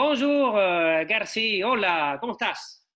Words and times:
Bonjour, 0.00 0.54
euh, 0.58 1.04
Garcia. 1.06 1.66
Hola, 1.66 2.18
¿cómo 2.20 2.32
estás? 2.32 2.86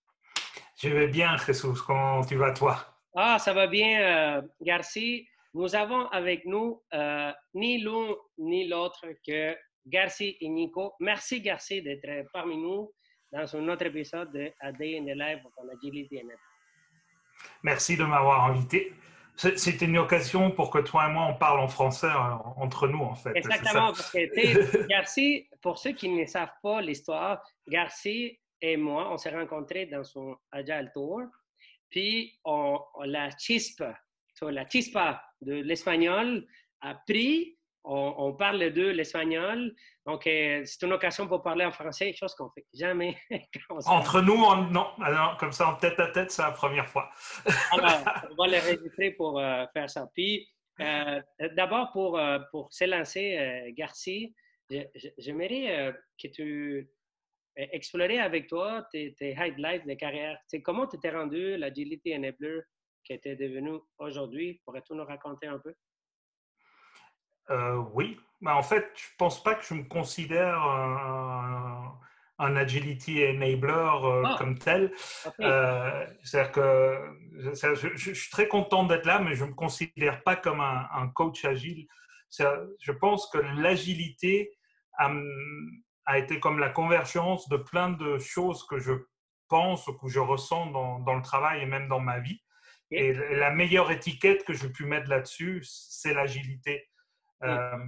Je 0.77 0.91
vais 0.91 1.07
bien, 1.11 1.39
Jesús. 1.39 1.80
Comment 1.83 2.23
tu 2.27 2.37
vas, 2.37 2.53
toi? 2.53 2.77
Ah, 3.16 3.39
ça 3.39 3.55
va 3.55 3.66
bien, 3.66 4.01
euh, 4.03 4.43
Garcia. 4.61 5.23
Nous 5.55 5.75
avons 5.75 6.09
avec 6.09 6.45
nous 6.45 6.83
euh, 6.93 7.33
ni 7.55 7.79
l'un 7.83 8.15
ni 8.37 8.69
l'autre 8.69 9.07
que 9.27 9.57
Garcia 9.87 10.30
et 10.43 10.48
Nico. 10.51 10.93
Merci, 11.01 11.41
Garcia, 11.41 11.80
d'être 11.80 12.29
parmi 12.34 12.59
nous 12.59 12.93
dans 13.32 13.57
un 13.57 13.69
autre 13.71 13.87
épisode 13.87 14.30
de 14.35 14.53
A 14.61 14.71
Day 14.73 14.98
in 14.98 15.05
the 15.07 15.17
Life 15.17 15.41
of 15.46 15.53
an 15.57 15.69
Agility. 15.75 16.21
Merci 17.62 17.96
de 17.96 18.05
m'avoir 18.05 18.45
invité. 18.45 18.93
C'est- 19.37 19.57
C'était 19.57 19.87
une 19.87 19.96
occasion 19.96 20.51
pour 20.51 20.69
que 20.71 20.80
toi 20.80 21.07
et 21.09 21.12
moi, 21.12 21.24
on 21.30 21.35
parle 21.35 21.60
en 21.60 21.69
français 21.69 22.09
euh, 22.09 22.37
entre 22.59 22.87
nous, 22.88 23.01
en 23.02 23.15
fait. 23.15 23.32
Exactement, 23.35 23.87
parce 23.95 24.10
que 24.12 24.87
Garcia, 24.87 25.41
pour 25.62 25.78
ceux 25.78 25.92
qui 25.92 26.09
ne 26.09 26.24
savent 26.27 26.52
pas 26.62 26.80
l'histoire, 26.80 27.42
Garcia 27.68 28.30
et 28.62 28.77
moi, 28.77 29.10
on 29.12 29.16
s'est 29.18 29.30
rencontrés 29.30 29.87
dans 29.87 30.05
son 30.05 30.37
Agile 30.52 30.91
Tour, 30.95 31.23
puis 31.91 32.38
on, 32.45 32.78
on- 32.95 33.02
la 33.05 33.30
chispa, 33.38 33.96
so, 34.34 34.51
la 34.51 34.68
chispa 34.68 35.23
de 35.41 35.54
l'espagnol 35.54 36.46
a 36.82 36.95
pris, 37.06 37.56
on, 37.84 38.15
on 38.18 38.34
parle 38.34 38.59
les 38.59 38.70
deux 38.70 38.91
l'espagnol, 38.91 39.74
donc 40.06 40.27
euh, 40.27 40.62
c'est 40.66 40.82
une 40.84 40.92
occasion 40.92 41.27
pour 41.27 41.42
parler 41.42 41.65
en 41.65 41.73
français, 41.73 42.12
chose 42.15 42.34
qu'on 42.34 42.51
fait 42.51 42.66
jamais. 42.74 43.16
Entre 43.87 44.20
nous, 44.20 44.34
on- 44.34 44.68
non, 44.70 44.88
Ah 45.02 45.12
non, 45.12 45.37
comme 45.38 45.52
ça, 45.52 45.68
en 45.68 45.77
tête 45.77 45.98
à 45.98 46.09
tête, 46.09 46.30
c'est 46.30 46.42
la 46.42 46.52
première 46.52 46.88
fois. 46.88 47.10
Alors, 47.73 48.01
on 48.30 48.34
va 48.34 48.48
le 48.48 48.59
registrer 48.59 49.12
pour 49.12 49.38
euh, 49.38 49.65
faire 49.73 49.88
ça. 49.88 50.07
Puis, 50.15 50.46
euh, 50.80 51.20
d'abord, 51.57 51.90
pour, 51.92 52.18
pour 52.51 52.73
s'élancer, 52.73 53.73
Garcia, 53.76 54.29
j'aimerais 55.18 55.79
euh, 55.79 55.93
que 56.23 56.29
tu 56.29 56.90
euh, 57.59 57.66
explorais 57.73 58.18
avec 58.18 58.49
toi 58.49 58.87
tes, 58.90 59.15
tes 59.15 59.37
highlights 59.37 59.87
de 59.87 59.95
carrière. 59.95 60.38
Tu 60.43 60.59
sais, 60.59 60.63
comment 60.63 60.87
tu 60.87 60.99
t'es 60.99 61.10
rendu 61.10 61.57
l'agility 61.57 62.15
enabler 62.15 62.60
qui 63.04 63.13
était 63.13 63.37
devenu 63.37 63.79
aujourd'hui? 63.98 64.60
Pourrais-tu 64.65 64.94
nous 64.94 65.04
raconter 65.04 65.47
un 65.47 65.59
peu? 65.59 65.75
Euh, 67.50 67.82
oui, 67.94 68.19
mais 68.41 68.53
en 68.53 68.62
fait, 68.62 68.87
je 68.94 69.09
pense 69.19 69.43
pas 69.43 69.54
que 69.56 69.65
je 69.65 69.75
me 69.75 69.82
considère 69.82 70.56
un, 70.62 71.98
un 72.38 72.56
agility 72.56 73.25
enabler 73.25 73.72
euh, 73.72 74.22
Ah. 74.25 74.37
comme 74.38 74.59
tel. 74.59 74.93
Euh, 75.41 76.06
C'est-à-dire 76.22 76.53
que 76.53 77.16
je, 77.54 78.15
suis 78.15 78.31
très 78.31 78.48
content 78.48 78.84
d'être 78.84 79.06
là, 79.06 79.19
mais 79.19 79.34
je 79.34 79.44
ne 79.44 79.50
me 79.50 79.54
considère 79.54 80.22
pas 80.22 80.37
comme 80.37 80.60
un, 80.60 80.87
un 80.93 81.09
coach 81.09 81.44
agile. 81.44 81.87
Je 82.31 82.93
pense 82.93 83.28
que 83.31 83.38
l'agilité 83.38 84.53
a, 84.99 86.19
été 86.19 86.41
comme 86.41 86.59
la 86.59 86.71
convergence 86.71 87.49
de 87.49 87.56
plein 87.56 87.91
de 87.91 88.19
choses 88.19 88.66
que 88.66 88.78
je 88.78 88.93
pense 89.49 89.87
ou 89.88 89.97
que 89.99 90.09
je 90.09 90.21
ressens 90.21 90.66
dans, 90.66 91.00
dans 91.00 91.15
le 91.15 91.22
travail 91.22 91.62
et 91.62 91.66
même 91.66 91.88
dans 91.88 92.00
ma 92.00 92.19
vie. 92.21 92.41
Et 92.91 93.12
la 93.12 93.50
meilleure 93.50 93.91
étiquette 93.91 94.44
que 94.44 94.53
j'ai 94.53 94.69
pu 94.69 94.84
mettre 94.84 95.09
là-dessus, 95.09 95.62
c'est 95.65 96.12
l'agilité. 96.15 96.88
Euh, 97.43 97.78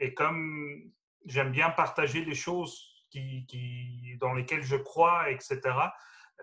et 0.00 0.14
comme 0.14 0.90
j'aime 1.26 1.52
bien 1.52 1.70
partager 1.70 2.24
les 2.24 2.34
choses 2.34 3.06
qui, 3.10 3.46
qui- 3.46 4.16
dans 4.18 4.32
lesquelles 4.32 4.62
je 4.62 4.76
crois, 4.76 5.30
etc., 5.30 5.60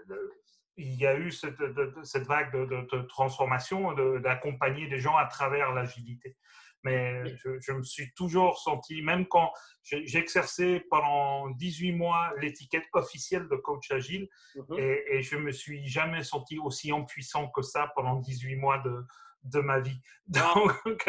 euh, 0.09 0.30
il 0.77 0.94
y 0.95 1.05
a 1.05 1.16
eu 1.17 1.31
cette, 1.31 1.61
cette 2.03 2.25
vague 2.25 2.52
de, 2.53 2.66
de- 2.66 2.88
de 2.92 3.02
transformation, 3.03 3.94
de- 3.94 4.20
d'accompagner 4.20 4.88
des 4.88 5.00
gens 5.00 5.16
à 5.17 5.25
travers 5.25 5.72
l'agilité. 5.73 6.36
Mais 6.84 7.23
je, 7.38 7.59
je 7.59 7.72
me 7.72 7.84
suis 7.84 8.14
toujours 8.14 8.58
senti, 8.60 9.02
même 9.02 9.26
quand 9.27 9.52
exercé 9.92 10.82
pendant 10.89 11.49
18 11.52 11.94
mois 11.94 12.33
l'étiquette 12.42 12.86
officielle 12.94 13.48
de 13.49 13.55
coach 13.55 13.89
agile, 13.92 14.27
Mhm. 14.55 14.77
et, 14.80 15.04
et 15.16 15.22
je 15.22 15.38
me 15.38 15.52
suis 15.52 15.88
jamais 15.88 16.23
senti 16.23 16.60
aussi 16.60 16.92
impuissant 16.92 17.48
que 17.49 17.61
ça 17.61 17.92
pendant 17.95 18.16
18 18.20 18.55
mois 18.58 18.80
de, 18.80 19.05
de 19.43 19.60
ma 19.60 19.80
vie. 19.80 19.99
Donc, 20.27 21.05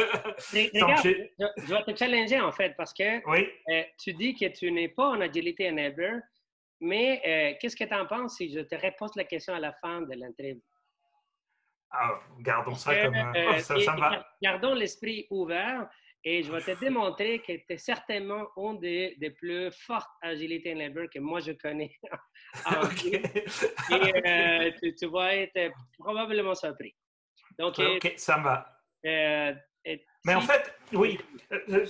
Mais 0.52 0.70
donc 0.74 0.82
regarde, 0.90 1.04
je, 1.04 1.46
je 1.66 1.74
vais 1.74 1.84
te 1.92 1.96
challenger 1.98 2.40
en 2.40 2.52
fait 2.52 2.74
parce 2.76 2.92
que 2.92 3.24
oui, 3.30 3.48
Euh, 3.70 3.82
tu 3.98 4.12
dis 4.14 4.34
que 4.34 4.46
tu 4.46 4.70
n'es 4.70 4.88
pas 4.88 5.08
en 5.10 5.20
agility 5.20 5.68
enabler, 5.68 6.18
mais 6.80 7.20
euh, 7.26 7.56
qu'est-ce 7.60 7.76
que 7.76 7.84
tu 7.84 7.94
en 7.94 8.06
penses 8.06 8.36
si 8.36 8.52
je 8.52 8.60
te 8.60 8.74
repose 8.76 9.10
la 9.16 9.24
question 9.24 9.54
à 9.54 9.60
la 9.60 9.72
fin 9.72 10.02
de 10.02 10.14
l'interview? 10.14 10.60
Ah, 11.96 12.20
gardons 12.40 12.74
ça 12.74 12.94
Que, 12.94 13.04
comme 13.06 13.14
euh, 13.14 13.32
euh, 13.54 13.58
ça, 13.58 13.76
et- 13.78 13.84
va. 14.00 14.26
Gardons 14.42 14.74
l'esprit 14.74 15.26
ouvert 15.30 15.88
et 16.24 16.42
je 16.42 16.50
vais 16.50 16.60
te 16.62 16.78
démontrer 16.80 17.38
que 17.40 17.52
tu 17.52 17.64
es 17.68 17.78
certainement 17.78 18.46
un 18.56 18.74
des, 18.74 19.14
des 19.18 19.30
plus 19.30 19.70
fortes 19.86 20.10
agility 20.22 20.72
enablers 20.72 21.08
que 21.12 21.18
moi 21.18 21.40
je 21.40 21.52
connais. 21.52 21.92
en 22.66 22.82
Ok. 22.84 23.02
vie. 23.04 23.16
Et 23.90 24.28
euh, 24.28 24.70
tu, 24.82 24.94
tu 24.94 25.06
vas 25.06 25.34
être 25.36 25.72
probablement 25.98 26.54
surpris. 26.54 26.94
Donc, 27.58 27.78
euh, 27.78 27.96
ok, 27.96 28.14
ça 28.16 28.38
me 28.38 28.44
va. 28.44 28.80
euh, 29.06 29.54
et 29.84 30.04
Mais 30.24 30.34
en 30.34 30.40
fait, 30.40 30.74
oui. 30.92 31.18
euh, 31.52 31.86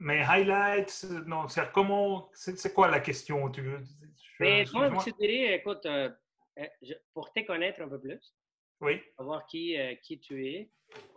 mes 0.00 0.20
highlights, 0.22 1.06
euh, 1.10 1.24
non, 1.26 1.48
c'est 1.48 1.70
comment, 1.72 2.30
c'est 2.34 2.74
quoi 2.74 2.88
la 2.88 3.00
question 3.00 3.48
tu, 3.50 3.62
veux- 3.62 3.78
je- 3.80 4.44
mais 4.44 4.64
moi, 4.72 4.90
je 5.06 5.10
dirais, 5.12 5.54
écoute, 5.56 5.86
euh, 5.86 6.10
euh, 6.58 6.66
je- 6.82 6.94
pour 7.14 7.32
te 7.32 7.40
connaître 7.46 7.80
un 7.80 7.88
peu 7.88 8.00
plus, 8.00 8.34
Oui, 8.82 9.00
savoir 9.16 9.46
qui, 9.46 9.78
euh, 9.78 9.94
qui 10.02 10.18
tu 10.18 10.46
es. 10.46 10.68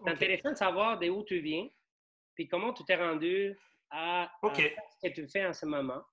C'est 0.03 0.11
intéressant 0.11 0.51
de 0.51 0.55
savoir 0.55 0.99
d'où 0.99 1.23
tu 1.23 1.39
viens, 1.39 1.67
puis 2.35 2.47
comment 2.47 2.71
tu 2.73 2.83
t'es 2.85 2.95
rendu 2.95 3.57
à, 3.89 4.31
ce 4.43 5.07
que 5.09 5.13
tu 5.13 5.27
fais 5.27 5.45
en 5.45 5.53
ce 5.53 5.65
moment. 5.65 6.03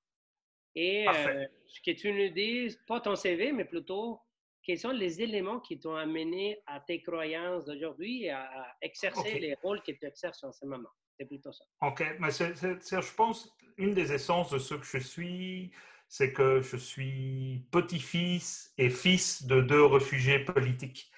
Et 0.75 1.07
euh, 1.07 1.45
ce 1.67 1.81
que 1.83 1.95
tu 1.97 2.11
nous 2.13 2.31
dises, 2.31 2.81
pas 2.87 3.01
ton 3.01 3.15
CV, 3.15 3.53
mais 3.53 3.67
plutôt 3.67 4.19
quels 4.63 4.79
sont 4.79 4.93
les 4.93 5.21
éléments 5.21 5.61
qui 5.61 5.79
t'ont 5.79 5.95
amené 5.97 6.63
à 6.67 6.81
tes 6.81 7.03
croyances 7.03 7.67
d'aujourd'hui 7.67 8.25
et 8.25 8.31
à, 8.31 8.45
à 8.45 8.77
exercer 8.81 9.39
les 9.39 9.55
rôles 9.63 9.83
que 9.83 9.93
tu 9.93 10.07
exerces 10.07 10.43
en 10.45 10.53
ce 10.53 10.65
moment? 10.65 10.89
C'est 11.19 11.27
plutôt 11.27 11.53
ça. 11.53 11.65
Ok, 11.83 12.03
mais 12.19 12.31
c'est- 12.31 12.55
je 12.55 13.15
pense 13.15 13.55
une 13.77 13.93
des 13.93 14.13
essences 14.13 14.51
de 14.51 14.59
ce 14.59 14.75
que 14.75 14.85
je 14.85 14.99
suis, 14.99 15.73
c'est 16.09 16.33
que 16.33 16.63
je 16.63 16.77
suis 16.77 17.67
petit-fils 17.71 18.73
et 18.79 18.89
fils 18.89 19.47
de 19.47 19.61
deux 19.61 19.85
réfugiés 19.85 20.39
politiques. 20.41 21.12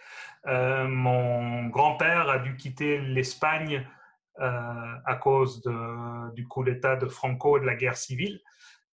Euh, 0.46 0.86
mon 0.88 1.66
grand-père 1.68 2.28
a 2.28 2.38
dû 2.38 2.56
quitter 2.56 2.98
l'Espagne 2.98 3.88
euh, 4.40 4.94
à 5.04 5.16
cause 5.16 5.62
du 6.34 6.46
coup 6.46 6.64
d'État 6.64 6.96
de 6.96 7.06
Franco 7.06 7.56
et 7.56 7.60
de 7.60 7.66
la 7.66 7.76
guerre 7.76 7.96
civile. 7.96 8.40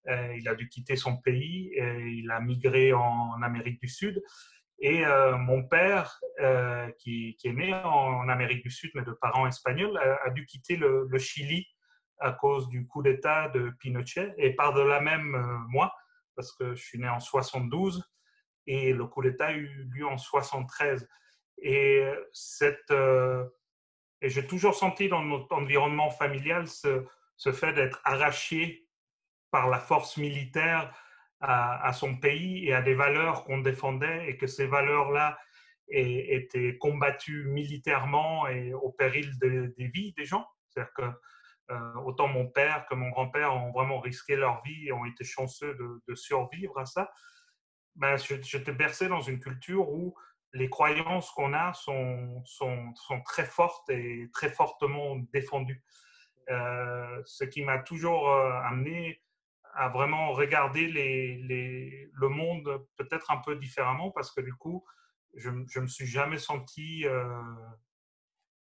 Euh, 0.08 0.34
il 0.36 0.48
a 0.48 0.54
dû 0.54 0.68
quitter 0.68 0.96
son 0.96 1.16
pays 1.16 1.72
et 1.74 2.08
il 2.08 2.30
a 2.30 2.40
migré 2.40 2.92
en 2.92 3.40
Amérique 3.42 3.80
du 3.80 3.88
Sud. 3.88 4.22
Et 4.84 5.04
mon 5.38 5.62
père, 5.62 6.18
qui, 6.98 7.36
est 7.44 7.52
né 7.52 7.72
en 7.72 8.28
Amérique 8.28 8.64
du 8.64 8.70
Sud, 8.70 8.90
mais 8.94 9.04
de 9.04 9.12
parents 9.12 9.46
espagnols, 9.46 9.96
a, 9.96 10.28
dû 10.30 10.44
quitter 10.44 10.74
le, 10.74 11.06
Chili 11.18 11.68
à 12.18 12.32
cause 12.32 12.68
du 12.68 12.84
coup 12.88 13.00
d'État 13.00 13.48
de 13.50 13.70
Pinochet. 13.78 14.34
Et 14.38 14.56
par-delà 14.56 15.00
même 15.00 15.36
moi, 15.68 15.94
parce 16.34 16.52
que 16.52 16.74
je 16.74 16.82
suis 16.82 16.98
né 16.98 17.08
en 17.08 17.20
72 17.20 18.02
et 18.66 18.92
le 18.92 19.06
coup 19.06 19.22
d'État 19.22 19.46
a 19.46 19.52
eu 19.52 19.88
lieu 19.92 20.06
en 20.06 20.18
73. 20.18 21.08
Et, 21.58 22.04
cette, 22.32 22.90
euh, 22.90 23.44
j'ai 24.20 24.46
toujours 24.46 24.74
senti 24.74 25.08
dans 25.08 25.22
notre 25.22 25.54
environnement 25.54 26.10
familial 26.10 26.66
ce, 26.68 27.04
ce 27.36 27.52
fait 27.52 27.72
d'être 27.72 28.00
arraché 28.04 28.86
par 29.50 29.68
la 29.68 29.78
force 29.78 30.16
militaire 30.16 30.94
à, 31.40 31.92
son 31.92 32.16
pays 32.16 32.68
et 32.68 32.72
à 32.72 32.82
des 32.82 32.94
valeurs 32.94 33.42
qu'on 33.44 33.58
défendait 33.58 34.28
et 34.28 34.36
que 34.36 34.46
ces 34.46 34.66
valeurs-là 34.66 35.36
étaient 35.88 36.78
combattues 36.78 37.44
militairement 37.46 38.46
et 38.46 38.72
au 38.72 38.90
péril 38.90 39.36
de, 39.40 39.74
des 39.76 39.88
vies 39.88 40.12
des 40.12 40.24
gens. 40.24 40.46
C'est-à-dire 40.68 40.92
que 40.94 41.02
euh, 41.72 41.94
autant 42.04 42.28
mon 42.28 42.46
père 42.46 42.86
que 42.86 42.94
mon 42.94 43.10
grand-père 43.10 43.54
ont 43.54 43.72
vraiment 43.72 43.98
risqué 43.98 44.36
leur 44.36 44.62
vie 44.62 44.86
et 44.86 44.92
ont 44.92 45.04
été 45.04 45.24
chanceux 45.24 45.74
de, 45.74 46.02
de 46.06 46.14
survivre 46.14 46.78
à 46.78 46.86
ça. 46.86 47.10
Ben, 47.96 48.16
J'étais 48.16 48.72
bercé 48.72 49.08
dans 49.08 49.20
une 49.20 49.40
culture 49.40 49.90
où 49.90 50.14
les 50.54 50.68
croyances 50.68 51.30
qu'on 51.30 51.54
a 51.54 51.72
sont, 51.72 52.42
sont, 52.44 52.94
sont, 52.94 53.20
très 53.22 53.44
fortes 53.44 53.88
et 53.88 54.28
très 54.32 54.50
fortement 54.50 55.16
défendues. 55.32 55.82
Euh, 56.50 57.22
ce 57.24 57.44
qui 57.44 57.62
m'a 57.62 57.78
toujours 57.78 58.28
euh, 58.28 58.52
amené 58.64 59.22
à 59.74 59.88
vraiment 59.88 60.32
regarder 60.32 60.86
le 60.88 62.28
monde 62.28 62.86
peut-être 62.96 63.30
un 63.30 63.38
peu 63.38 63.56
différemment 63.56 64.10
parce 64.10 64.30
que 64.32 64.40
du 64.42 64.52
coup, 64.54 64.84
je 65.34 65.48
ne 65.48 65.80
me 65.80 65.86
suis 65.86 66.06
jamais 66.06 66.36
senti 66.36 67.06
euh, 67.06 67.40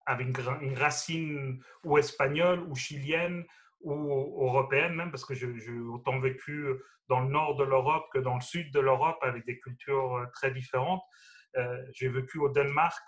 avec 0.06 0.28
une, 0.62 0.78
racine 0.78 1.64
ou 1.84 1.98
espagnole 1.98 2.60
ou 2.68 2.76
chilienne 2.76 3.46
ou 3.80 4.46
européenne 4.46 4.94
même 4.94 5.10
parce 5.10 5.26
que 5.26 5.34
j'ai 5.34 5.80
autant 5.80 6.20
vécu 6.20 6.68
dans 7.08 7.22
le 7.22 7.30
nord 7.30 7.56
de 7.56 7.64
l'Europe 7.64 8.06
que 8.14 8.20
dans 8.20 8.36
le 8.36 8.42
sud 8.42 8.72
de 8.72 8.80
l'Europe 8.80 9.18
avec 9.24 9.44
des 9.46 9.60
cultures 9.60 10.28
très 10.34 10.52
différentes. 10.52 11.02
Euh, 11.58 11.86
j'ai 11.94 12.10
vécu 12.10 12.40
au 12.40 12.50
Danemark 12.50 13.04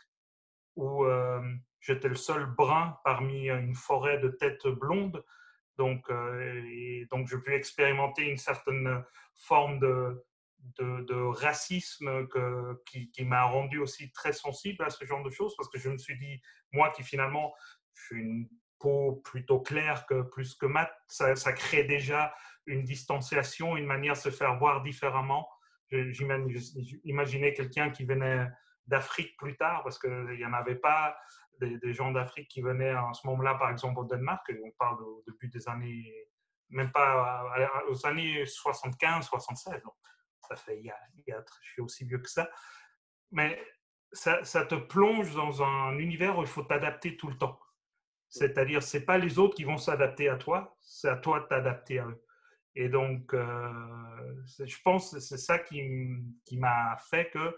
où 0.76 1.06
euh, 1.06 1.42
j'étais 1.80 2.10
le 2.10 2.16
seul 2.16 2.46
brun 2.46 2.98
parmi 3.04 3.50
une 3.50 3.76
forêt 3.76 4.18
de 4.18 4.30
têtes 4.30 4.68
blondes 4.68 5.24
Donc, 5.78 6.10
et 6.10 7.06
donc, 7.12 7.28
je 7.28 7.38
peux 7.38 7.54
expérimenter 7.54 8.24
une 8.24 8.38
certaine 8.38 9.04
forme 9.36 9.80
de, 9.80 10.24
racisme 11.36 12.28
qui, 12.86 13.26
m'a 13.26 13.44
rendu 13.44 13.80
aussi 13.80 14.12
très 14.12 14.34
sensible 14.34 14.84
à 14.84 14.90
ce 14.90 15.06
genre 15.06 15.24
de 15.24 15.30
choses 15.30 15.56
parce 15.56 15.70
que 15.70 15.80
je 15.80 15.90
me 15.90 15.98
suis 15.98 16.18
dit, 16.18 16.42
moi 16.72 16.90
qui 16.92 17.04
finalement, 17.04 17.54
je 17.94 18.06
suis 18.06 18.22
une 18.22 18.50
peau 18.80 19.22
plutôt 19.24 19.62
claire 19.62 20.06
que 20.06 20.24
plus 20.24 20.56
que 20.56 20.66
mat, 20.66 20.92
ça 21.08 21.54
crée 21.54 21.84
déjà 21.84 22.34
une 22.66 22.84
distanciation, 22.84 23.78
une 23.78 23.86
manière 23.86 24.14
de 24.14 24.20
se 24.20 24.30
faire 24.30 24.58
voir 24.58 24.82
différemment. 24.84 25.48
J'imaginais 26.12 27.54
quelqu'un 27.54 27.90
qui 27.90 28.06
venait 28.06 28.48
d'Afrique 28.88 29.38
plus 29.38 29.56
tard, 29.56 29.84
parce 29.84 30.00
qu'il 30.00 30.38
n'y 30.38 30.46
en 30.46 30.54
avait 30.54 30.76
pas 30.76 31.16
des, 31.60 31.94
gens 31.94 32.12
d'Afrique 32.12 32.50
qui 32.50 32.62
venaient 32.62 32.96
en 32.96 33.14
ce 33.14 33.26
moment-là, 33.28 33.56
par 33.56 33.70
exemple 33.70 34.00
au 34.00 34.04
Danemark, 34.04 34.46
on 34.64 34.72
parle 34.72 35.02
au 35.04 35.24
début 35.28 35.48
des 35.48 35.68
années, 35.70 36.28
même 36.70 36.92
pas 36.92 37.46
aux 37.88 38.06
années 38.06 38.46
75, 38.46 39.26
76, 39.26 39.82
donc 39.84 39.94
ça 40.48 40.56
fait, 40.56 40.80
il 40.80 40.86
y, 40.86 40.90
a, 41.32 41.44
je 41.62 41.70
suis 41.70 41.82
aussi 41.82 42.06
vieux 42.06 42.18
que 42.18 42.30
ça, 42.30 42.50
mais 43.32 43.62
ça, 44.12 44.44
ça, 44.44 44.66
te 44.66 44.76
plonge 44.76 45.34
dans 45.34 45.64
un 45.64 45.98
univers 45.98 46.38
où 46.38 46.42
il 46.42 46.48
faut 46.48 46.64
t'adapter 46.64 47.18
tout 47.18 47.30
le 47.30 47.38
temps. 47.38 47.60
C'est-à-dire, 48.30 48.84
c'est 48.84 49.06
pas 49.06 49.18
les 49.18 49.40
autres 49.40 49.56
qui 49.56 49.64
vont 49.64 49.78
s'adapter 49.78 50.28
à 50.28 50.38
toi, 50.38 50.76
c'est 50.82 51.10
à 51.10 51.18
toi 51.18 51.40
de 51.40 51.46
t'adapter 51.46 52.00
à 52.00 52.08
eux. 52.08 52.24
Et 52.76 52.90
donc, 52.90 53.34
euh, 53.34 54.44
je 54.60 54.78
pense 54.84 55.14
que 55.14 55.20
c'est 55.20 55.38
ça 55.38 55.60
qui, 55.60 55.84
m'a 56.54 56.98
fait 57.10 57.30
que 57.30 57.58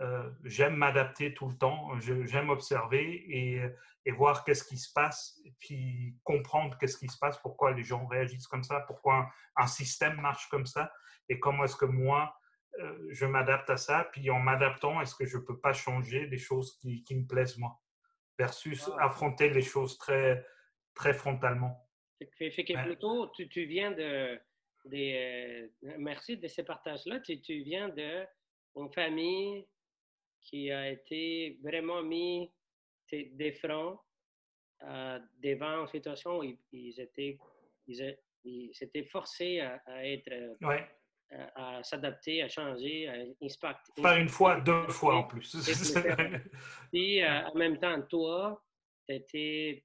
euh, 0.00 0.30
j'aime 0.44 0.76
m'adapter 0.76 1.34
tout 1.34 1.48
le 1.48 1.56
temps, 1.56 1.98
j'aime 2.00 2.50
observer 2.50 3.24
et, 3.28 4.12
voir 4.12 4.42
qu'est-ce 4.42 4.64
qui 4.64 4.76
se 4.76 4.92
passe, 4.92 5.40
et 5.44 5.54
puis 5.60 6.16
comprendre 6.24 6.76
qu'est-ce 6.78 6.96
qui 6.98 7.08
se 7.08 7.16
passe, 7.16 7.38
pourquoi 7.38 7.70
les 7.72 7.84
gens 7.84 8.06
réagissent 8.06 8.48
comme 8.48 8.64
ça, 8.64 8.80
pourquoi 8.80 9.30
un, 9.56 9.66
système 9.68 10.20
marche 10.20 10.48
comme 10.48 10.66
ça, 10.66 10.92
et 11.28 11.38
comment 11.38 11.62
est-ce 11.62 11.76
que 11.76 11.84
moi, 11.84 12.34
euh, 12.80 13.06
je 13.10 13.24
m'adapte 13.26 13.70
à 13.70 13.76
ça, 13.76 14.08
puis 14.10 14.28
en 14.30 14.40
m'adaptant, 14.40 15.00
est-ce 15.00 15.14
que 15.14 15.26
je 15.26 15.36
ne 15.36 15.42
peux 15.42 15.60
pas 15.60 15.72
changer 15.72 16.26
des 16.26 16.38
choses 16.38 16.76
qui, 16.78 17.04
qui 17.04 17.14
me 17.14 17.24
plaisent 17.24 17.56
moi, 17.56 17.80
versus 18.36 18.90
affronter 18.98 19.50
les 19.50 19.62
choses 19.62 19.96
très, 19.96 20.44
très 20.94 21.14
frontalement. 21.14 21.89
Fait, 22.36 22.50
que 22.64 22.84
plutôt, 22.84 23.28
tu, 23.28 23.48
tu, 23.48 23.64
viens 23.64 23.92
de. 23.92 24.38
Des, 24.86 25.70
euh, 25.84 25.94
merci 25.98 26.36
de 26.36 26.48
ces 26.48 26.64
partages-là. 26.64 27.20
Tu, 27.20 27.40
tu, 27.40 27.62
viens 27.62 27.88
d'une 27.88 28.92
famille 28.92 29.66
qui 30.40 30.70
a 30.70 30.90
été 30.90 31.58
vraiment 31.62 32.02
mis 32.02 32.50
des 33.12 33.52
fronts 33.52 33.98
euh, 34.82 35.18
devant 35.42 35.82
une 35.82 35.88
situation 35.88 36.38
où 36.38 36.44
ils, 36.72 37.00
étaient, 37.00 37.38
ils, 37.86 38.70
s'étaient 38.74 39.04
forcés 39.04 39.60
à, 39.60 40.06
être. 40.06 40.56
Ouais. 40.62 40.86
À, 41.54 41.80
s'adapter, 41.84 42.42
à 42.42 42.48
changer, 42.48 43.06
à 43.06 43.14
inspecter. 43.40 44.02
Pas 44.02 44.18
une 44.18 44.28
fois, 44.28 44.60
deux 44.62 44.88
fois 44.88 45.14
en 45.14 45.22
plus. 45.22 45.54
Et 46.92 47.22
euh, 47.24 47.46
en 47.46 47.54
même 47.54 47.78
temps, 47.78 48.02
toi, 48.02 48.60
tu 49.08 49.14
étais 49.14 49.84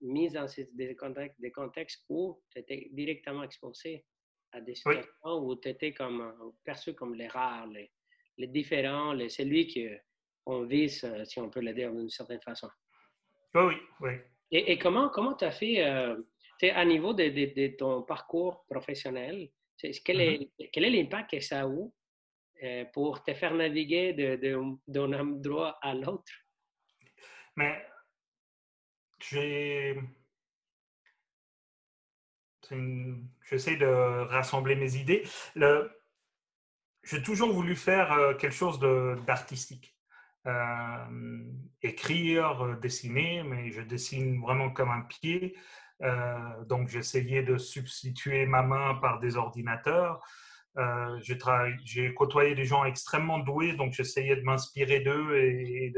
mise 0.00 0.32
dans 0.32 0.46
des, 0.74 0.96
contextes, 0.96 1.40
des 1.40 1.50
contextes 1.50 2.04
où 2.08 2.40
tu 2.50 2.60
étais 2.60 2.88
directement 2.92 3.42
exposé 3.42 4.04
à 4.52 4.60
des 4.60 4.74
situations 4.74 5.10
où 5.24 5.56
tu 5.56 5.68
étais 5.68 5.92
comme, 5.92 6.20
euh, 6.20 6.50
perçu 6.64 6.94
comme 6.94 7.14
les 7.14 7.28
rares, 7.28 7.66
les, 7.68 7.90
les 8.38 8.46
différents, 8.46 9.12
les, 9.12 9.28
celui 9.28 9.98
qu'on 10.44 10.64
vise, 10.64 11.04
euh, 11.04 11.24
si 11.24 11.38
on 11.40 11.48
peut 11.48 11.60
le 11.60 11.72
dire 11.72 11.92
d'une 11.92 12.10
certaine 12.10 12.42
façon. 12.42 12.68
Oui, 13.54 13.74
oui. 14.00 14.12
Et, 14.50 14.72
et 14.72 14.78
comment 14.78 15.08
tu 15.34 15.44
as 15.44 15.50
fait, 15.50 15.84
euh, 15.84 16.16
à 16.62 16.84
niveau 16.84 17.12
de, 17.14 17.28
de, 17.28 17.76
ton 17.76 18.02
parcours 18.02 18.64
professionnel, 18.68 19.48
quel, 20.04 20.20
est, 20.20 20.38
mm-hmm. 20.38 20.70
quel 20.72 20.84
est 20.84 20.90
l'impact 20.90 21.30
que 21.32 21.40
ça 21.40 21.62
a 21.62 21.68
eu 21.68 21.90
euh, 22.62 22.84
pour 22.92 23.22
te 23.22 23.34
faire 23.34 23.54
naviguer 23.54 24.12
d'un 24.86 25.12
endroit 25.12 25.78
à 25.82 25.94
l'autre? 25.94 26.32
Mais 27.56 27.84
j'ai. 29.28 30.00
J'essaie 33.50 33.76
de 33.76 33.86
rassembler 34.30 34.76
mes 34.76 34.96
idées. 34.96 35.24
J'ai 37.04 37.22
toujours 37.22 37.52
voulu 37.52 37.74
faire 37.74 38.12
euh, 38.12 38.34
quelque 38.34 38.54
chose 38.54 38.78
d'artistique. 39.26 39.96
Euh, 40.46 41.44
écrire, 41.82 42.64
euh, 42.64 42.76
dessiner, 42.76 43.42
mais 43.42 43.70
je 43.70 43.82
dessine 43.82 44.40
vraiment 44.40 44.70
comme 44.70 44.90
un 44.90 45.02
pied. 45.02 45.56
donc 46.68 46.88
j'essayais 46.88 47.44
de 47.44 47.56
substituer 47.58 48.44
ma 48.46 48.62
main 48.62 48.96
par 48.96 49.20
des 49.20 49.36
ordinateurs. 49.36 50.24
Euh, 50.78 51.20
j'ai 51.84 52.14
côtoyé 52.14 52.54
des 52.54 52.64
gens 52.64 52.84
extrêmement 52.84 53.38
doués, 53.38 53.74
donc 53.74 53.92
j'essayais 53.92 54.36
de 54.36 54.42
m'inspirer 54.42 55.00
d'eux 55.00 55.36
et, 55.36 55.92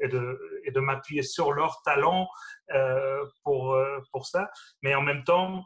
de, 0.00 0.80
m'appuyer 0.80 1.22
sur 1.22 1.52
leur 1.52 1.82
talent 1.82 2.28
euh, 2.72 3.24
pour, 3.42 3.74
euh, 3.74 3.98
pour 4.12 4.26
ça. 4.26 4.50
Mais 4.82 4.94
en 4.94 5.02
même 5.02 5.24
temps, 5.24 5.64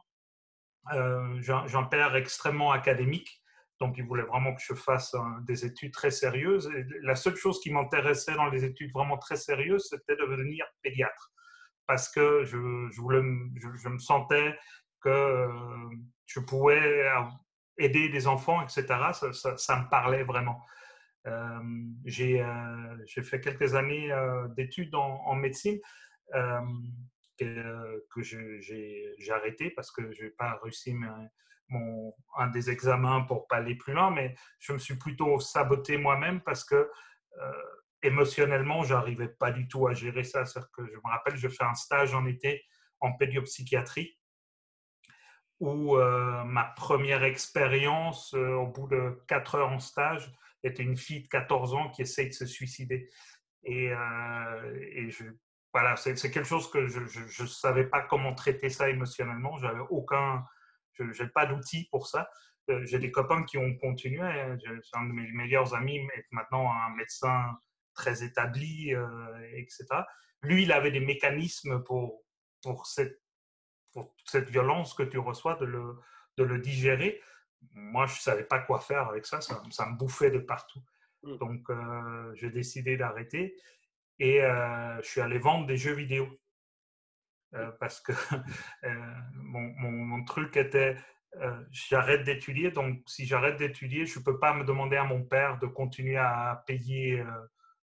euh, 0.93 1.41
j'ai 1.41 1.77
un 1.77 1.85
père 1.85 2.17
extrêmement 2.17 2.73
académique, 2.73 3.43
donc 3.81 3.99
il 3.99 4.05
voulait 4.05 4.23
vraiment 4.23 4.55
que 4.55 4.63
je 4.65 4.75
fasse 4.75 5.15
des 5.43 5.67
études 5.67 5.93
très 5.93 6.11
sérieuses. 6.11 6.71
La 7.03 7.17
seule 7.17 7.37
chose 7.37 7.61
qui 7.61 7.71
m'intéressait 7.71 8.35
dans 8.35 8.49
les 8.49 8.65
études 8.65 8.93
vraiment 8.95 9.19
très 9.19 9.37
sérieuses, 9.37 9.89
c'était 9.91 10.17
de 10.17 10.27
devenir 10.27 10.65
pédiatre, 10.83 11.33
parce 11.87 12.09
que 12.09 12.45
je, 12.45 12.57
je, 12.91 13.89
me 13.89 13.99
sentais 13.99 14.57
que 15.03 15.49
je 16.27 16.41
pouvais 16.41 17.07
aider 17.79 18.09
des 18.09 18.27
enfants, 18.27 18.63
etc., 18.63 18.87
ça, 19.57 19.79
me 19.79 19.89
parlait 19.89 20.25
vraiment. 20.25 20.63
Euh, 21.27 21.61
j'ai 22.05 22.43
fait 23.23 23.41
quelques 23.41 23.75
années 23.75 24.13
euh, 24.13 24.47
d'études 24.49 24.95
en, 24.95 25.35
médecine 25.35 25.79
euh, 26.35 26.61
que, 27.41 28.23
j'ai 28.23 29.31
arrêté 29.31 29.71
parce 29.71 29.91
que 29.91 30.13
je 30.13 30.25
n'ai 30.25 30.31
pas 30.31 30.59
réussi 30.63 30.95
mon, 31.69 32.15
un 32.37 32.49
des 32.49 32.71
examens 32.71 33.23
pour 33.23 33.47
pas 33.49 33.57
aller 33.57 33.75
plus 33.75 33.95
loin, 33.95 34.11
mais 34.11 34.35
je 34.59 34.73
me 34.73 34.79
suis 34.79 34.97
plutôt 34.97 35.41
saboté 35.41 35.97
moi-même 35.97 36.41
parce 36.43 36.65
que 36.65 36.91
émotionnellement, 38.03 38.85
j'arrivais 38.85 39.29
pas 39.29 39.51
du 39.51 39.67
tout 39.67 39.89
à 39.89 39.95
gérer 39.95 40.25
ça. 40.25 40.45
Que 40.77 40.87
je 40.87 40.97
me 40.97 41.11
rappelle, 41.11 41.37
je 41.37 41.49
fais 41.49 41.65
un 41.65 41.75
stage 41.75 42.15
en 42.15 42.27
été 42.27 42.63
en 43.01 43.13
pédiopsychiatrie 43.15 44.19
où 45.65 45.97
euh, 45.97 46.45
ma 46.45 46.65
première 46.65 47.25
expérience, 47.25 48.35
euh, 48.35 48.53
au 48.53 48.67
bout 48.67 48.87
de 48.87 49.23
4 49.29 49.55
heures 49.55 49.73
en 49.73 49.79
stage, 49.79 50.31
était 50.63 50.83
une 50.83 50.97
fille 50.97 51.23
de 51.23 51.29
14 51.29 51.75
ans 51.75 51.91
qui 51.91 52.03
essaye 52.03 52.29
de 52.29 52.35
se 52.35 52.45
suicider. 52.45 53.09
Et, 53.65 53.91
euh, 53.91 55.11
voilà, 55.73 55.97
c'est 55.97 56.15
quelque 56.31 56.45
chose 56.45 56.71
que 56.71 56.87
je 56.87 57.43
ne 57.43 57.49
savais 57.49 57.87
pas 57.87 58.03
comment 58.03 58.35
traiter 58.35 58.69
ça 58.69 58.91
émotionnellement. 58.91 59.57
J'avais 59.57 59.81
aucun, 59.89 60.45
je 60.93 61.03
n'ai 61.03 61.29
pas 61.31 61.47
d'outils 61.47 61.89
pour 61.91 62.07
ça. 62.07 62.29
J'ai 62.83 62.99
des 62.99 63.11
copains 63.11 63.43
qui 63.43 63.59
ont 63.59 63.75
continué. 63.77 64.21
Hein. 64.23 64.57
Un 64.93 65.07
de 65.07 65.13
mes 65.13 65.33
meilleurs 65.33 65.75
amis 65.75 66.07
maintenant 66.31 66.71
un 66.71 66.95
médecin 66.95 67.59
très 67.95 68.23
établi, 68.23 68.95
etc. 69.55 69.85
Lui, 70.43 70.63
il 70.63 70.73
avait 70.73 70.93
des 70.93 71.01
mécanismes 71.01 71.83
pour, 71.83 72.23
pour 72.63 72.87
cette 72.87 73.24
pour 73.95 74.15
cette 74.25 74.51
violence 74.51 74.93
que 74.93 75.05
tu 75.05 75.19
reçois, 75.19 75.55
de 75.55 75.65
le, 75.65 75.97
de 76.37 76.45
le 76.45 76.59
digérer. 76.59 77.23
Moi, 77.73 78.07
je 78.07 78.15
ne 78.15 78.19
savais 78.19 78.45
pas 78.45 78.59
quoi 78.59 78.81
faire 78.81 79.09
avec 79.09 79.25
ça, 79.25 79.41
ça, 79.41 79.63
me 79.87 79.97
bouffait 79.97 80.31
de 80.31 80.41
partout. 80.41 80.83
Mmh. 81.23 81.37
Donc, 81.39 81.71
euh, 81.71 82.35
j'ai 82.35 82.51
décidé 82.51 82.97
d'arrêter 82.97 83.57
et 84.19 84.43
euh, 84.43 85.01
je 85.01 85.09
suis 85.09 85.21
allé 85.21 85.39
vendre 85.39 85.67
des 85.67 85.77
jeux 85.77 85.95
vidéo. 85.95 86.29
Euh, 87.55 87.71
parce 87.79 88.01
que 88.01 88.13
mon, 89.35 89.71
mon, 89.79 90.25
truc 90.25 90.57
était, 90.57 90.97
j'arrête 91.71 92.25
d'étudier, 92.25 92.73
donc 92.73 93.01
si 93.07 93.27
j'arrête 93.27 93.57
d'étudier, 93.57 94.07
je 94.07 94.19
ne 94.19 94.25
peux 94.25 94.41
pas 94.41 94.55
me 94.55 94.65
demander 94.65 94.97
à 94.97 95.05
mon 95.05 95.23
père 95.23 95.59
de 95.61 95.69
continuer 95.69 96.17
à 96.17 96.65
payer 96.67 97.25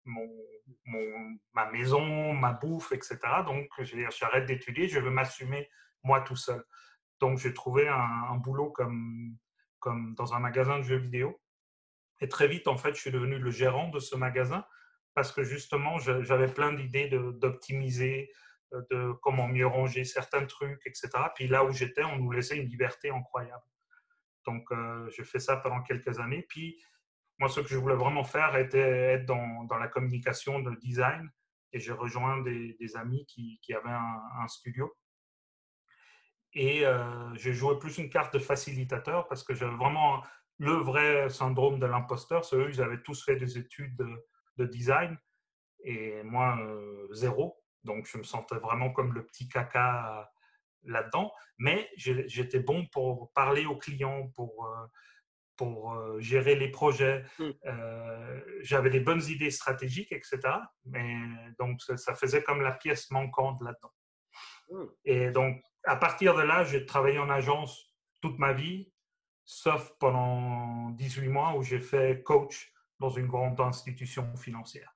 mon, 0.04 0.28
mon, 0.86 1.38
ma 1.52 1.70
maison, 1.70 2.32
ma 2.32 2.52
bouffe, 2.52 2.90
etc. 2.90 3.18
Donc, 3.46 3.68
j'arrête 4.10 4.46
d'étudier, 4.46 4.88
je 4.88 4.98
veux 4.98 5.10
m'assumer 5.10 5.70
moi 6.02 6.20
tout 6.20 6.36
seul. 6.36 6.64
Donc, 7.20 7.38
j'ai 7.38 7.54
trouvé 7.54 7.88
un, 7.88 8.36
boulot 8.36 8.70
comme, 8.70 9.36
comme 9.78 10.14
dans 10.14 10.34
un 10.34 10.40
magasin 10.40 10.78
de 10.78 10.82
jeux 10.82 10.96
vidéo. 10.96 11.40
Et 12.20 12.28
très 12.28 12.48
vite, 12.48 12.68
en 12.68 12.76
fait, 12.76 12.94
je 12.94 13.00
suis 13.00 13.10
devenu 13.10 13.38
le 13.38 13.50
gérant 13.50 13.88
de 13.90 13.98
ce 13.98 14.16
magasin 14.16 14.64
parce 15.14 15.32
que 15.32 15.42
justement, 15.44 15.98
j'avais 15.98 16.52
plein 16.52 16.72
d'idées 16.72 17.08
d'optimiser, 17.10 18.30
euh, 18.72 18.82
de, 18.90 19.12
comment 19.22 19.46
mieux 19.46 19.66
ranger 19.66 20.04
certains 20.04 20.46
trucs, 20.46 20.80
etc. 20.86 21.10
Puis 21.34 21.46
là 21.46 21.64
où 21.64 21.70
j'étais, 21.70 22.04
on 22.04 22.16
nous 22.16 22.32
laissait 22.32 22.56
une 22.56 22.68
liberté 22.68 23.10
incroyable. 23.10 23.62
Donc, 24.46 24.70
euh, 24.72 25.08
j'ai 25.10 25.24
fait 25.24 25.38
ça 25.38 25.56
pendant 25.56 25.82
quelques 25.82 26.18
années. 26.18 26.44
Puis, 26.48 26.82
moi, 27.38 27.48
ce 27.48 27.60
que 27.60 27.68
je 27.68 27.76
voulais 27.76 27.94
vraiment 27.94 28.24
faire 28.24 28.56
était 28.56 28.78
être 28.78 29.26
dans, 29.26 29.64
dans 29.64 29.78
la 29.78 29.88
communication, 29.88 30.60
de 30.60 30.74
design. 30.76 31.30
Et 31.72 31.80
j'ai 31.80 31.92
rejoint 31.92 32.42
des, 32.42 32.96
amis 32.96 33.24
qui, 33.26 33.58
qui 33.62 33.72
avaient 33.74 33.88
un, 33.88 34.48
studio. 34.48 34.94
Et 36.54 36.84
j'ai 37.34 37.52
joué 37.52 37.78
plus 37.78 37.98
une 37.98 38.10
carte 38.10 38.34
de 38.34 38.38
facilitateur 38.38 39.26
parce 39.28 39.42
que 39.42 39.54
j'avais 39.54 39.74
vraiment 39.76 40.22
le 40.58 40.72
vrai 40.72 41.30
syndrome 41.30 41.78
de 41.78 41.86
l'imposteur. 41.86 42.44
C'est 42.44 42.56
eux, 42.56 42.68
ils 42.70 42.82
avaient 42.82 43.02
tous 43.02 43.24
fait 43.24 43.36
des 43.36 43.58
études 43.58 43.96
de, 44.58 44.66
design 44.66 45.18
et 45.84 46.22
moi, 46.22 46.58
zéro. 47.12 47.58
Donc, 47.84 48.06
je 48.06 48.18
me 48.18 48.22
sentais 48.22 48.56
vraiment 48.56 48.90
comme 48.92 49.12
le 49.12 49.26
petit 49.26 49.48
caca 49.48 50.30
là-dedans. 50.84 51.32
Mais 51.58 51.90
j'étais 51.96 52.60
bon 52.60 52.86
pour 52.92 53.32
parler 53.32 53.64
aux 53.64 53.76
clients, 53.76 54.28
pour, 54.34 54.68
pour 55.56 55.96
gérer 56.20 56.54
les 56.54 56.70
projets. 56.70 57.24
Mmh. 57.38 57.50
J'avais 58.60 58.90
des 58.90 59.00
bonnes 59.00 59.22
idées 59.24 59.50
stratégiques, 59.50 60.12
etc. 60.12 60.40
Mais 60.84 61.16
donc, 61.58 61.80
ça, 61.80 62.14
faisait 62.14 62.42
comme 62.42 62.60
la 62.60 62.72
pièce 62.72 63.10
manquante 63.10 63.60
là-dedans. 63.62 63.92
Mmh. 64.70 64.84
Et 65.06 65.30
donc, 65.30 65.62
à 65.84 65.96
partir 65.96 66.34
de 66.34 66.42
là, 66.42 66.64
j'ai 66.64 66.86
travaillé 66.86 67.18
en 67.18 67.30
agence 67.30 67.94
toute 68.20 68.38
ma 68.38 68.52
vie, 68.52 68.92
sauf 69.44 69.92
pendant 69.98 70.90
18 70.90 71.28
mois 71.28 71.56
où 71.56 71.62
j'ai 71.62 71.80
fait 71.80 72.22
coach 72.22 72.72
dans 73.00 73.10
une 73.10 73.26
grande 73.26 73.60
institution 73.60 74.36
financière. 74.36 74.92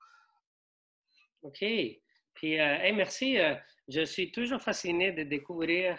OK. 1.43 1.65
Puis, 2.35 2.61
euh, 2.61 2.93
merci. 2.95 3.39
Euh, 3.39 3.55
je 3.89 4.05
suis 4.05 4.31
toujours 4.31 4.61
fasciné 4.61 5.13
de 5.13 5.23
découvrir 5.23 5.99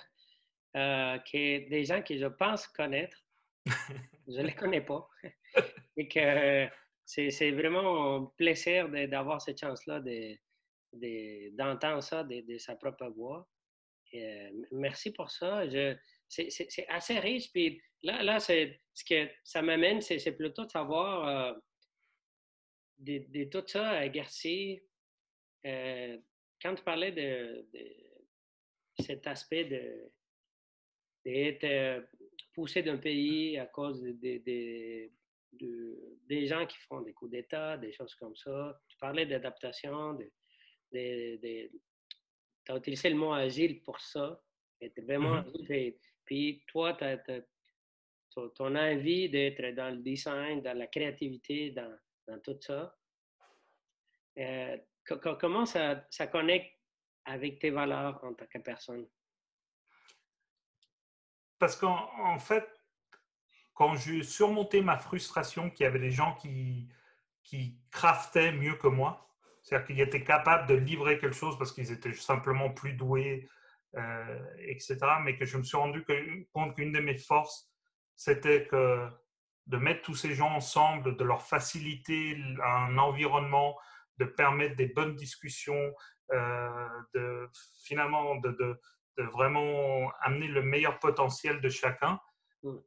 euh, 0.75 1.17
que 1.19 1.69
des 1.69 1.85
gens 1.85 2.01
que 2.01 2.17
je 2.17 2.27
pense 2.27 2.67
connaître, 2.67 3.17
je 4.27 4.39
ne 4.39 4.43
les 4.43 4.53
connais 4.53 4.81
pas. 4.81 5.07
Et 5.97 6.07
que 6.07 6.69
c'est 7.05 7.51
vraiment 7.51 8.15
un 8.15 8.25
plaisir 8.37 8.89
d'avoir 8.89 9.41
cette 9.41 9.59
chance-là 9.59 10.01
d'entendre 11.53 12.03
ça 12.03 12.23
de, 12.23 12.57
sa 12.57 12.75
propre 12.75 13.07
voix. 13.07 13.47
Merci 14.71 15.11
pour 15.11 15.31
ça. 15.31 15.63
C'est 16.27 16.85
assez 16.89 17.19
riche. 17.19 17.51
Puis 17.51 17.81
là, 18.03 18.23
là 18.23 18.39
ce 18.39 19.03
que 19.07 19.29
ça 19.43 19.61
m'amène, 19.61 20.01
c'est 20.01 20.31
plutôt 20.31 20.65
de 20.65 20.71
savoir 20.71 21.55
de, 22.99 23.43
tout 23.45 23.63
ça 23.67 23.89
à 23.91 24.07
Garcia 24.07 24.79
quand 25.63 26.75
tu 26.75 26.83
parlais 26.83 27.11
de, 27.11 27.65
cet 28.99 29.27
aspect 29.27 29.65
de 29.65 30.11
d'être 31.23 31.65
euh, 31.65 32.01
poussé 32.53 32.81
d'un 32.81 32.97
pays 32.97 33.57
à 33.57 33.65
cause 33.65 34.01
des 34.01 35.11
gens 36.47 36.65
qui 36.65 36.77
font 36.87 37.01
des 37.01 37.11
coups 37.11 37.31
d'État, 37.31 37.77
des 37.77 37.91
choses 37.91 38.15
comme 38.15 38.35
ça. 38.35 38.79
Tu 38.87 38.97
parlais 38.97 39.25
d'adaptation, 39.25 40.13
de, 40.13 41.69
tu 42.67 42.73
as 42.73 42.77
utilisé 42.77 43.09
le 43.09 43.15
mot 43.15 43.33
agile 43.33 43.81
pour 43.81 43.99
ça. 44.01 44.41
vraiment 44.97 45.41
mm-hmm. 45.41 45.95
Puis 46.25 46.63
toi, 46.67 46.97
as, 47.01 47.17
ton 48.55 48.75
envie 48.75 49.29
d'être 49.29 49.73
dans 49.73 49.89
le 49.89 50.01
design, 50.01 50.61
dans 50.61 50.77
la 50.77 50.87
créativité, 50.87 51.71
dans, 51.71 51.97
dans 52.27 52.39
tout 52.39 52.57
ça. 52.59 52.93
Euh, 54.37 54.77
comment 55.39 55.65
ça, 55.65 56.05
ça 56.09 56.27
connecte 56.27 56.77
avec 57.25 57.59
tes 57.59 57.69
valeurs 57.69 58.21
en 58.23 58.33
tant 58.33 58.45
que 58.45 58.59
personne? 58.59 59.07
Parce 61.57 61.75
qu'en 61.75 62.37
fait, 62.37 62.67
quand 63.73 63.95
j'ai 63.95 64.21
surmonté 64.23 64.81
ma 64.81 64.97
frustration 64.97 65.71
qu'il 65.71 65.85
y 65.85 65.87
avait 65.87 65.99
des 65.99 66.11
gens 66.11 66.35
qui, 66.35 66.87
qui 67.43 67.79
craftaient 67.89 68.51
mieux 68.51 68.75
que 68.75 68.87
moi, 68.87 69.26
c'est-à-dire 69.67 69.85
qu'ils 69.87 69.99
étaient 69.99 70.23
capables 70.23 70.65
de 70.65 70.75
livrer 70.75 71.19
quelque 71.19 71.35
chose 71.35 71.57
parce 71.57 71.73
qu'ils 71.73 71.91
étaient 71.91 72.13
simplement 72.13 72.69
plus 72.69 72.93
doués, 72.93 73.49
euh, 73.97 74.45
etc., 74.59 74.97
mais 75.21 75.35
que 75.35 75.43
je 75.43 75.57
me 75.57 75.63
suis 75.63 75.75
rendu 75.75 76.05
compte 76.53 76.73
qu'une 76.73 76.93
de 76.93 77.01
mes 77.01 77.17
forces, 77.17 77.69
c'était 78.15 78.65
que 78.65 79.09
de 79.65 79.77
mettre 79.77 80.03
tous 80.03 80.15
ces 80.15 80.33
gens 80.33 80.51
ensemble, 80.51 81.17
de 81.17 81.23
leur 81.25 81.41
faciliter 81.41 82.37
un 82.63 82.97
environnement, 82.97 83.77
de 84.19 84.23
permettre 84.23 84.77
des 84.77 84.87
bonnes 84.87 85.17
discussions, 85.17 85.93
euh, 86.31 86.87
de 87.13 87.49
finalement 87.83 88.37
de, 88.37 88.51
de, 89.17 89.23
vraiment 89.23 90.09
amener 90.21 90.47
le 90.47 90.61
meilleur 90.61 90.97
potentiel 90.99 91.59
de 91.59 91.67
chacun. 91.67 92.21
Mm. 92.63 92.77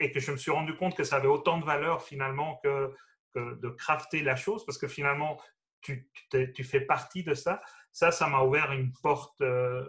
Et 0.00 0.10
que 0.10 0.20
je 0.20 0.32
me 0.32 0.38
suis 0.38 0.50
rendu 0.50 0.74
compte 0.74 0.96
que 0.96 1.04
ça 1.04 1.16
avait 1.16 1.28
autant 1.28 1.58
de 1.58 1.66
valeur 1.66 2.02
finalement 2.02 2.58
que, 2.64 2.94
que 3.34 3.60
de 3.60 3.68
crafter 3.68 4.22
la 4.22 4.36
chose, 4.36 4.64
parce 4.64 4.78
que 4.78 4.88
finalement, 4.88 5.38
tu, 5.84 6.10
tu, 6.54 6.64
fais 6.64 6.80
partie 6.80 7.22
de 7.22 7.34
ça. 7.34 7.62
Ça, 7.92 8.10
ça 8.10 8.26
m'a 8.26 8.42
ouvert 8.42 8.72
une 8.72 8.92
porte 9.02 9.40
euh, 9.40 9.84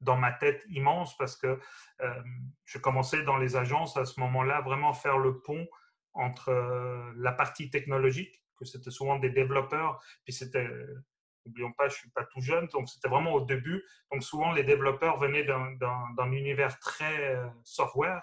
dans 0.00 0.16
ma 0.16 0.32
tête 0.32 0.64
immense 0.70 1.16
parce 1.18 1.36
que 1.36 1.58
euh, 2.00 2.22
je 2.64 2.78
commençais 2.78 3.22
dans 3.24 3.36
les 3.36 3.56
agences 3.56 3.96
à 3.96 4.06
ce 4.06 4.18
moment-là 4.20 4.62
vraiment 4.62 4.94
faire 4.94 5.18
le 5.18 5.40
pont 5.40 5.66
entre 6.14 6.52
la 7.16 7.32
partie 7.32 7.70
technologique 7.70 8.40
que 8.60 8.64
c'était 8.64 8.90
souvent 8.90 9.18
des 9.18 9.30
développeurs. 9.30 10.00
Puis 10.24 10.32
c'était, 10.32 10.68
n'oublions 11.44 11.72
pas, 11.72 11.88
je 11.88 11.96
suis 11.96 12.10
pas 12.10 12.24
tout 12.24 12.40
jeune, 12.40 12.66
donc 12.68 12.88
c'était 12.88 13.08
vraiment 13.08 13.32
au 13.32 13.44
début. 13.44 13.82
Donc 14.12 14.22
souvent, 14.22 14.52
les 14.52 14.64
développeurs 14.64 15.18
venaient 15.18 15.44
d'un 15.44 16.32
univers 16.32 16.78
très 16.78 17.34
euh, 17.34 17.48
software, 17.64 18.22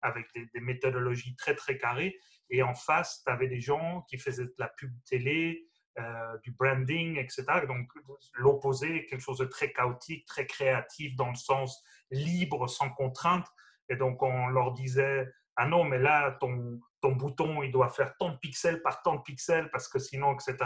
avec 0.00 0.26
des, 0.34 0.60
méthodologies 0.60 1.36
très, 1.36 1.54
très 1.54 1.76
carrées. 1.76 2.18
Et 2.50 2.62
en 2.62 2.74
face, 2.74 3.22
tu 3.24 3.32
avais 3.32 3.48
des 3.48 3.60
gens 3.60 4.02
qui 4.08 4.18
faisaient 4.18 4.44
de 4.44 4.54
la 4.58 4.68
pub 4.68 4.92
télé, 5.04 5.66
euh, 5.98 6.38
du 6.42 6.52
branding, 6.52 7.18
etc. 7.18 7.44
Donc 7.66 7.88
l'opposé, 8.34 9.06
quelque 9.06 9.20
chose 9.20 9.38
de 9.38 9.44
très 9.44 9.72
chaotique, 9.72 10.26
très 10.26 10.46
créatif 10.46 11.14
dans 11.16 11.30
le 11.30 11.36
sens 11.36 11.82
libre, 12.10 12.68
sans 12.68 12.90
contrainte. 12.90 13.46
Et 13.88 13.96
donc 13.96 14.22
on 14.22 14.48
leur 14.48 14.72
disait, 14.72 15.28
ah 15.56 15.66
non, 15.66 15.84
mais 15.84 15.98
là, 15.98 16.36
ton, 16.40 16.80
ton 17.00 17.12
bouton, 17.12 17.62
il 17.62 17.70
doit 17.70 17.90
faire 17.90 18.16
tant 18.16 18.30
de 18.30 18.36
pixels 18.36 18.80
par 18.80 19.02
tant 19.02 19.16
de 19.16 19.22
pixels, 19.22 19.70
parce 19.70 19.88
que 19.88 19.98
sinon, 19.98 20.32
etc. 20.34 20.56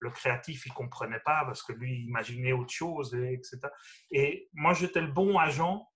Le 0.00 0.10
créatif, 0.10 0.66
il 0.66 0.72
comprenait 0.72 1.20
pas, 1.20 1.44
parce 1.44 1.62
que 1.62 1.72
lui, 1.72 1.94
il 1.94 2.04
imaginait 2.06 2.52
autre 2.52 2.72
chose, 2.72 3.14
et, 3.14 3.34
etc. 3.34 3.60
Et 4.10 4.48
moi, 4.54 4.72
j'étais 4.72 5.00
le 5.00 5.12
bon 5.12 5.38
agent 5.38 5.88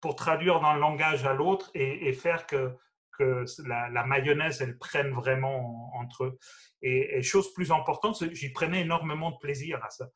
pour 0.00 0.14
traduire 0.14 0.60
d'un 0.60 0.74
langage 0.74 1.24
à 1.24 1.32
l'autre 1.32 1.70
et, 1.74 2.12
faire 2.12 2.46
que, 2.46 2.76
que 3.18 3.44
la, 3.66 4.04
mayonnaise, 4.04 4.60
elle 4.60 4.78
prenne 4.78 5.12
vraiment 5.12 5.90
entre 5.94 6.24
eux. 6.24 6.38
Et, 6.82 7.22
chose 7.22 7.52
plus 7.54 7.72
importante, 7.72 8.22
j'y 8.32 8.52
prenais 8.52 8.82
énormément 8.82 9.30
de 9.30 9.38
plaisir 9.38 9.82
à 9.84 9.90
ça. 9.90 10.08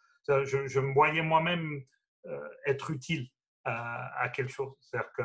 Je, 0.45 0.81
me 0.81 0.93
voyais 0.93 1.23
moi-même 1.23 1.83
euh, 2.27 2.49
être 2.67 2.91
utile 2.91 3.29
à, 3.65 4.23
à 4.23 4.29
quelque 4.29 4.53
chose. 4.53 4.75
C'est-à-dire 4.81 5.11
que 5.13 5.23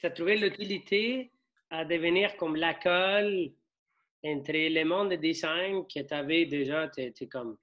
tu 0.00 0.06
as 0.06 0.10
trouvé 0.10 0.36
l'utilité 0.36 1.32
à 1.70 1.84
devenir 1.84 2.36
comme 2.36 2.56
l'école 2.56 3.50
entre 4.24 4.52
les 4.52 4.84
mondes 4.84 5.10
de 5.10 5.16
design 5.16 5.84
que 5.86 6.00
tu 6.00 6.14
avais 6.14 6.46
déjà, 6.46 6.88
tu 6.88 7.28
comme, 7.28 7.56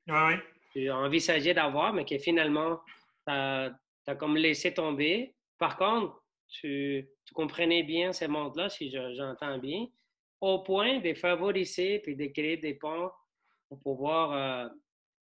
tu 0.71 0.89
envisageais 0.89 1.53
d'avoir, 1.53 1.93
mais 1.93 2.05
que 2.05 2.17
finalement, 2.17 2.81
tu 3.27 3.33
as, 3.33 3.71
comme 4.19 4.37
laissé 4.37 4.73
tomber. 4.73 5.33
Par 5.57 5.77
contre, 5.77 6.21
tu, 6.47 7.07
tu 7.25 7.33
comprenais 7.33 7.83
bien 7.83 8.13
ces 8.13 8.27
mondes-là, 8.27 8.69
si 8.69 8.89
j'entends 8.89 9.57
bien, 9.57 9.87
au 10.41 10.59
point 10.59 10.99
de 10.99 11.13
favoriser 11.13 11.99
puis 11.99 12.15
de 12.15 12.27
créer 12.27 12.57
des 12.57 12.73
ponts 12.73 13.11
pour 13.67 13.79
pouvoir 13.81 14.31
euh, 14.31 14.69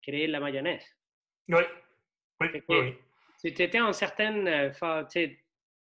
créer 0.02 0.28
la 0.28 0.40
mayonnaise. 0.40 0.86
Oui. 1.48 1.62
Oui, 2.42 2.48
oui, 2.70 2.98
Tu 3.42 3.48
étais 3.48 3.82
en 3.82 3.92
certaine 3.92 4.48
euh, 4.48 4.72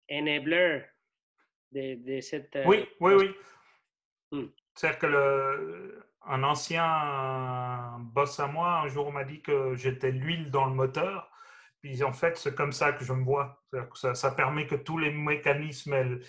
enabler 0.10 0.82
de, 1.72 2.20
cette... 2.20 2.56
Euh, 2.56 2.64
oui, 2.66 2.88
oui, 3.00 3.14
oui. 3.14 3.32
Hmm. 4.32 4.48
C'est-à-dire 4.74 5.00
que 5.00 5.06
le, 5.06 6.06
un 6.26 6.44
ancien 6.44 7.98
boss 8.00 8.40
à 8.40 8.48
moi, 8.48 8.82
un 8.82 8.88
jour, 8.88 9.12
m'a 9.12 9.24
dit 9.24 9.42
que 9.42 9.76
j'étais 9.76 10.12
l'huile 10.12 10.50
dans 10.50 10.66
le 10.66 10.74
moteur. 10.74 11.31
Puis 11.82 12.04
en 12.04 12.14
fait, 12.14 12.38
c'est 12.38 12.56
comme 12.56 12.72
ça 12.72 12.94
que 12.94 13.04
je 13.04 13.14
me 13.14 13.24
vois. 13.24 13.64
Que 13.72 13.80
ça, 13.96 14.14
ça, 14.14 14.32
permet 14.32 14.68
que 14.68 14.76
tous 14.76 14.98
les 14.98 15.12
mécanismes, 15.12 16.20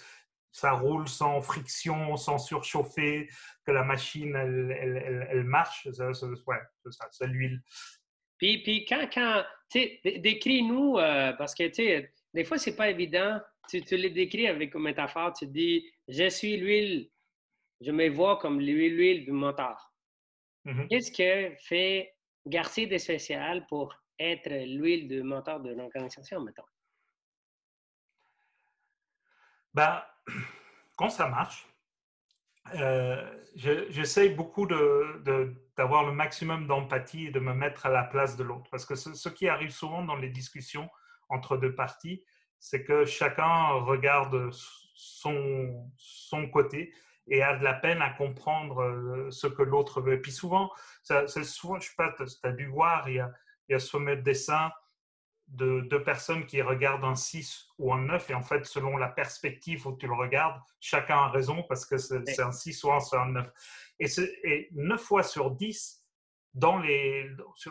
ça 0.51 0.73
roule 0.73 1.09
sans 1.09 1.41
friction, 1.41 2.17
sans 2.17 2.39
surchauffer, 2.39 3.29
que 3.67 3.73
la 3.73 3.85
machine, 3.85 4.35
elle, 4.35 4.77
elle, 4.81 5.27
elle, 5.31 5.45
marche. 5.45 5.87
ouais, 5.87 6.61
c'est 6.83 6.93
ça, 6.93 7.09
c'est 7.11 7.27
l'huile. 7.27 7.61
Puis, 8.39 8.63
puis 8.63 8.85
quand, 8.87 9.09
quand 9.13 9.45
tu 9.71 10.01
décris-nous, 10.05 10.99
euh, 10.99 11.33
parce 11.35 11.55
que, 11.55 11.69
tu 11.69 11.75
sais, 11.75 12.13
des 12.35 12.45
fois, 12.45 12.59
c'est 12.59 12.77
pas 12.77 12.91
évident 12.91 13.41
tu, 13.69 13.83
tu 13.83 13.97
les 13.97 14.11
décris 14.11 14.47
avec 14.47 14.75
une 14.75 14.83
métaphore, 14.83 15.33
tu 15.33 15.47
dis 15.47 15.91
Je 16.09 16.29
suis 16.29 16.57
l'huile, 16.57 17.11
je 17.81 17.91
me 17.91 18.09
vois 18.09 18.39
comme 18.39 18.61
l'huile 18.61 19.25
du 19.25 19.33
moteur. 19.33 19.93
Mm-hmm. 20.67 20.89
Qu'est-ce 20.89 21.13
que 21.13 21.55
fait 21.57 22.15
Garcia 22.47 22.87
de 22.87 22.99
spécial 22.99 23.67
pour 23.69 23.95
être 24.19 24.49
l'huile 24.67 25.09
du 25.09 25.23
moteur 25.23 25.61
de 25.61 25.71
l'organisation, 25.71 26.41
mettons? 26.41 26.65
Ben, 29.75 30.03
quand 30.97 31.11
ça 31.11 31.29
marche, 31.29 31.67
euh, 32.75 33.43
j'essaie 33.55 34.31
beaucoup 34.31 34.67
d'avoir 34.67 35.19
de, 35.21 35.55
d'avoir 35.77 36.05
le 36.05 36.13
maximum 36.13 36.67
d'empathie 36.67 37.27
et 37.27 37.31
de 37.31 37.41
me 37.41 37.55
mettre 37.55 37.87
à 37.87 37.89
la 37.89 38.05
place 38.05 38.37
de 38.37 38.45
l'autre. 38.45 38.71
Parce 38.71 38.87
que 38.87 38.95
ce, 38.95 39.15
ce, 39.15 39.29
qui 39.29 39.49
arrive 39.49 39.71
souvent 39.71 40.05
dans 40.05 40.17
les 40.17 40.29
discussions 40.29 40.89
entre 41.29 41.57
deux 41.57 41.75
parties, 41.75 42.25
c'est 42.59 42.85
que 42.85 43.05
chacun 43.05 43.73
regarde 43.81 44.51
son, 44.95 45.91
son 45.97 46.49
côté 46.49 46.95
et 47.27 47.43
a 47.43 47.57
de 47.57 47.65
la 47.65 47.75
peine 47.75 48.03
à 48.03 48.11
comprendre 48.11 48.83
euh, 48.83 49.31
ce 49.31 49.47
que 49.47 49.63
l'autre 49.63 50.01
veut. 50.01 50.15
Et 50.15 50.21
puis 50.21 50.33
souvent, 50.33 50.71
ça, 51.03 51.27
souvent 51.27 51.79
je 51.81 51.89
sais 51.89 51.95
pas, 51.97 52.13
tu 52.13 52.25
as 52.43 52.53
dû 52.53 52.67
voir, 52.67 53.09
il 53.09 53.17
y 53.17 53.21
a, 53.21 53.33
il 53.69 53.73
y 53.73 53.75
a 53.75 53.79
ce 53.79 53.91
fameux 53.91 54.17
dessin 54.17 54.71
de 55.49 55.81
deux 55.83 56.03
personnes 56.03 56.47
qui 56.47 56.63
regardent 56.63 57.05
un 57.05 57.15
6 57.15 57.69
ou 57.79 57.93
un 57.93 58.03
9, 58.03 58.31
et 58.31 58.35
en 58.35 58.43
fait, 58.43 58.65
selon 58.65 58.97
la 58.97 59.09
perspective 59.09 59.87
où 59.87 59.97
tu 59.97 60.07
le 60.07 60.15
regardes, 60.15 60.61
chacun 60.81 61.19
a 61.19 61.29
raison 61.29 61.63
parce 61.69 61.85
que 61.85 61.99
c'est 61.99 62.41
un 62.41 62.53
6 62.53 62.85
ou 62.85 62.93
un 62.93 63.27
9. 63.27 63.51
Et, 63.99 64.07
et 64.45 64.69
9 64.73 65.01
fois 65.01 65.23
sur 65.23 65.51
10, 65.51 66.03
dans 66.55 66.79
les, 66.79 67.31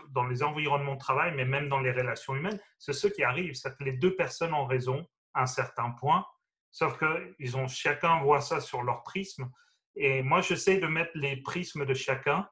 dans 0.10 0.26
les 0.26 0.44
environnements 0.44 0.96
de 0.96 1.00
travail, 1.00 1.34
mais 1.36 1.46
même 1.46 1.70
dans 1.70 1.80
les 1.80 1.92
relations 1.92 2.36
humaines, 2.36 2.60
c'est 2.80 2.94
ce 2.94 3.08
qui 3.08 3.24
arrive. 3.24 3.54
C'est 3.54 3.76
que 3.78 3.84
les 3.84 3.94
deux 3.94 4.16
personnes 4.16 4.54
ont 4.54 4.66
raison 4.66 5.08
à 5.34 5.44
un 5.44 5.46
certain 5.46 5.92
point, 5.92 6.26
sauf 6.72 6.98
qu'ils 6.98 7.58
ont 7.58 7.68
chacun 7.68 8.22
voit 8.22 8.42
ça 8.42 8.60
sur 8.60 8.82
leur 8.82 9.04
prisme. 9.04 9.52
Et 9.96 10.24
moi, 10.24 10.42
j'essaie 10.42 10.78
de 10.78 10.88
mettre 10.88 11.12
les 11.16 11.38
prismes 11.38 11.86
de 11.86 11.94
chacun 11.94 12.48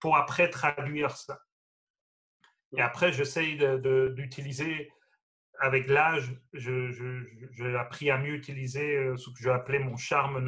pour 0.00 0.16
après 0.16 0.50
traduire 0.50 1.16
ça. 1.16 1.40
Et 2.76 2.82
après, 2.82 3.12
j'essaie 3.12 3.56
d'utiliser, 4.14 4.90
avec 5.60 5.88
l'âge, 5.88 6.34
j'ai 6.52 7.76
appris 7.76 8.10
à 8.10 8.18
mieux 8.18 8.34
utiliser 8.34 8.96
euh, 8.96 9.16
ce 9.16 9.30
que 9.30 9.36
je 9.40 9.50
appelais 9.50 9.78
mon 9.78 9.96
charme 9.96 10.40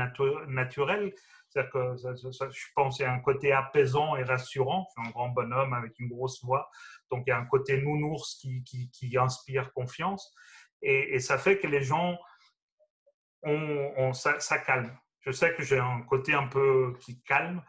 naturel, 0.48 1.12
c'est-à-dire 1.48 1.72
que 1.72 1.96
je 1.96 2.66
pense 2.74 2.96
qu'il 2.96 3.06
y 3.06 3.08
a 3.08 3.12
un 3.12 3.20
côté 3.20 3.52
apaisant 3.52 4.16
et 4.16 4.24
rassurant. 4.24 4.86
Je 4.88 5.00
suis 5.00 5.08
un 5.08 5.12
grand 5.12 5.28
bonhomme 5.28 5.72
avec 5.72 5.98
une 5.98 6.08
grosse 6.08 6.44
voix. 6.44 6.68
Donc, 7.10 7.24
il 7.26 7.30
y 7.30 7.32
a 7.32 7.38
un 7.38 7.46
côté 7.46 7.80
nounours 7.80 8.36
qui, 8.40 8.62
qui, 8.64 9.16
inspire 9.16 9.72
confiance. 9.72 10.34
Et, 10.82 11.18
ça 11.20 11.38
fait 11.38 11.58
que 11.58 11.66
les 11.66 11.82
gens, 11.82 12.18
ont, 13.42 14.12
ça, 14.12 14.58
calme. 14.58 14.96
Je 15.20 15.30
sais 15.30 15.54
que 15.54 15.62
j'ai 15.62 15.78
un 15.78 16.02
côté 16.02 16.34
un 16.34 16.46
peu 16.46 16.94
qui 17.00 17.22
calme, 17.22 17.62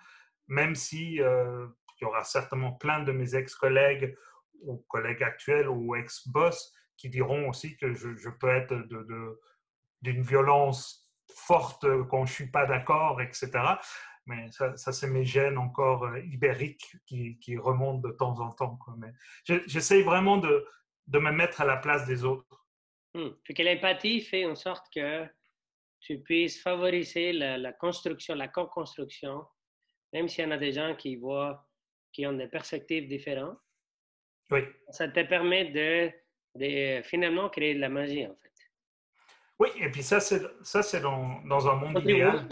même 0.47 0.75
si 0.75 1.21
euh, 1.21 1.67
il 1.99 2.03
y 2.03 2.05
aura 2.05 2.23
certainement 2.23 2.73
plein 2.73 3.03
de 3.03 3.11
mes 3.11 3.35
ex-collègues 3.35 4.15
ou 4.63 4.77
collègues 4.87 5.23
actuels 5.23 5.67
ou 5.69 5.95
ex-boss 5.95 6.73
qui 6.97 7.09
diront 7.09 7.49
aussi 7.49 7.77
que 7.77 7.93
je, 7.93 8.29
peux 8.29 8.49
être 8.49 8.73
d'une 10.01 10.21
de, 10.21 10.21
violence 10.21 11.07
forte 11.33 11.85
quand 12.09 12.25
je 12.25 12.31
ne 12.31 12.35
suis 12.35 12.51
pas 12.51 12.65
d'accord, 12.65 13.21
etc. 13.21 13.51
Mais 14.25 14.49
ça, 14.51 14.75
c'est 14.75 15.07
mes 15.07 15.23
gènes 15.23 15.57
encore 15.57 16.03
euh, 16.03 16.19
ibériques 16.19 16.97
qui, 17.05 17.39
qui, 17.39 17.57
remontent 17.57 18.05
de 18.05 18.13
temps 18.13 18.37
en 18.41 18.51
temps. 18.51 18.77
J'essaie 19.45 20.01
vraiment 20.01 20.37
de, 20.37 20.67
de, 21.07 21.19
me 21.19 21.31
mettre 21.31 21.61
à 21.61 21.65
la 21.65 21.77
place 21.77 22.05
des 22.05 22.25
autres. 22.25 22.65
Hmm. 23.13 23.29
que 23.47 23.63
l'empathie 23.63 24.21
fait 24.21 24.45
en 24.45 24.55
sorte 24.55 24.93
que 24.93 25.25
tu 26.01 26.19
puisses 26.19 26.61
favoriser 26.61 27.31
la, 27.31 27.73
construction, 27.73 28.35
la 28.35 28.47
co-construction, 28.47 29.45
même 30.13 30.27
s'il 30.27 30.43
y 30.43 30.47
en 30.47 30.51
a 30.51 30.57
des 30.57 30.73
gens 30.73 30.95
qui 30.95 31.15
voient, 31.15 31.67
qui 32.11 32.27
ont 32.27 32.33
des 32.33 32.47
perspectives 32.47 33.07
différentes. 33.07 33.57
Oui. 34.51 34.61
Ça 34.89 35.07
te 35.07 35.23
permet 35.23 35.65
de, 35.65 36.11
de 36.55 37.01
finalement 37.03 37.49
créer 37.49 37.75
de 37.75 37.79
la 37.79 37.89
magie, 37.89 38.25
en 38.25 38.35
fait. 38.35 38.47
Oui, 39.59 39.69
et 39.79 39.89
puis 39.89 40.03
ça, 40.03 40.19
c'est, 40.19 40.41
ça, 40.61 40.83
c'est 40.83 41.01
dans, 41.01 41.41
dans 41.45 41.67
un 41.67 41.75
monde 41.75 41.99
idéal. 42.01 42.47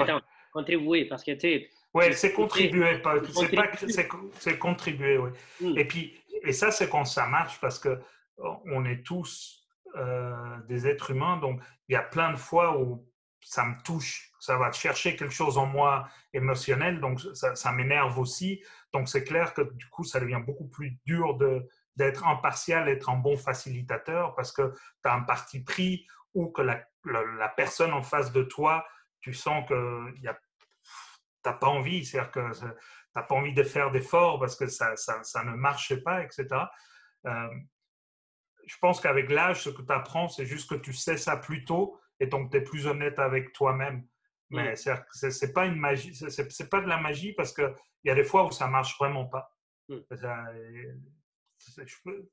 contribuer, 0.52 1.06
parce 1.06 1.24
que 1.24 1.32
tu 1.32 1.40
sais. 1.40 1.70
Oui, 1.94 2.14
c'est 2.14 2.34
contribuer, 2.34 2.98
pas, 2.98 3.16
c'est, 3.34 3.56
pas, 3.56 3.70
c'est, 3.78 4.08
c'est 4.40 4.58
contribuer, 4.58 5.18
oui. 5.18 5.32
Et 5.78 5.86
puis, 5.86 6.14
et 6.44 6.52
ça, 6.52 6.72
c'est 6.72 6.90
quand 6.90 7.06
ça 7.06 7.26
marche, 7.28 7.60
parce 7.62 7.80
que 7.80 8.00
on 8.38 8.84
est 8.84 9.02
tous 9.06 9.66
euh, 9.96 10.58
des 10.68 10.88
êtres 10.88 11.12
humains, 11.12 11.38
donc 11.38 11.62
il 11.88 11.94
y 11.94 11.96
a 11.96 12.02
plein 12.02 12.32
de 12.32 12.38
fois 12.38 12.78
où 12.78 13.08
ça 13.40 13.64
me 13.64 13.82
touche, 13.84 14.32
ça 14.40 14.58
va 14.58 14.72
chercher 14.72 15.16
quelque 15.16 15.34
chose 15.34 15.58
en 15.58 15.68
moi 15.68 16.10
émotionnel, 16.34 17.00
donc 17.00 17.22
ça, 17.34 17.56
ça 17.56 17.72
m'énerve 17.72 18.20
aussi. 18.20 18.62
Donc 18.92 19.08
c'est 19.08 19.24
clair 19.24 19.54
que 19.54 19.62
du 19.62 19.88
coup, 19.88 20.04
ça 20.04 20.20
devient 20.20 20.42
beaucoup 20.46 20.68
plus 20.68 20.98
dur 21.06 21.36
de, 21.36 21.66
d'être 21.96 22.28
impartial, 22.28 22.86
d'être 22.86 23.10
un 23.10 23.18
bon 23.18 23.38
facilitateur 23.38 24.36
parce 24.36 24.52
que 24.52 24.72
tu 24.72 25.10
as 25.10 25.14
un 25.14 25.22
parti 25.22 25.64
pris 25.64 26.06
ou 26.34 26.52
que 26.52 26.62
la, 26.62 26.84
la, 27.06 27.50
personne 27.50 27.94
en 27.94 28.04
face 28.04 28.32
de 28.32 28.44
toi, 28.44 28.86
tu 29.22 29.34
sens 29.34 29.68
que 29.68 30.12
tu 30.14 30.22
n'as 30.24 31.54
pas 31.54 31.68
envie, 31.68 32.06
c'est-à-dire 32.06 32.32
que 32.32 32.52
tu 32.52 32.66
n'as 33.16 33.24
pas 33.24 33.36
envie 33.36 33.54
de 33.54 33.64
faire 33.64 33.92
d'efforts 33.92 34.40
parce 34.40 34.56
que 34.56 34.68
ça, 34.68 34.96
ça, 34.96 35.24
ça, 35.24 35.44
ne 35.44 35.52
marche 35.52 35.96
pas, 36.04 36.24
etc. 36.24 36.48
Euh, 37.26 37.50
je 38.66 38.76
pense 38.82 39.00
qu'avec 39.00 39.30
l'âge, 39.30 39.64
ce 39.64 39.70
que 39.70 39.82
tu 39.82 39.94
apprends, 39.94 40.28
c'est 40.28 40.46
juste 40.46 40.70
que 40.70 40.76
tu 40.76 40.94
sais 40.94 41.18
ça 41.18 41.38
plus 41.38 41.64
tôt 41.66 42.00
et 42.20 42.28
donc 42.28 42.52
tu 42.52 42.58
es 42.58 42.62
plus 42.62 42.88
honnête 42.88 43.20
avec 43.20 43.54
toi-même. 43.54 44.06
Mais 44.50 44.74
mm. 44.74 45.32
c'est 45.32 45.54
pas 45.54 45.66
une 45.66 45.78
magie, 45.78 46.14
c'est 46.16 46.70
pas 46.70 46.82
de 46.82 46.88
la 46.88 46.98
magie 46.98 47.34
parce 47.34 47.54
qu'il 47.54 47.74
y 48.04 48.10
a 48.10 48.16
des 48.16 48.24
fois 48.24 48.46
où 48.46 48.52
ça 48.52 48.68
marche 48.68 48.98
vraiment 49.00 49.26
pas. 49.26 49.50
Mm. 49.90 50.00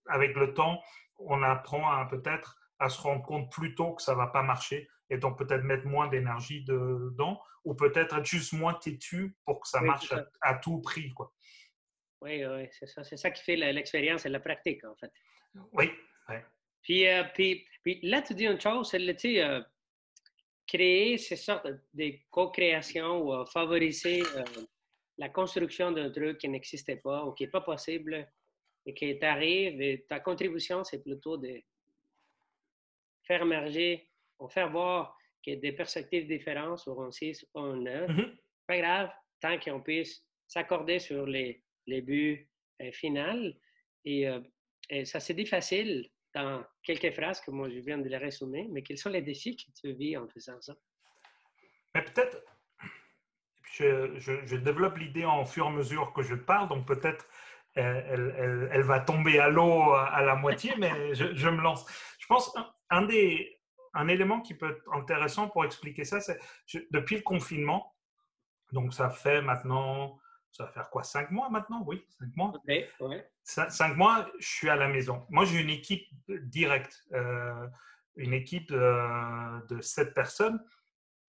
Avec 0.07 0.37
le 0.37 0.55
temps, 0.55 0.81
on 1.19 1.43
apprend 1.43 2.07
peut-être 2.09 2.57
à 2.79 2.89
se 2.89 3.01
rendre 3.01 3.23
compte 3.23 3.51
plus 3.51 3.75
tôt 3.75 3.95
que 3.95 4.03
ça 4.03 4.15
va 4.15 4.27
pas 4.27 4.43
marcher 4.43 4.89
et 5.09 5.19
donc 5.19 5.39
peut-être 5.39 5.63
mettre 5.63 5.87
moins 5.87 6.09
d'énergie 6.09 6.65
dedans 6.65 7.41
ou 7.65 7.75
peut-être 7.75 8.17
être 8.17 8.25
juste 8.25 8.53
moins 8.53 8.75
têtu 8.75 9.37
pour 9.45 9.61
que 9.61 9.69
ça 9.69 9.81
marche 9.81 10.13
à, 10.41 10.55
tout 10.55 10.81
prix. 10.81 11.11
Quoi. 11.11 11.33
Oui, 12.21 12.45
oui 12.45 12.69
c'est 12.73 12.87
ça. 12.87 13.05
C'est 13.05 13.17
ça 13.17 13.31
qui 13.31 13.43
fait 13.43 13.57
l'expérience 13.57 14.27
et 14.27 14.29
la 14.29 14.41
pratique, 14.41 14.85
en 14.85 14.97
fait. 14.97 15.13
Oui. 15.73 15.93
Puis, 16.83 17.07
euh, 17.07 17.23
puis, 17.35 17.65
puis, 17.83 18.01
là, 18.03 18.23
tu 18.23 18.35
dis 18.35 18.45
une 18.45 18.61
chose, 18.61 18.91
c'est 18.91 19.43
euh, 19.43 19.61
créer 20.67 21.19
ces 21.19 21.37
sortes 21.37 21.69
de 21.95 22.13
co-création 22.31 23.23
ou 23.23 23.33
euh, 23.33 23.45
favoriser 23.47 24.23
la 25.19 25.29
construction 25.29 25.93
d'un 25.93 26.11
truc 26.11 26.39
qui 26.39 26.49
n'existait 26.49 26.97
pas 26.97 27.25
ou 27.25 27.33
qui 27.33 27.45
n'est 27.45 27.51
pas 27.51 27.61
possible 27.61 28.29
et 28.87 28.95
qui 28.95 29.19
t'arrive. 29.19 29.81
Et 29.81 30.05
ta 30.09 30.21
contribution, 30.21 30.85
c'est 30.85 31.03
plutôt 31.03 31.37
de 31.37 31.61
faire 33.25 33.43
émerger, 33.43 34.09
ou 34.39 34.49
faire 34.49 34.71
voir 34.71 35.17
a 35.51 35.57
des 35.57 35.73
perspectives 35.73 36.27
différentes 36.27 36.79
sur 36.79 37.01
un 37.03 37.11
6 37.11 37.47
ou 37.55 37.61
un 37.61 37.77
9. 37.77 38.11
Mm-hmm. 38.11 38.37
Pas 38.67 38.79
grave, 38.79 39.11
tant 39.41 39.59
qu'on 39.59 39.81
puisse 39.81 40.25
s'accorder 40.47 40.99
sur 40.99 41.27
les, 41.27 41.63
les 41.87 42.01
buts 42.01 42.49
euh, 42.81 42.93
finaux. 42.93 43.53
Et, 44.05 44.29
euh, 44.29 44.41
et, 44.89 45.05
ça, 45.05 45.21
c'est 45.21 45.35
difficile 45.35 46.09
dans 46.35 46.65
quelques 46.83 47.13
phrases 47.13 47.41
que 47.41 47.51
moi, 47.51 47.69
je 47.69 47.79
viens 47.81 47.99
de 47.99 48.09
les 48.09 48.17
résumer, 48.17 48.69
mais 48.71 48.83
quels 48.83 48.99
sont 48.99 49.11
les 49.11 49.23
défis 49.23 49.57
que 49.57 49.71
tu 49.81 49.93
vis 49.95 50.17
en 50.17 50.29
faisant 50.29 50.61
ça? 50.61 50.75
Mais 51.95 52.03
peut-être, 52.05 52.43
je, 53.65 54.19
je, 54.19 54.57
développe 54.57 54.97
l'idée 54.97 55.25
en 55.25 55.45
fur 55.45 55.67
et 55.67 55.69
à 55.69 55.73
mesure 55.73 56.13
que 56.15 56.23
je 56.23 56.35
parle, 56.35 56.69
donc 56.69 56.87
peut-être 56.87 57.27
elle, 57.75 58.35
elle, 58.39 58.69
elle, 58.73 58.83
va 58.83 59.01
tomber 59.01 59.39
à 59.39 59.49
l'eau 59.49 59.93
à 59.93 60.23
la 60.23 60.35
moitié, 60.35 60.75
mais 60.79 61.15
je, 61.15 61.35
je, 61.35 61.49
me 61.49 61.61
lance. 61.63 61.87
Je 62.19 62.27
pense, 62.27 62.55
un, 62.91 63.03
des, 63.03 63.59
un 63.95 64.09
élément 64.09 64.41
qui 64.41 64.55
peut 64.55 64.71
être 64.71 64.93
intéressant 64.93 65.49
pour 65.49 65.65
expliquer 65.65 66.05
ça, 66.05 66.21
c'est 66.21 66.39
depuis 66.91 67.17
le 67.17 67.23
confinement, 67.23 67.95
donc 68.73 68.95
ça 68.95 69.11
fait 69.11 69.43
maintenant, 69.43 70.19
ça 70.51 70.65
va 70.65 70.71
faire 70.71 70.91
quoi, 70.91 71.03
cinq 71.03 71.31
mois 71.31 71.49
maintenant? 71.49 71.83
Oui, 71.87 72.05
cinq 72.19 72.37
mois. 72.37 72.53
Cinq, 73.45 73.97
mois, 73.97 74.31
je 74.39 74.47
suis 74.47 74.69
à 74.69 74.77
la 74.77 74.89
maison. 74.89 75.27
Moi, 75.31 75.45
j'ai 75.45 75.61
une 75.61 75.71
équipe 75.71 76.07
directe, 76.29 77.03
euh, 77.13 77.67
une 78.17 78.35
équipe 78.35 78.71
euh, 78.71 79.61
de 79.69 79.81
sept 79.81 80.15
personnes 80.15 80.63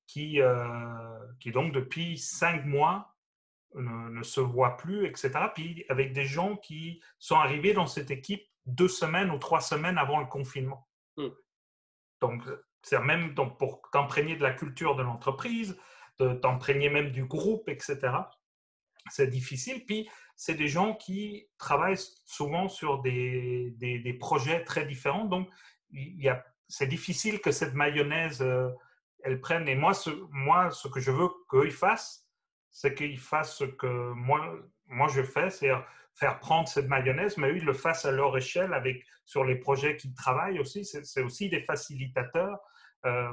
qui, 0.05 0.41
euh, 0.41 1.17
qui 1.39 1.51
donc 1.51 1.73
depuis 1.73 2.17
cinq 2.17 2.65
mois 2.65 3.12
ne, 3.75 4.09
ne, 4.09 4.23
se 4.23 4.39
voit 4.39 4.77
plus, 4.77 5.05
etc. 5.05 5.31
Puis 5.53 5.85
avec 5.89 6.13
des 6.13 6.25
gens 6.25 6.55
qui 6.57 7.01
sont 7.19 7.35
arrivés 7.35 7.73
dans 7.73 7.87
cette 7.87 8.11
équipe 8.11 8.43
deux 8.65 8.87
semaines 8.87 9.31
ou 9.31 9.37
trois 9.37 9.61
semaines 9.61 9.97
avant 9.97 10.19
le 10.19 10.25
confinement. 10.25 10.87
Hmm. 11.17 11.29
Donc, 12.21 12.43
c'est 12.81 12.99
même 12.99 13.33
donc, 13.33 13.57
pour 13.57 13.81
t'imprégner 13.91 14.35
de 14.35 14.43
la 14.43 14.53
culture 14.53 14.95
de 14.95 15.03
l'entreprise, 15.03 15.77
de 16.19 16.33
t'imprégner 16.33 16.89
même 16.89 17.11
du 17.11 17.25
groupe, 17.25 17.67
etc. 17.69 17.99
C'est 19.09 19.27
difficile. 19.27 19.85
Puis, 19.85 20.09
c'est 20.35 20.55
des 20.55 20.67
gens 20.67 20.95
qui 20.95 21.47
travaillent 21.57 21.99
souvent 22.25 22.67
sur 22.67 23.01
des, 23.01 23.71
des, 23.77 23.99
des 23.99 24.13
projets 24.13 24.63
très 24.63 24.85
différents. 24.85 25.25
Donc, 25.25 25.49
c'est 26.67 26.87
difficile 26.87 27.39
que 27.39 27.51
cette 27.51 27.73
mayonnaise, 27.73 28.41
euh, 28.41 28.69
elle 29.23 29.39
prenne. 29.39 29.67
Et 29.67 29.75
moi, 29.75 29.93
ce, 29.93 30.09
moi, 30.31 30.71
ce 30.71 30.87
que 30.87 30.99
je 30.99 31.11
veux 31.11 31.29
qu'ils 31.49 31.71
fassent, 31.71 32.22
c'est 32.73 32.93
qu'ils 32.93 33.19
fassent 33.19 33.55
ce 33.55 33.63
que 33.63 34.11
moi, 34.13 35.07
je 35.07 35.23
fais, 35.23 35.49
c'est 35.49 35.71
faire 36.15 36.39
prendre 36.39 36.67
cette 36.67 36.87
mayonnaise, 36.87 37.37
mais 37.37 37.49
eux, 37.49 37.57
ils 37.57 37.65
le 37.65 37.73
fassent 37.73 38.05
à 38.05 38.11
leur 38.11 38.35
échelle 38.35 38.73
avec, 38.73 39.05
sur 39.25 39.45
les 39.45 39.55
projets 39.55 39.95
qu'ils 39.95 40.13
travaillent 40.13 40.59
aussi. 40.59 40.83
C'est 40.83 41.21
aussi 41.21 41.49
des 41.49 41.61
facilitateurs, 41.61 42.59
euh, 43.05 43.31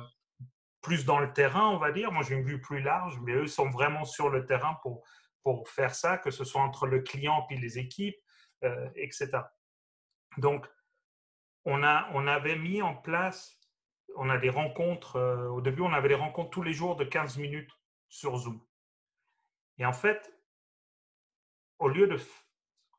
plus 0.82 1.04
dans 1.04 1.18
le 1.18 1.32
terrain, 1.32 1.68
on 1.68 1.78
va 1.78 1.90
dire. 1.90 2.12
Moi, 2.12 2.22
j'ai 2.22 2.36
une 2.36 2.44
vue 2.44 2.60
plus 2.60 2.80
large, 2.80 3.18
mais 3.22 3.32
eux 3.32 3.46
sont 3.46 3.68
vraiment 3.68 4.04
sur 4.04 4.30
le 4.30 4.46
terrain 4.46 4.78
pour, 4.82 5.02
pour 5.42 5.68
faire 5.68 5.94
ça, 5.94 6.16
que 6.16 6.30
ce 6.30 6.44
soit 6.44 6.62
entre 6.62 6.86
le 6.86 7.00
client 7.00 7.42
puis 7.48 7.58
les 7.58 7.78
équipes, 7.78 8.16
euh, 8.64 8.88
etc. 8.94 9.30
Donc, 10.38 10.66
on, 11.64 11.82
a, 11.82 12.08
on 12.14 12.26
avait 12.26 12.56
mis 12.56 12.80
en 12.80 12.94
place 12.94 13.60
on 14.16 14.28
a 14.30 14.38
des 14.38 14.50
rencontres. 14.50 15.16
euh, 15.16 15.48
au 15.48 15.60
début, 15.60 15.82
on 15.82 15.92
avait 15.92 16.08
des 16.08 16.14
rencontres 16.14 16.50
tous 16.50 16.62
les 16.62 16.72
jours 16.72 16.96
de 16.96 17.04
15 17.04 17.38
minutes 17.38 17.70
sur 18.08 18.36
Zoom. 18.36 18.60
Et 19.80 19.84
en 19.86 19.92
fait, 19.92 20.32
au 21.80 21.88
lieu 21.88 22.06
de. 22.06 22.16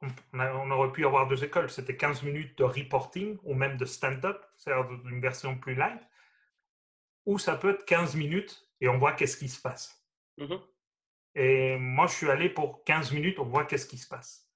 On, 0.01 0.07
on 0.33 0.39
a- 0.39 0.53
on 0.55 0.71
aurait 0.71 0.91
pu 0.91 1.05
avoir 1.05 1.27
deux 1.27 1.43
écoles. 1.43 1.69
C'était 1.69 1.95
15 1.95 2.23
minutes 2.23 2.57
de 2.57 2.63
reporting 2.63 3.37
ou 3.43 3.53
même 3.53 3.77
de 3.77 3.85
stand-up, 3.85 4.43
c'est-à-dire 4.57 4.89
une 5.05 5.21
version 5.21 5.57
plus 5.57 5.75
light. 5.75 6.01
Ou 7.27 7.37
ça 7.37 7.55
peut 7.55 7.69
être 7.75 7.85
15 7.85 8.15
minutes 8.15 8.67
et 8.81 8.89
on 8.89 8.97
voit 8.97 9.13
qu'est-ce 9.13 9.37
qui 9.37 9.47
se 9.47 9.61
passe. 9.61 10.03
Mhm. 10.37 10.59
Et 11.35 11.77
moi, 11.77 12.07
je 12.07 12.13
suis 12.13 12.29
allé 12.31 12.49
pour 12.49 12.83
15 12.83 13.11
minutes, 13.13 13.37
on 13.39 13.45
voit 13.45 13.63
qu'est-ce 13.65 13.85
qui 13.85 13.99
se 13.99 14.07
passe. 14.07 14.49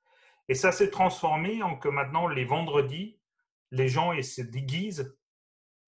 Et 0.49 0.55
ça 0.55 0.71
s'est 0.71 0.89
transformé 0.89 1.61
en 1.61 1.77
que 1.77 1.87
maintenant, 1.89 2.27
les 2.27 2.43
vendredis, 2.43 3.19
les 3.71 3.87
gens 3.87 4.11
ils 4.13 4.25
se 4.25 4.41
déguisent, 4.41 5.15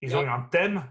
ils 0.01 0.15
ont 0.15 0.21
Ouais. 0.21 0.27
un 0.29 0.41
thème, 0.43 0.83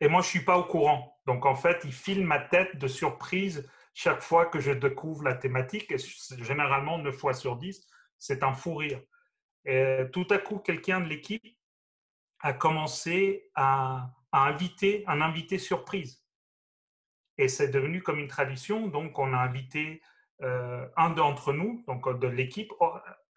et 0.00 0.06
moi, 0.08 0.22
je 0.22 0.28
suis 0.28 0.44
pas 0.44 0.56
au 0.58 0.64
courant. 0.64 1.20
Donc, 1.26 1.46
en 1.46 1.54
fait, 1.56 1.80
ils 1.84 1.92
filment 1.92 2.26
ma 2.26 2.38
tête 2.40 2.76
de 2.76 2.86
surprise 2.86 3.68
chaque 3.94 4.22
fois 4.22 4.46
que 4.46 4.58
je 4.58 4.72
découvre 4.72 5.22
la 5.22 5.34
thématique, 5.34 5.94
généralement 6.42 6.98
9 6.98 7.16
fois 7.16 7.32
sur 7.32 7.56
10, 7.56 7.86
c'est 8.18 8.42
un 8.42 8.52
fou 8.52 8.74
rire. 8.74 9.00
Et 9.64 10.04
tout 10.12 10.26
à 10.30 10.38
coup, 10.38 10.58
quelqu'un 10.58 11.00
de 11.00 11.08
l'équipe 11.08 11.44
a 12.40 12.52
commencé 12.52 13.50
à, 13.54 14.10
inviter 14.32 15.04
un 15.06 15.20
invité 15.20 15.58
surprise. 15.58 16.26
Et 17.38 17.46
c'est 17.46 17.68
devenu 17.68 18.02
comme 18.02 18.18
une 18.18 18.26
tradition. 18.26 18.88
Donc, 18.88 19.16
on 19.20 19.32
a 19.32 19.36
invité 19.38 20.02
euh, 20.42 20.88
un 20.96 21.10
d'entre 21.10 21.52
nous, 21.52 21.84
donc 21.86 22.18
de 22.18 22.26
l'équipe, 22.26 22.72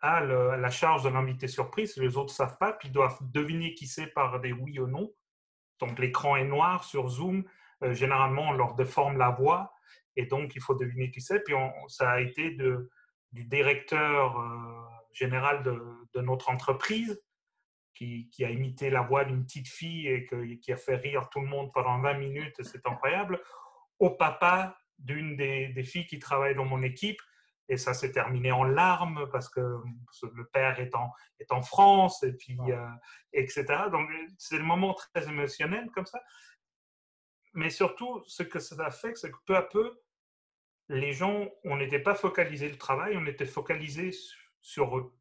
à, 0.02 0.22
le- 0.22 0.50
à 0.50 0.58
la 0.58 0.72
charge 0.72 1.04
de 1.04 1.10
l'invité 1.10 1.48
surprise. 1.48 1.96
Les 1.98 2.17
autres 2.17 2.34
ne 2.34 2.38
savent 2.38 2.58
pas, 2.58 2.74
puis 2.74 2.89
doivent 2.89 3.20
deviner 3.22 3.76
qui 3.76 3.86
c'est 3.86 4.08
par 4.08 4.39
des 4.39 4.54
oui 4.54 4.80
ou 4.80 4.88
non. 4.88 5.13
Donc, 5.80 6.00
l'écran 6.00 6.36
est 6.36 6.46
noir 6.46 6.84
sur 6.84 7.08
Zoom. 7.10 7.43
Euh, 7.84 7.93
généralement, 7.93 8.50
on 8.50 8.54
leur 8.54 8.74
déforme 8.74 9.17
la 9.20 9.30
voix. 9.30 9.72
Et 10.17 10.25
donc, 10.25 10.56
il 10.56 10.62
faut 10.62 10.75
deviner 10.75 11.10
qui 11.12 11.21
c'est. 11.21 11.39
Puis, 11.45 11.53
on- 11.53 11.88
ça 11.88 12.12
a 12.12 12.19
été 12.19 12.51
de, 12.51 12.89
du 13.32 13.45
directeur 13.45 14.38
euh, 14.39 14.84
général 15.13 15.63
de, 15.63 15.82
de 16.13 16.21
notre 16.21 16.49
entreprise 16.49 17.21
qui, 17.93 18.30
qui 18.30 18.43
a 18.43 18.49
imité 18.51 18.89
la 18.89 19.01
voix 19.01 19.23
d'une 19.25 19.43
petite 19.45 19.67
fille 19.69 20.08
et 20.08 20.25
que- 20.25 20.56
qui 20.56 20.71
a 20.73 20.77
fait 20.77 20.95
rire 20.95 21.30
tout 21.30 21.39
le 21.41 21.47
monde 21.47 21.71
pendant 21.73 21.99
20 22.01 22.15
minutes. 22.15 22.62
C'est 22.63 22.86
incroyable 22.86 23.41
au 23.99 24.10
papa 24.10 24.77
d'une 24.99 25.38
des, 25.38 25.67
des 25.69 25.84
filles 25.84 26.08
qui 26.08 26.19
travaille 26.19 26.56
dans 26.56 26.65
mon 26.65 26.82
équipe. 26.84 27.21
Et 27.69 27.77
ça 27.77 27.93
s'est 27.93 28.12
terminé 28.12 28.51
en 28.51 28.63
larmes 28.63 29.30
parce 29.32 29.49
que 29.49 29.60
le 29.60 30.45
père 30.53 30.80
est 30.80 30.95
en, 30.95 31.12
est 31.39 31.51
en 31.51 31.62
France, 31.62 32.23
et 32.23 32.32
puis, 32.34 32.58
euh, 32.69 32.88
etc. 33.34 33.65
Donc, 33.91 34.10
c'est 34.38 34.58
le 34.58 34.63
moment 34.63 34.93
très 34.93 35.27
émotionnel 35.27 35.91
comme 35.93 36.06
ça. 36.06 36.21
Mais 37.53 37.69
surtout, 37.69 38.23
ce 38.25 38.43
que 38.43 38.60
ça 38.60 38.75
a 38.86 38.91
fait, 38.91 39.15
c'est 39.15 39.32
que 39.32 39.38
peu 39.45 39.56
à 39.58 39.63
peu, 39.63 39.99
les 40.89 41.13
gens, 41.13 41.50
on 41.63 41.78
n'était 41.78 42.00
pas 42.00 42.15
focalisé 42.15 42.69
le 42.69 42.78
travail, 42.78 43.17
on 43.17 43.26
était 43.26 43.45
focalisé 43.45 44.12
sur, 44.62 44.97
eux, 44.97 45.13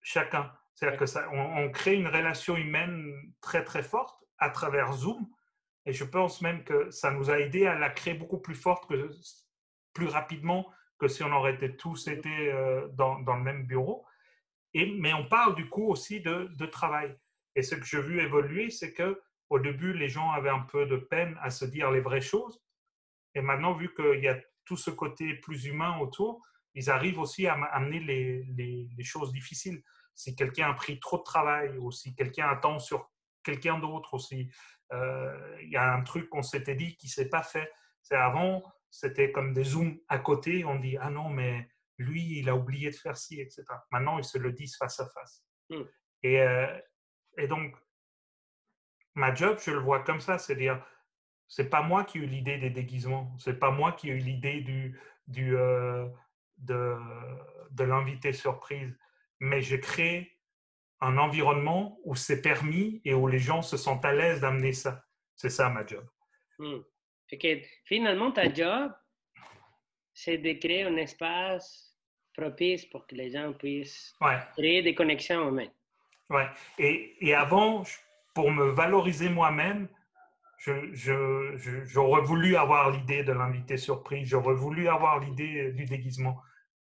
chacun. 0.00 0.52
C'est-à-dire 0.74 0.98
que 0.98 1.06
ça, 1.06 1.28
on, 1.32 1.64
on 1.64 1.70
crée 1.70 1.94
une 1.94 2.08
relation 2.08 2.56
humaine 2.56 3.32
très 3.40 3.64
très 3.64 3.82
forte 3.82 4.22
à 4.38 4.50
travers 4.50 4.92
Zoom. 4.92 5.26
Et 5.86 5.92
je 5.92 6.04
pense 6.04 6.40
même 6.40 6.64
que 6.64 6.90
ça 6.90 7.10
nous 7.10 7.30
a 7.30 7.38
aidé 7.38 7.66
à 7.66 7.78
la 7.78 7.90
créer 7.90 8.14
beaucoup 8.14 8.38
plus 8.38 8.54
forte, 8.54 8.88
que, 8.88 9.10
plus 9.92 10.08
rapidement 10.08 10.70
que 10.98 11.08
si 11.08 11.22
on 11.22 11.32
aurait 11.32 11.54
été 11.54 11.76
tous 11.76 12.08
été 12.08 12.52
euh, 12.52 12.88
dans, 12.88 13.20
dans 13.20 13.36
le 13.36 13.42
même 13.42 13.64
bureau. 13.64 14.04
Et, 14.72 14.86
mais 14.98 15.12
on 15.12 15.26
parle 15.28 15.54
du 15.54 15.68
coup 15.68 15.88
aussi 15.88 16.20
de, 16.20 16.50
de 16.56 16.66
travail. 16.66 17.16
Et 17.54 17.62
ce 17.62 17.74
que 17.74 17.84
j'ai 17.84 18.00
vu 18.00 18.20
évoluer, 18.20 18.70
c'est 18.70 18.92
que 18.92 19.20
au 19.50 19.58
début, 19.58 19.92
les 19.92 20.08
gens 20.08 20.30
avaient 20.30 20.50
un 20.50 20.60
peu 20.60 20.86
de 20.86 20.96
peine 20.96 21.38
à 21.40 21.50
se 21.50 21.64
dire 21.64 21.90
les 21.90 22.00
vraies 22.00 22.20
choses. 22.20 22.62
Et 23.34 23.40
maintenant, 23.40 23.74
vu 23.74 23.94
qu'il 23.94 24.20
y 24.20 24.28
a 24.28 24.40
tout 24.64 24.76
ce 24.76 24.90
côté 24.90 25.34
plus 25.34 25.66
humain 25.66 25.98
autour, 25.98 26.40
ils 26.74 26.90
arrivent 26.90 27.18
aussi 27.20 27.46
à 27.46 27.54
am- 27.54 27.68
amener 27.70 28.00
les, 28.00 28.42
les- 28.56 28.88
les 28.96 29.04
choses 29.04 29.32
difficiles. 29.32 29.82
Si 30.14 30.34
quelqu'un 30.36 30.70
a 30.70 30.74
pris 30.74 30.98
trop 31.00 31.18
de 31.18 31.22
travail 31.22 31.76
ou 31.78 31.90
si 31.90 32.14
quelqu'un 32.14 32.48
attend 32.48 32.78
sur 32.78 33.10
quelqu'un 33.42 33.78
d'autre 33.78 34.14
aussi, 34.14 34.50
euh, 34.92 35.58
il 35.62 35.70
y 35.70 35.76
a 35.76 35.92
un 35.92 36.02
truc 36.02 36.28
qu'on 36.28 36.42
s'était 36.42 36.74
dit 36.74 36.96
qui 36.96 37.06
ne 37.06 37.10
s'est 37.12 37.28
pas 37.28 37.42
fait. 37.42 37.70
C'est 38.02 38.16
avant, 38.16 38.62
c'était 38.90 39.32
comme 39.32 39.52
des 39.52 39.64
zooms 39.64 39.98
à 40.08 40.18
côté, 40.18 40.64
on 40.64 40.78
dit 40.78 40.96
ah 40.98 41.10
non, 41.10 41.28
mais 41.30 41.68
lui, 41.98 42.38
il 42.38 42.48
a 42.48 42.56
oublié 42.56 42.90
de 42.90 42.96
faire 42.96 43.16
ci, 43.16 43.40
etc. 43.40 43.64
Maintenant, 43.90 44.18
ils 44.18 44.24
se 44.24 44.38
le 44.38 44.52
disent 44.52 44.76
face 44.76 44.98
à 45.00 45.08
face. 45.08 45.44
Mm. 45.70 45.82
Et, 46.24 46.40
euh, 46.40 46.78
et 47.38 47.46
donc, 47.46 47.76
ma 49.14 49.34
job, 49.34 49.58
je 49.64 49.70
le 49.70 49.78
vois 49.78 50.02
comme 50.02 50.20
ça, 50.20 50.38
c'est-à-dire, 50.38 50.84
c'est 51.48 51.68
pas 51.70 51.82
moi 51.82 52.04
qui 52.04 52.18
ai 52.18 52.22
eu 52.22 52.26
l'idée 52.26 52.58
des 52.58 52.70
déguisements, 52.70 53.32
c'est 53.38 53.58
pas 53.58 53.70
moi 53.70 53.92
qui 53.92 54.10
ai 54.10 54.12
eu 54.14 54.18
l'idée 54.18 54.60
du, 54.60 54.98
du, 55.28 55.56
euh, 55.56 56.06
de, 56.58 56.96
de 57.70 57.84
l'invité 57.84 58.32
surprise, 58.32 58.96
mais 59.40 59.60
je 59.60 59.76
crée 59.76 60.30
un 61.00 61.18
environnement 61.18 61.98
où 62.04 62.14
c'est 62.14 62.40
permis 62.40 63.02
et 63.04 63.12
où 63.14 63.26
les 63.26 63.38
gens 63.38 63.62
se 63.62 63.76
sentent 63.76 64.04
à 64.04 64.12
l'aise 64.12 64.40
d'amener 64.40 64.72
ça. 64.72 65.04
C'est 65.36 65.50
ça 65.50 65.68
ma 65.68 65.84
job. 65.86 66.06
Fait 67.28 67.38
que 67.38 67.60
finalement, 67.84 68.30
ta 68.32 68.52
job, 68.52 68.92
c'est 70.12 70.38
de 70.38 70.52
créer 70.52 70.84
un 70.84 70.96
espace 70.96 71.96
propice 72.32 72.86
pour 72.86 73.06
que 73.06 73.14
les 73.16 73.30
gens 73.30 73.52
puissent 73.52 74.14
Ouais. 74.20 74.38
créer 74.56 74.82
des 74.82 74.94
connexions 74.94 75.48
humaines. 75.48 75.72
Ouais. 76.30 76.48
Et, 76.78 77.16
et 77.20 77.34
avant, 77.34 77.82
pour 78.34 78.50
me 78.50 78.70
valoriser 78.70 79.28
moi-même, 79.28 79.88
j'aurais 80.64 82.22
voulu 82.22 82.56
avoir 82.56 82.90
l'idée 82.90 83.22
de 83.22 83.32
l'invité 83.32 83.76
surprise, 83.76 84.28
j'aurais 84.28 84.54
voulu 84.54 84.88
avoir 84.88 85.20
l'idée 85.20 85.72
du 85.72 85.84
déguisement. 85.84 86.40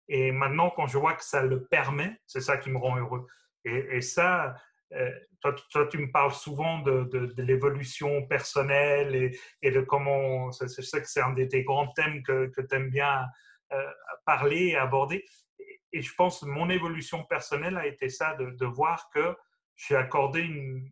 Et 0.09 0.33
maintenant, 0.33 0.71
quand 0.71 0.87
je 0.87 0.99
vois 0.99 1.15
que 1.15 1.25
ça 1.25 1.43
le 1.43 1.65
permet, 1.65 2.21
c'est 2.27 2.41
ça 2.41 2.57
qui 2.57 2.71
me 2.71 2.79
rend 2.79 2.97
heureux. 2.97 3.27
Et, 3.65 4.01
ça, 4.01 4.57
euh, 4.93 5.11
toi, 5.41 5.55
toi, 5.71 5.87
tu 5.87 5.99
me 5.99 6.11
parles 6.11 6.33
souvent 6.33 6.81
de, 6.81 7.05
de- 7.05 7.43
l'évolution 7.43 8.27
personnelle 8.27 9.33
et, 9.63 9.71
de 9.71 9.81
comment, 9.81 10.51
je 10.51 10.67
sais 10.67 11.01
que 11.01 11.09
c'est 11.09 11.23
un 11.23 11.33
des, 11.33 11.63
grands 11.63 11.89
thèmes 11.93 12.23
que, 12.25 12.47
que 12.49 12.61
tu 12.61 12.75
aimes 12.75 12.91
bien 12.91 13.25
euh, 13.73 13.91
parler 14.27 14.67
et 14.69 14.77
aborder. 14.77 15.25
Et, 15.61 15.81
et 15.93 16.03
je 16.03 16.13
pense 16.15 16.41
que 16.41 16.47
mon 16.47 16.69
évolution 16.71 17.25
personnelle 17.25 17.77
a 17.77 17.87
été 17.87 18.09
ça, 18.09 18.35
de, 18.35 18.51
de 18.51 18.67
voir 18.67 19.09
que 19.15 19.37
j'ai 19.77 19.97
accordé 19.97 20.41
une, 20.41 20.91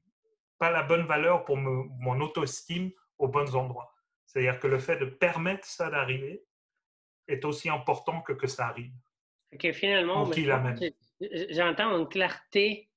pas 0.61 0.71
la 0.71 0.83
bonne 0.85 1.07
valeur 1.07 1.45
pour 1.47 1.57
me- 1.57 1.89
mon 2.07 2.21
auto-estime 2.21 2.93
aux 3.19 3.29
bons 3.29 3.57
endroits. 3.57 3.93
C'est-à-dire 4.27 4.61
que 4.61 4.69
le 4.69 4.79
fait 4.79 4.99
de 4.99 5.07
permettre 5.07 5.65
ça 5.67 5.91
d'arriver 5.91 6.45
est 7.27 7.45
aussi 7.45 7.69
important 7.69 8.21
que 8.23 8.35
que 8.35 8.47
ça 8.47 8.67
arrive. 8.69 8.93
Que 9.59 9.73
finalement, 9.73 10.25
j'entends 11.51 11.99
une 11.99 12.09
clarté 12.09 12.91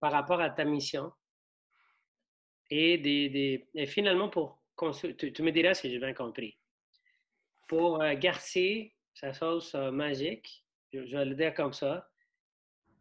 par 0.00 0.12
rapport 0.12 0.40
à 0.40 0.50
ta 0.50 0.64
mission. 0.64 1.12
Et, 2.70 2.98
des, 2.98 3.28
des- 3.28 3.68
et 3.74 3.86
finalement, 3.86 4.28
pour 4.28 4.60
tu, 5.18 5.32
tu 5.32 5.42
me 5.42 5.50
diras 5.52 5.74
si 5.74 5.90
j'ai 5.90 5.98
bien 5.98 6.14
compris. 6.14 6.58
Pour 7.66 8.00
euh, 8.02 8.14
Garcia, 8.14 8.88
sa 9.14 9.32
sauce 9.32 9.74
euh, 9.74 9.90
magique, 9.90 10.64
je, 10.92 11.04
je 11.06 11.16
vais 11.16 11.24
le 11.24 11.34
dire 11.34 11.52
comme 11.54 11.72
ça, 11.72 12.08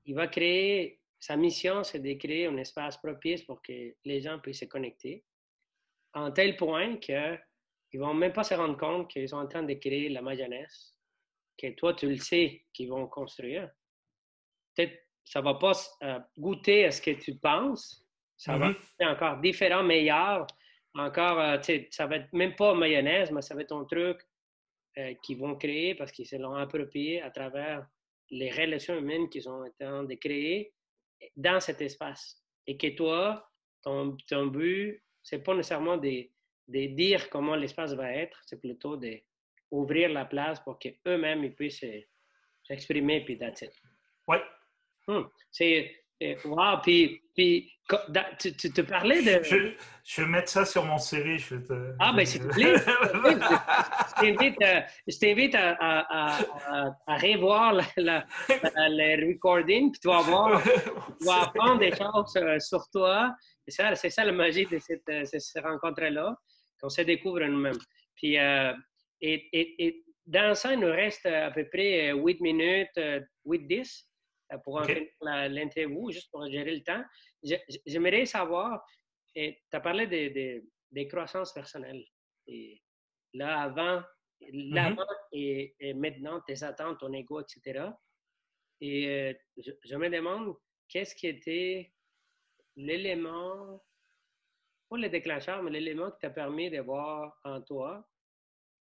il 0.06 0.16
va 0.16 0.28
créer, 0.28 0.97
sa 1.20 1.36
mission, 1.36 1.84
c'est 1.84 2.00
de 2.00 2.14
créer 2.14 2.46
un 2.48 2.58
espace 2.58 2.98
propice 2.98 3.44
pour 3.44 3.62
que 3.62 3.96
les 4.06 4.22
gens 4.22 4.40
puissent 4.40 4.60
se 4.60 4.66
connecter, 4.66 5.24
en 6.14 6.32
tel 6.32 6.56
point 6.56 6.98
qu'ils 6.98 7.40
ne 7.94 8.00
vont 8.00 8.14
même 8.14 8.34
pas 8.34 8.44
se 8.44 8.54
rendre 8.54 8.78
compte 8.78 9.10
qu'ils 9.10 9.30
sont 9.30 9.38
en 9.38 9.48
train 9.48 9.64
de 9.64 9.74
créer 9.74 10.10
la 10.10 10.22
mayonnaise, 10.22 10.96
que 11.58 11.72
toi, 11.72 11.94
tu 11.94 12.08
le 12.08 12.18
sais 12.18 12.64
qu'ils 12.74 12.90
vont 12.90 13.08
construire. 13.08 13.70
Peut-être 14.76 14.98
ça 15.24 15.40
ne 15.40 15.46
va 15.46 15.56
pas 15.56 15.74
euh, 16.04 16.20
goûter 16.38 16.86
à 16.86 16.92
ce 16.92 17.02
que 17.02 17.12
tu 17.12 17.36
penses, 17.36 18.06
ça 18.38 18.58
va 18.58 18.68
Mhm. 18.70 18.76
être 18.76 19.12
encore 19.12 19.38
différent, 19.42 19.84
meilleur, 19.84 20.48
encore, 20.94 21.40
euh, 21.40 21.58
tu 21.58 21.64
sais, 21.66 21.88
ça 21.92 22.06
va 22.08 22.18
être 22.18 22.32
même 22.32 22.56
pas 22.56 22.74
mayonnaise, 22.74 23.32
mais 23.32 23.42
ça 23.42 23.54
va 23.56 23.62
être 23.62 23.76
un 23.76 23.84
truc 23.86 24.20
euh, 24.98 25.14
qu'ils 25.24 25.38
vont 25.40 25.56
créer 25.56 25.96
parce 25.96 26.12
qu'ils 26.12 26.28
se 26.28 26.36
l'ont 26.38 26.56
approprié 26.56 27.22
à 27.22 27.30
travers 27.32 27.86
les 28.30 28.50
relations 28.52 28.98
humaines 28.98 29.30
qu'ils 29.30 29.50
ont 29.50 29.66
été 29.66 29.86
en 29.86 29.90
train 29.90 30.04
de 30.04 30.16
créer 30.16 30.74
dans 31.36 31.60
cet 31.60 31.82
espace. 31.82 32.44
Et 32.66 32.78
que 32.78 32.88
toi, 32.96 33.50
ton, 33.82 34.18
ton 34.28 34.48
but, 34.48 35.02
c'est 35.24 35.40
pas 35.40 35.56
nécessairement 35.56 35.98
de, 35.98 36.30
de 36.68 36.86
dire 36.88 37.30
comment 37.30 37.56
l'espace 37.56 37.94
va 37.94 38.12
être, 38.12 38.40
c'est 38.46 38.60
plutôt 38.60 38.98
d'ouvrir 38.98 40.10
la 40.10 40.26
place 40.26 40.60
pour 40.60 40.80
qu'eux-mêmes 40.80 41.44
ils 41.44 41.56
puissent 41.56 41.84
euh, 41.84 42.02
s'exprimer, 42.64 43.24
puis 43.24 43.38
that's 43.38 43.62
it. 43.62 43.72
Ouais. 44.28 44.42
Hmm. 45.08 45.24
C'est 45.52 45.96
wow, 46.46 46.80
puis, 46.82 47.22
puis 47.36 47.72
tu, 48.40 48.54
te 48.54 48.82
parlais 48.82 49.22
de. 49.22 49.44
Je, 49.44 49.74
je, 50.04 50.22
vais 50.22 50.28
mettre 50.28 50.50
ça 50.50 50.66
sur 50.66 50.84
mon 50.84 50.98
CV. 50.98 51.38
Je 51.38 51.56
te... 51.56 51.94
Ah, 52.00 52.14
ben 52.14 52.26
s'il 52.26 52.42
te 52.42 52.48
plaît. 52.48 52.76
je 55.08 55.20
t'invite 55.20 55.56
à, 55.56 55.76
à, 55.80 56.40
à, 56.40 56.96
à, 57.06 57.18
revoir 57.18 57.74
le 57.74 59.28
recording, 59.28 59.92
puis 59.92 60.00
tu 60.00 60.08
vas 60.08 60.22
voir, 60.22 60.62
tu 60.64 61.26
vas 61.26 61.44
apprendre 61.44 61.80
des 61.80 61.92
choses 61.92 62.36
euh, 62.38 62.60
sur 62.60 62.90
toi. 62.90 63.36
C'est 63.68 63.76
ça, 63.82 63.96
c'est 63.96 64.10
ça 64.10 64.26
la 64.26 64.32
magie 64.32 64.66
de 64.66 64.80
cette, 64.80 65.08
euh, 65.10 65.24
cette 65.26 65.64
rencontre-là, 65.64 66.36
qu'on 66.82 66.90
se 66.90 67.02
découvre 67.02 67.44
nous-mêmes. 67.44 67.78
Puis, 68.16 68.38
euh, 68.40 68.74
et, 69.22 69.48
et, 69.54 69.86
et, 69.86 70.04
dans 70.26 70.56
ça, 70.56 70.74
il 70.74 70.80
nous 70.80 70.92
reste 70.92 71.26
à 71.26 71.52
peu 71.52 71.66
près 71.70 72.12
8 72.12 72.42
minutes, 72.42 73.00
8-10 73.46 74.07
pour 74.64 74.76
okay. 74.76 75.14
l'interview, 75.22 76.12
juste 76.12 76.32
pour 76.32 76.50
gérer 76.50 76.76
le 76.76 76.84
temps. 76.84 77.04
J'aimerais 77.86 78.26
savoir, 78.26 78.84
tu 79.36 79.56
as 79.72 79.80
parlé 79.80 80.08
des 80.08 80.30
de, 80.30 80.64
de 80.92 81.08
croissances 81.08 81.54
personnelles. 81.54 82.06
Et 82.48 82.82
là, 83.34 83.62
avant, 83.62 84.02
là 84.42 84.92
mm-hmm. 84.92 85.06
et, 85.34 85.76
et, 85.80 85.94
maintenant, 85.94 86.42
tes 86.42 86.64
attentes, 86.64 87.00
ton 87.00 87.14
ego, 87.14 87.42
etc. 87.42 87.90
Et 88.80 89.36
je, 89.58 89.72
je, 89.84 89.96
me 89.96 90.10
demande, 90.10 90.56
qu'est-ce 90.88 91.16
qui 91.16 91.28
était 91.28 91.94
l'élément, 92.76 93.84
pas 94.90 94.98
le 94.98 95.10
déclencheur, 95.10 95.62
mais 95.64 95.72
l'élément 95.72 96.12
qui 96.12 96.20
t'a 96.20 96.30
permis 96.30 96.70
de 96.70 96.80
voir 96.80 97.38
en 97.44 97.62
toi 97.62 98.08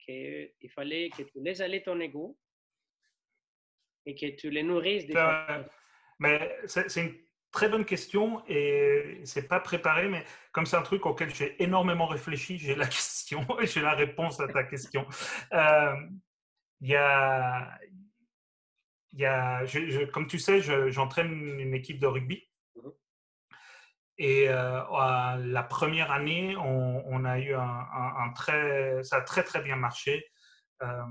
qu'il 0.04 0.70
fallait 0.74 1.11
que 1.11 1.22
tu 1.22 1.40
laisses 1.40 1.61
aller 1.61 1.82
ton 1.82 2.00
ego 2.00 2.37
et 4.09 4.14
que 4.14 4.37
tu 4.37 4.51
les 4.51 4.62
nourrisses. 4.62 5.07
Des 5.07 5.14
mais 6.18 6.57
c'est 6.66 6.97
une 6.97 7.14
très 7.53 7.68
bonne 7.68 7.85
question 7.85 8.42
et 8.49 9.21
c'est 9.25 9.47
pas 9.47 9.61
préparé, 9.61 10.09
mais 10.09 10.25
comme 10.51 10.66
c'est 10.66 10.77
un 10.77 10.83
truc 10.83 11.07
auquel 11.07 11.33
j'ai 11.33 11.62
énormément 11.62 12.07
réfléchi, 12.07 12.59
j'ai 12.59 12.75
la 12.75 12.87
question 12.97 13.47
et 13.61 13.66
j'ai 13.66 13.83
la 13.83 13.94
réponse 13.94 14.40
à 14.40 14.49
ta 14.49 14.64
question. 14.64 15.07
Euh, 15.53 15.94
il 16.81 16.88
y 16.88 16.97
a, 16.97 17.79
il 19.12 19.21
y 19.21 19.27
a 19.27 19.64
je, 19.66 20.07
comme 20.07 20.27
tu 20.27 20.38
sais, 20.38 20.61
j'entraîne 20.90 21.61
une 21.61 21.75
équipe 21.75 22.01
de 22.01 22.07
rugby. 22.07 22.49
Mhm. 22.77 22.92
Et 24.16 24.49
euh, 24.49 25.37
la 25.37 25.62
première 25.62 26.11
année, 26.11 26.57
on, 26.57 27.25
a 27.25 27.38
eu 27.38 27.55
un, 27.55 27.87
un, 28.25 28.33
très, 28.33 29.03
ça 29.05 29.16
a 29.18 29.21
très 29.21 29.44
très 29.44 29.62
bien 29.62 29.77
marché. 29.77 30.25
Euh, 30.83 31.05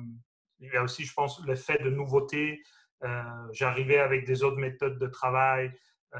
il 0.60 0.72
y 0.72 0.76
a 0.76 0.84
aussi, 0.84 1.06
je 1.06 1.14
pense, 1.14 1.46
l'effet 1.46 1.78
de 1.84 1.90
nouveauté. 1.90 2.62
Euh, 3.04 3.48
j'arrivais 3.52 4.00
avec 4.00 4.26
des 4.26 4.44
autres 4.44 4.58
méthodes 4.58 4.98
de 4.98 5.08
travail. 5.08 5.72
Euh, 6.16 6.20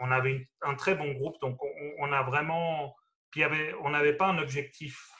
on 0.00 0.10
avait 0.10 0.48
un 0.62 0.74
très 0.74 0.94
bon 0.94 1.12
groupe, 1.12 1.40
donc 1.40 1.58
on, 1.98 2.12
a 2.12 2.22
vraiment. 2.22 2.94
Puis 3.30 3.42
on 3.82 3.90
n'avait 3.90 4.16
pas 4.16 4.28
un 4.28 4.38
objectif 4.38 5.10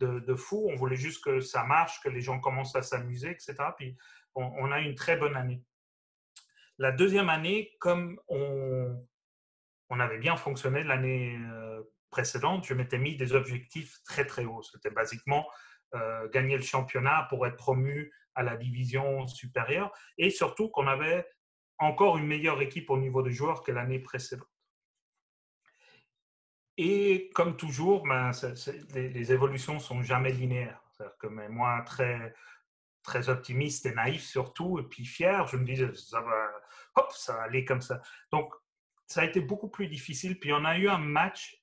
de, 0.00 0.34
fou, 0.34 0.68
on 0.70 0.76
voulait 0.76 0.96
juste 0.96 1.24
que 1.24 1.40
ça 1.40 1.64
marche, 1.64 2.00
que 2.02 2.10
les 2.10 2.20
gens 2.20 2.38
commencent 2.38 2.76
à 2.76 2.82
s'amuser, 2.82 3.30
etc. 3.30 3.54
Puis 3.78 3.96
on, 4.34 4.70
a 4.70 4.80
eu 4.80 4.84
une 4.84 4.94
très 4.94 5.16
bonne 5.16 5.34
année. 5.34 5.62
La 6.76 6.92
deuxième 6.92 7.30
année, 7.30 7.72
comme 7.80 8.20
on, 8.28 9.02
on 9.88 10.00
avait 10.00 10.18
bien 10.18 10.36
fonctionné 10.36 10.84
l'année 10.84 11.38
euh, 11.50 11.82
précédente, 12.10 12.66
je 12.66 12.74
m'étais 12.74 12.98
mis 12.98 13.16
des 13.16 13.32
objectifs 13.32 14.02
très 14.04 14.26
très 14.26 14.44
hauts. 14.44 14.62
C'était 14.62 14.90
basiquement 14.90 15.48
gagner 16.32 16.56
le 16.56 16.62
championnat 16.62 17.28
pour 17.30 17.46
être 17.46 17.54
promu 17.54 18.12
à 18.34 18.42
la 18.42 18.56
division 18.56 19.26
supérieure 19.26 19.92
et 20.18 20.30
surtout 20.30 20.68
qu'on 20.68 20.86
avait 20.86 21.26
encore 21.78 22.18
une 22.18 22.26
meilleure 22.26 22.60
équipe 22.62 22.90
au 22.90 22.98
niveau 22.98 23.22
des 23.22 23.32
joueurs 23.32 23.62
que 23.62 23.72
l'année 23.72 23.98
précédente. 23.98 24.48
Et 26.76 27.30
comme 27.34 27.56
toujours, 27.56 28.04
ben, 28.04 28.32
les, 28.94 29.32
évolutions 29.32 29.78
sont 29.78 30.02
jamais 30.02 30.32
linéaires. 30.32 30.82
que 31.20 31.26
moi, 31.26 31.82
très, 31.86 32.34
très 33.02 33.28
optimiste 33.28 33.86
et 33.86 33.94
naïf 33.94 34.24
surtout, 34.24 34.80
et 34.80 34.82
puis 34.82 35.04
fier, 35.04 35.46
je 35.46 35.56
me 35.56 35.64
disais, 35.64 35.94
ça 35.94 36.20
va, 36.20 36.50
hop, 36.96 37.12
ça 37.12 37.34
va 37.34 37.42
aller 37.42 37.64
comme 37.64 37.80
ça. 37.80 38.00
Donc, 38.32 38.52
ça 39.06 39.20
a 39.20 39.24
été 39.24 39.40
beaucoup 39.40 39.68
plus 39.68 39.86
difficile. 39.86 40.38
Puis 40.40 40.52
on 40.52 40.64
a 40.64 40.76
eu 40.76 40.88
un 40.88 40.98
match 40.98 41.62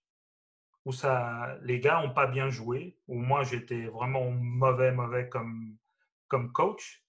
où 0.86 0.92
ça, 0.92 1.58
les 1.62 1.80
gars 1.80 2.02
n'ont 2.02 2.14
pas 2.14 2.28
bien 2.28 2.50
joué, 2.50 2.98
où 3.08 3.18
moi 3.18 3.44
j'étais 3.44 3.86
vraiment 3.86 4.32
mauvais, 4.32 4.92
mauvais 4.92 5.30
comme, 5.30 5.78
comme 6.32 6.52
coach. 6.54 7.04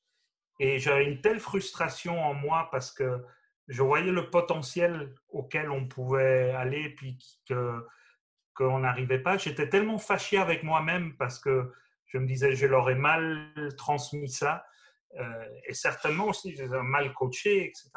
Et 0.58 0.80
j'avais 0.80 1.04
une 1.04 1.20
telle 1.20 1.40
frustration 1.40 2.20
en 2.20 2.34
moi 2.34 2.68
parce 2.72 2.92
que 2.92 3.24
je 3.68 3.82
voyais 3.82 4.10
le 4.10 4.28
potentiel 4.28 5.14
auquel 5.28 5.70
on 5.70 5.86
pouvait 5.86 6.50
aller, 6.50 6.90
puis 6.90 7.16
que 7.48 7.86
qu'on 8.54 8.80
n'arrivait 8.80 9.20
pas. 9.20 9.38
J'étais 9.38 9.68
tellement 9.70 9.96
fâché 9.96 10.36
avec 10.36 10.62
moi-même 10.62 11.16
parce 11.16 11.38
que 11.38 11.72
je 12.04 12.18
me 12.18 12.26
disais, 12.26 12.54
je 12.54 12.66
leur 12.66 12.90
ai 12.90 12.94
mal 12.94 13.50
transmis 13.78 14.28
ça, 14.28 14.66
euh, 15.18 15.48
et 15.66 15.72
certainement 15.72 16.26
aussi, 16.26 16.54
j'ai 16.54 16.66
mal 16.66 17.14
coaché, 17.14 17.64
etc. 17.64 17.90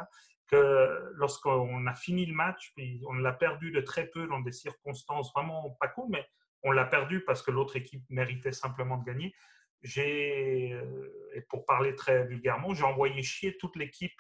Que 0.48 1.12
lorsqu'on 1.16 1.88
a 1.88 1.96
fini 1.96 2.26
le 2.26 2.34
match, 2.34 2.72
puis 2.76 3.02
on 3.10 3.14
l'a 3.14 3.34
perdu 3.34 3.72
de 3.72 3.82
très 3.82 4.08
peu 4.08 4.28
dans 4.28 4.40
des 4.40 4.54
circonstances 4.54 5.34
vraiment 5.34 5.76
pas 5.82 5.90
cool, 5.90 6.08
mais 6.10 6.26
on 6.64 6.72
l'a 6.72 6.86
perdu 6.86 7.22
parce 7.26 7.42
que 7.42 7.52
l'autre 7.52 7.76
équipe 7.76 8.04
méritait 8.10 8.54
simplement 8.54 8.98
de 8.98 9.06
gagner 9.06 9.34
j'ai, 9.82 10.74
euh, 10.74 11.32
et 11.34 11.42
pour 11.42 11.66
parler 11.66 11.96
très 11.96 12.26
vulgairement, 12.26 12.74
j'ai 12.74 12.84
envoyé 12.84 13.22
chier 13.24 13.58
toute 13.58 13.76
l'équipe 13.76 14.20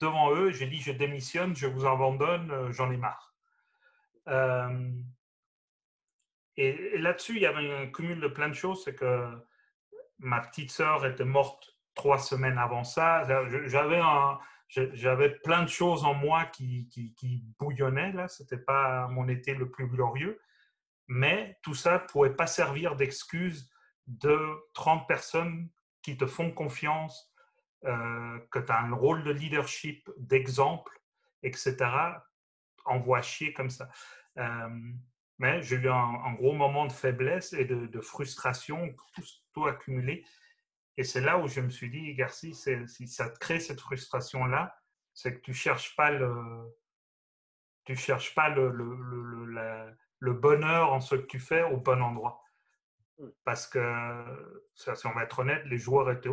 devant 0.00 0.34
eux. 0.34 0.50
J'ai 0.52 0.66
dit, 0.66 0.80
je 0.80 0.92
démissionne, 0.92 1.56
je 1.56 1.66
vous 1.66 1.86
abandonne, 1.86 2.50
euh, 2.50 2.72
j'en 2.72 2.90
ai 2.90 2.96
marre. 2.96 3.34
Euh, 4.28 4.92
et, 6.56 6.98
là-dessus, 6.98 7.36
il 7.36 7.42
y 7.42 7.46
avait 7.46 7.72
un 7.72 7.86
cumul 7.88 8.20
de 8.20 8.28
plein 8.28 8.48
de 8.48 8.54
choses. 8.54 8.84
C'est 8.84 8.94
que 8.94 9.30
ma 10.18 10.40
petite 10.40 10.70
sœur 10.70 11.04
était 11.06 11.24
morte 11.24 11.76
trois 11.94 12.18
semaines 12.18 12.58
avant 12.58 12.84
ça. 12.84 13.24
J'avais 13.66 14.00
j'avais 14.72 15.28
plein 15.28 15.62
de 15.62 15.68
choses 15.68 16.04
en 16.04 16.14
moi 16.14 16.46
qui, 16.46 16.88
bouillonnaient. 17.58 18.12
Là, 18.12 18.28
c'était 18.28 18.58
pas 18.58 19.06
mon 19.08 19.28
été 19.28 19.54
le 19.54 19.70
plus 19.70 19.86
glorieux, 19.86 20.40
mais 21.08 21.58
tout 21.62 21.74
ça 21.74 21.98
pouvait 21.98 22.34
pas 22.34 22.46
servir 22.46 22.96
d'excuse 22.96 23.70
de 24.20 24.38
30 24.74 25.06
personnes 25.06 25.68
qui 26.02 26.16
te 26.16 26.26
font 26.26 26.50
confiance, 26.50 27.32
euh, 27.84 28.38
que 28.50 28.58
tu 28.58 28.72
as 28.72 28.80
un 28.80 28.92
rôle 28.92 29.24
de 29.24 29.30
leadership, 29.30 30.10
d'exemple, 30.16 31.00
etc., 31.42 31.76
envoie 32.84 33.22
chier 33.22 33.52
comme 33.52 33.70
ça. 33.70 33.88
Euh, 34.38 34.92
mais 35.38 35.62
j'ai 35.62 35.76
eu 35.76 35.88
un, 35.88 36.34
gros 36.34 36.52
moment 36.52 36.86
de 36.86 36.92
faiblesse 36.92 37.52
et 37.52 37.64
de, 37.64 38.00
frustration, 38.00 38.94
tout, 39.52 39.66
accumulé. 39.66 40.24
Et 40.96 41.04
c'est 41.04 41.20
là 41.20 41.38
où 41.38 41.48
je 41.48 41.60
me 41.60 41.70
suis 41.70 41.90
dit, 41.90 42.14
Garci, 42.14 42.54
si 42.54 43.08
ça 43.08 43.30
te 43.30 43.38
crée 43.38 43.58
cette 43.58 43.80
frustration-là, 43.80 44.76
c'est 45.14 45.34
que 45.34 45.40
tu 45.40 45.52
cherches 45.52 45.96
pas 45.96 46.10
le, 46.10 46.72
tu 47.84 47.96
cherches 47.96 48.34
pas 48.34 48.48
le, 48.48 48.72
bonheur 50.20 50.92
en 50.92 51.00
ce 51.00 51.16
que 51.16 51.26
tu 51.26 51.40
fais 51.40 51.62
au 51.62 51.76
bon 51.76 52.00
endroit. 52.02 52.41
Parce 53.44 53.66
que, 53.66 54.24
si 54.74 55.06
on 55.06 55.12
va 55.12 55.24
être 55.24 55.40
honnête, 55.40 55.64
les 55.66 55.78
joueurs 55.78 56.10
étaient 56.10 56.30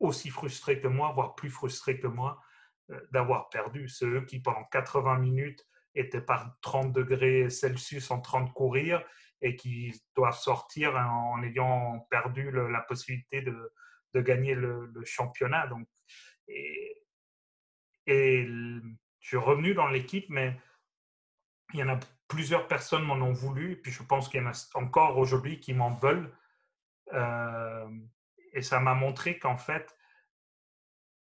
aussi 0.00 0.30
frustrés 0.30 0.80
que 0.80 0.88
moi, 0.88 1.12
voire 1.12 1.34
plus 1.34 1.50
frustrés 1.50 1.98
que 1.98 2.06
moi, 2.06 2.40
euh, 2.90 3.00
d'avoir 3.10 3.48
perdu. 3.48 3.88
C'est 3.88 4.06
eux 4.06 4.24
qui, 4.24 4.40
pendant 4.40 4.64
80 4.64 5.18
minutes, 5.18 5.66
étaient 5.94 6.20
par 6.20 6.56
30 6.62 6.92
degrés 6.92 7.50
Celsius 7.50 8.10
en 8.10 8.20
train 8.20 8.42
de 8.42 8.50
courir 8.50 9.02
et 9.40 9.56
qui 9.56 9.92
doivent 10.16 10.38
sortir 10.38 10.96
en, 10.96 11.42
ayant 11.42 12.06
perdu 12.10 12.50
la 12.50 12.80
possibilité 12.82 13.42
de, 13.42 13.72
gagner 14.20 14.54
le, 14.54 14.90
championnat. 15.04 15.68
Donc, 15.68 15.86
et 16.48 18.46
je 18.46 18.80
suis 19.20 19.36
revenu 19.36 19.74
dans 19.74 19.88
l'équipe, 19.88 20.26
mais 20.28 20.58
il 21.72 21.80
y 21.80 21.82
en 21.82 21.88
a 21.88 21.98
plusieurs 22.28 22.68
personnes 22.68 23.04
m'en 23.04 23.14
ont 23.14 23.32
voulu, 23.32 23.72
et 23.72 23.76
puis 23.76 23.90
je 23.90 24.02
pense 24.02 24.28
qu'il 24.28 24.40
y 24.40 24.44
en 24.44 24.50
a 24.50 24.68
encore 24.74 25.18
aujourd'hui 25.18 25.60
qui 25.60 25.72
m'en 25.72 25.90
veulent. 25.90 26.32
Euh, 27.12 27.88
et 28.52 28.62
ça 28.62 28.80
m'a 28.80 28.94
montré 28.94 29.38
qu'en 29.38 29.56
fait, 29.56 29.96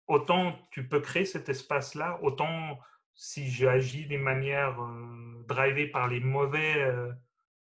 autant 0.07 0.57
tu 0.71 0.87
peux 0.87 1.01
créer 1.01 1.25
cet 1.25 1.49
espace-là, 1.49 2.19
autant 2.21 2.79
si 3.13 3.49
j'agis 3.49 4.05
d'une 4.05 4.21
manière 4.21 4.81
euh, 4.81 5.43
drivée 5.47 5.87
par 5.87 6.07
les 6.07 6.19
mauvais, 6.19 6.81
euh, 6.81 7.11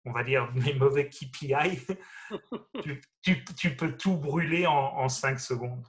on 0.04 0.12
va 0.12 0.24
dire, 0.24 0.50
les 0.56 0.74
mauvais 0.74 1.08
KPI, 1.08 1.86
tu, 2.82 3.00
tu, 3.22 3.44
tu, 3.44 3.76
peux 3.76 3.96
tout 3.96 4.16
brûler 4.16 4.66
en, 4.66 4.72
en 4.72 5.08
5 5.08 5.38
secondes. 5.38 5.86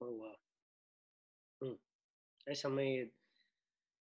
Oh, 0.00 0.06
wow. 1.60 1.68
Hmm. 1.68 1.76
Ça 2.54 2.68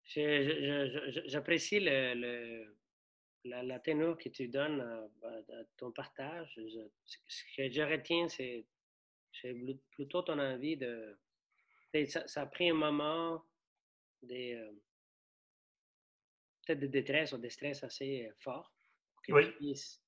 J'apprécie 0.04 1.80
le, 1.80 2.76
la, 3.44 3.62
la, 3.62 3.78
ténor 3.80 4.18
que 4.18 4.28
tu 4.28 4.48
donnes 4.48 4.80
à, 4.80 5.08
ton 5.76 5.92
partage. 5.92 6.54
ce 6.56 7.44
que 7.56 7.70
je 7.70 7.82
retiens, 7.82 8.28
c'est 8.28 8.66
plutôt 9.90 10.22
ton 10.22 10.38
envie 10.38 10.76
de. 10.76 11.18
Ça, 12.06 12.42
a 12.42 12.46
pris 12.46 12.70
un 12.70 12.74
moment 12.74 13.44
des 14.22 14.58
peut-être 16.64 16.80
des 16.80 16.88
détresses 16.88 17.32
ou 17.32 17.38
des 17.38 17.50
stress 17.50 17.82
assez 17.82 18.30
forts 18.38 18.72
que 19.24 19.32
Oui. 19.32 19.46
tu 19.46 19.52
puisses 19.56 20.02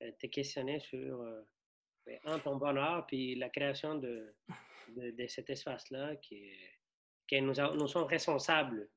te 0.00 0.26
questionner 0.26 0.80
sur 0.80 1.24
ben, 2.04 2.18
un, 2.24 2.38
ton 2.40 2.56
bonheur 2.56 3.06
puis 3.06 3.36
la 3.36 3.48
création 3.48 3.94
de, 3.94 4.34
de, 4.88 5.10
de 5.12 5.26
cet 5.28 5.48
espace-là 5.50 6.16
qui, 6.16 6.50
qui 7.28 7.40
nous, 7.40 7.58
a- 7.60 7.74
nous 7.74 7.86
sommes 7.88 8.08
responsables 8.08 8.90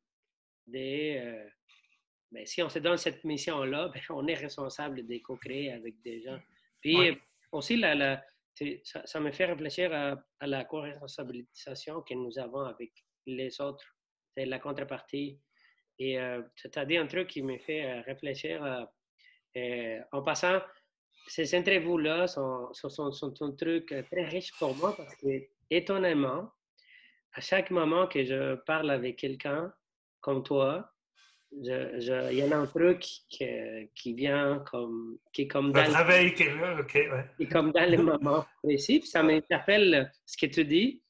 des. 0.67 1.17
euh, 1.23 1.49
ben, 2.31 2.45
si 2.45 2.61
on 2.61 2.69
se 2.69 2.79
donne 2.79 2.97
cette 2.97 3.23
mission-là, 3.23 3.89
ben, 3.93 4.01
on 4.09 4.27
est 4.27 4.33
responsable 4.35 5.07
de 5.07 5.17
co-créer 5.19 5.71
avec 5.71 6.01
des 6.01 6.21
gens. 6.21 6.39
Puis 6.81 6.97
Ouais. 6.97 7.21
aussi, 7.51 7.77
la, 7.77 7.95
la- 7.95 8.23
c'est- 8.53 8.81
ça, 8.83 9.05
ça 9.05 9.19
me 9.19 9.31
fait 9.31 9.45
réfléchir 9.45 9.93
à, 9.93 10.15
à 10.39 10.47
la 10.47 10.65
co-responsabilisation 10.65 12.01
que 12.01 12.13
nous 12.13 12.37
avons 12.37 12.61
avec 12.65 12.91
les 13.25 13.59
autres. 13.61 13.85
C'est 14.35 14.45
la 14.45 14.59
contrepartie. 14.59 15.39
Et 15.99 16.19
euh, 16.19 16.41
tu 16.55 16.69
as 16.77 16.85
dit 16.85 16.97
un 16.97 17.07
truc 17.07 17.27
qui 17.29 17.41
me 17.41 17.57
fait 17.59 17.83
euh, 17.85 18.01
réfléchir. 18.01 18.63
euh, 18.63 18.83
euh, 19.57 19.99
en 20.11 20.21
passant, 20.21 20.61
ces 21.27 21.55
interviews-là 21.55 22.27
sont, 22.27 22.71
sont, 22.73 23.11
un 23.41 23.51
truc 23.55 23.87
très 24.11 24.25
riche 24.25 24.51
pour 24.59 24.75
moi 24.75 24.95
parce 24.95 25.15
que, 25.15 25.27
étonnamment, 25.69 26.51
à 27.33 27.41
chaque 27.41 27.71
moment 27.71 28.07
que 28.07 28.23
je 28.23 28.55
parle 28.65 28.91
avec 28.91 29.17
quelqu'un 29.17 29.73
comme 30.27 30.43
toi, 30.43 30.91
je- 31.63 32.01
je- 32.01 32.31
il 32.33 32.39
y 32.39 32.43
en 32.43 32.51
a 32.51 32.57
un 32.57 32.65
truc 32.67 32.99
qui, 33.29 33.45
qui 33.95 34.13
vient 34.13 34.59
comme, 34.69 35.17
qui 35.31 35.43
est 35.43 35.47
comme 35.47 35.67
Le 35.67 35.73
dans, 35.73 35.83
le- 35.83 36.29
qui 36.35 36.43
est 36.43 36.55
là, 36.57 36.77
ok, 36.81 36.93
ouais. 36.95 37.25
qui 37.37 37.43
est 37.43 37.47
comme 37.47 37.71
dans 37.71 37.89
les 37.89 37.95
moments 37.95 38.45
précis. 38.61 38.99
Puis 38.99 39.07
ça 39.07 39.23
m'interpelle 39.23 40.11
ce 40.25 40.35
que 40.35 40.47
tu 40.51 40.65
dis, 40.65 41.01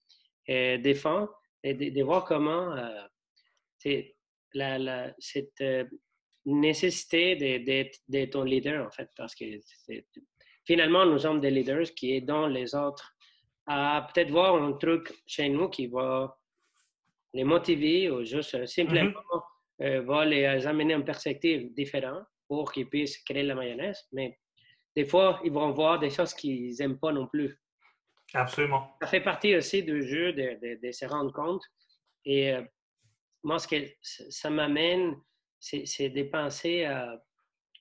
euh, 0.49 0.77
des 0.77 0.93
fois, 0.93 1.33
et 1.63 1.73
de, 1.73 1.89
de 1.89 2.03
voir 2.03 2.25
comment 2.25 2.71
euh, 2.77 3.01
la, 4.53 4.77
la- 4.77 5.13
cette 5.17 5.61
euh, 5.61 5.85
nécessité 6.45 7.35
d'être 8.07 8.35
un 8.39 8.45
leader, 8.45 8.85
en 8.85 8.91
fait, 8.91 9.09
parce 9.17 9.33
que 9.33 9.45
finalement, 10.63 11.07
nous 11.07 11.17
sommes 11.17 11.41
des 11.41 11.49
leaders 11.49 11.89
qui 11.95 12.15
aidons 12.15 12.45
les 12.45 12.75
autres 12.75 13.15
à 13.65 14.07
peut-être 14.13 14.29
voir 14.29 14.61
un 14.61 14.73
truc 14.73 15.11
chez 15.25 15.49
nous 15.49 15.69
qui 15.69 15.87
va 15.87 16.37
les 17.33 17.43
motiver 17.43 18.09
ou 18.09 18.23
juste 18.23 18.55
euh, 18.55 18.65
simplement 18.65 19.13
euh, 19.81 20.01
va 20.01 20.25
les 20.25 20.65
amener 20.65 20.95
en 20.95 21.01
perspective 21.03 21.73
différente 21.73 22.25
pour 22.47 22.71
qu'ils 22.71 22.89
puissent 22.89 23.17
créer 23.23 23.43
la 23.43 23.55
mayonnaise. 23.55 24.01
Mais 24.11 24.37
des 24.95 25.05
fois, 25.05 25.39
ils 25.43 25.51
vont 25.51 25.71
voir 25.71 25.99
des 25.99 26.09
choses 26.09 26.33
qu'ils 26.33 26.73
n'aiment 26.79 26.99
pas 26.99 27.11
non 27.11 27.27
plus. 27.27 27.55
Absolument. 28.33 28.95
Ça 29.01 29.07
fait 29.07 29.21
partie 29.21 29.55
aussi 29.55 29.83
du 29.83 30.01
jeu 30.07 30.33
de, 30.33 30.57
de- 30.61 30.79
de 30.87 30.91
se 30.91 31.05
rendre 31.05 31.31
compte. 31.31 31.61
Et 32.25 32.53
euh, 32.53 32.61
moi, 33.43 33.59
ce 33.59 33.67
que 33.67 33.75
ça 34.01 34.49
m'amène, 34.49 35.15
c'est 35.59 36.09
de 36.09 36.23
penser 36.23 36.83
à 36.85 37.17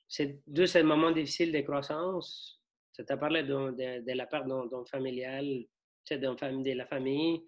ces 0.09 0.41
deux 0.47 0.67
ces 0.67 0.83
moments 0.83 1.11
difficiles 1.11 1.53
de 1.53 1.61
croissance. 1.63 2.61
Tu 2.95 3.05
as 3.09 3.17
parlé 3.17 3.43
de, 3.43 4.03
de- 4.07 4.13
la 4.13 4.27
part 4.27 4.45
d'un 4.45 4.85
familial, 4.91 5.65
de 6.11 6.73
la 6.75 6.87
famille, 6.87 7.43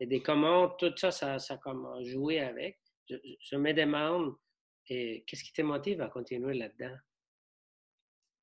et 0.00 0.06
de 0.06 0.18
comment 0.18 0.68
tout 0.70 0.92
ça, 0.96 1.10
ça, 1.10 1.38
ça 1.38 1.56
comme 1.58 1.86
joué 2.04 2.40
avec. 2.40 2.78
Je, 3.08 3.16
je 3.40 3.56
me 3.56 3.72
demande, 3.72 4.34
et 4.88 5.24
qu'est-ce 5.26 5.44
qui 5.44 5.52
te 5.52 5.62
motive 5.62 6.00
à 6.00 6.08
continuer 6.08 6.54
là-dedans? 6.54 6.96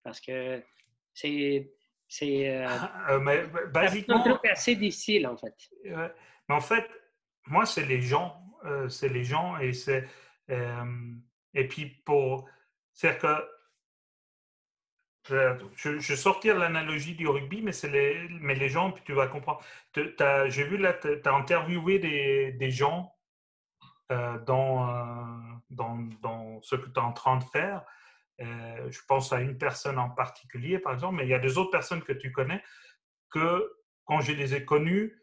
Parce 0.04 0.20
que 0.20 0.64
c'est... 1.14 1.72
c'est 2.08 2.50
euh, 2.50 2.68
Euh, 3.10 3.20
mais 3.20 3.44
un 4.10 4.40
assez 4.50 4.76
difficile, 4.76 5.28
en 5.28 5.38
fait. 5.38 5.56
Mais 5.84 6.56
en 6.56 6.62
fait, 6.62 6.90
moi, 7.48 7.66
c'est 7.66 7.86
les 7.86 8.02
gens. 8.02 8.40
euh, 8.66 8.88
c'est 8.90 9.10
les 9.10 9.24
gens 9.24 9.58
et 9.58 9.74
c'est. 9.74 10.08
euh, 10.50 11.14
et 11.54 11.68
puis, 11.68 11.86
pour. 12.06 12.50
C'est-à-dire 12.94 13.20
que. 13.22 13.53
Je, 15.26 16.00
je 16.00 16.16
sortir 16.16 16.58
l'analogie 16.58 17.16
du 17.16 17.28
rugby, 17.28 17.62
mais, 17.62 17.72
les, 17.84 18.28
mais 18.42 18.56
les 18.56 18.70
gens, 18.70 18.92
puis 18.92 19.04
tu 19.06 19.14
vas 19.14 19.28
comprendre. 19.28 19.62
J'ai 19.96 20.64
vu 20.64 20.78
là, 20.78 20.94
tu 20.94 21.08
as 21.24 21.34
interviewé 21.34 22.00
des, 22.00 22.52
des 22.52 22.72
gens 22.72 23.16
euh, 24.12 24.38
dans, 24.40 24.90
euh, 24.90 26.60
ce 26.62 26.76
que 26.76 26.86
tu 26.88 26.94
es 26.94 27.00
en 27.00 27.14
train 27.14 27.38
de 27.38 27.44
faire. 27.46 27.86
Euh, 28.42 28.92
je 28.92 29.00
pense 29.08 29.32
à 29.32 29.40
une 29.40 29.58
personne 29.58 29.98
en 29.98 30.10
particulier, 30.10 30.80
par 30.80 30.94
exemple, 30.94 31.16
mais 31.16 31.24
il 31.24 31.30
y 31.30 31.34
a 31.34 31.40
des 31.40 31.58
autres 31.58 31.72
personnes 31.72 32.04
que 32.04 32.14
tu 32.14 32.32
connais 32.32 32.62
que, 33.30 33.72
quand 34.06 34.22
je 34.22 34.34
les 34.34 34.54
ai 34.56 34.66
connues, 34.66 35.22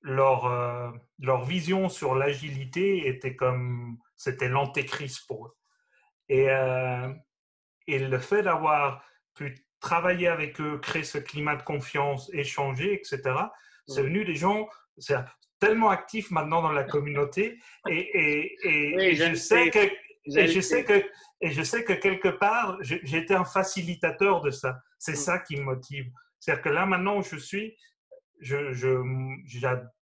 leur, 0.00 0.46
euh, 0.46 0.90
leur 1.18 1.44
vision 1.44 1.88
sur 1.88 2.14
l'agilité 2.14 3.08
était 3.08 3.36
comme 3.36 3.98
c'était 4.16 4.48
l'antéchrist 4.48 5.26
pour 5.26 5.48
eux. 5.48 5.56
Et, 6.28 6.48
et 7.86 7.98
le 7.98 8.18
fait 8.18 8.42
d'avoir 8.42 9.04
pu 9.34 9.54
travailler 9.80 10.28
avec 10.28 10.60
eux, 10.60 10.78
créer 10.78 11.04
ce 11.04 11.18
climat 11.18 11.56
de 11.56 11.62
confiance, 11.62 12.30
échanger, 12.32 12.94
etc., 12.94 13.20
c'est 13.86 14.00
Ouais. 14.00 14.06
venu 14.08 14.24
des 14.24 14.34
gens 14.34 14.68
c'est 14.98 15.16
tellement 15.60 15.90
actifs 15.90 16.30
maintenant 16.30 16.62
dans 16.62 16.72
la 16.72 16.84
communauté. 16.84 17.58
Et, 17.90 17.98
et, 17.98 18.56
et, 18.64 18.96
Oui, 18.96 19.04
et 19.04 19.14
je 19.14 19.24
je 19.30 19.34
sais 19.34 19.70
que 19.70 19.78
Je 20.26 20.46
je 20.46 20.60
sais. 20.60 20.84
que 20.84 21.04
et 21.42 21.50
je 21.52 21.62
sais 21.62 21.84
que 21.84 21.92
quelque 21.92 22.28
part 22.28 22.78
je- 22.80 22.96
j'ai 23.04 23.18
été 23.18 23.34
un 23.34 23.44
facilitateur 23.44 24.40
de 24.40 24.50
ça. 24.50 24.80
C'est 24.98 25.12
Mm. 25.12 25.16
ça 25.26 25.38
qui 25.40 25.56
me 25.56 25.62
motive. 25.62 26.06
C'est-à-dire 26.40 26.62
que 26.64 26.68
là 26.70 26.86
maintenant 26.86 27.18
où 27.18 27.22
je 27.22 27.36
suis, 27.36 27.76
je, 28.40 28.72
je- 28.72 29.02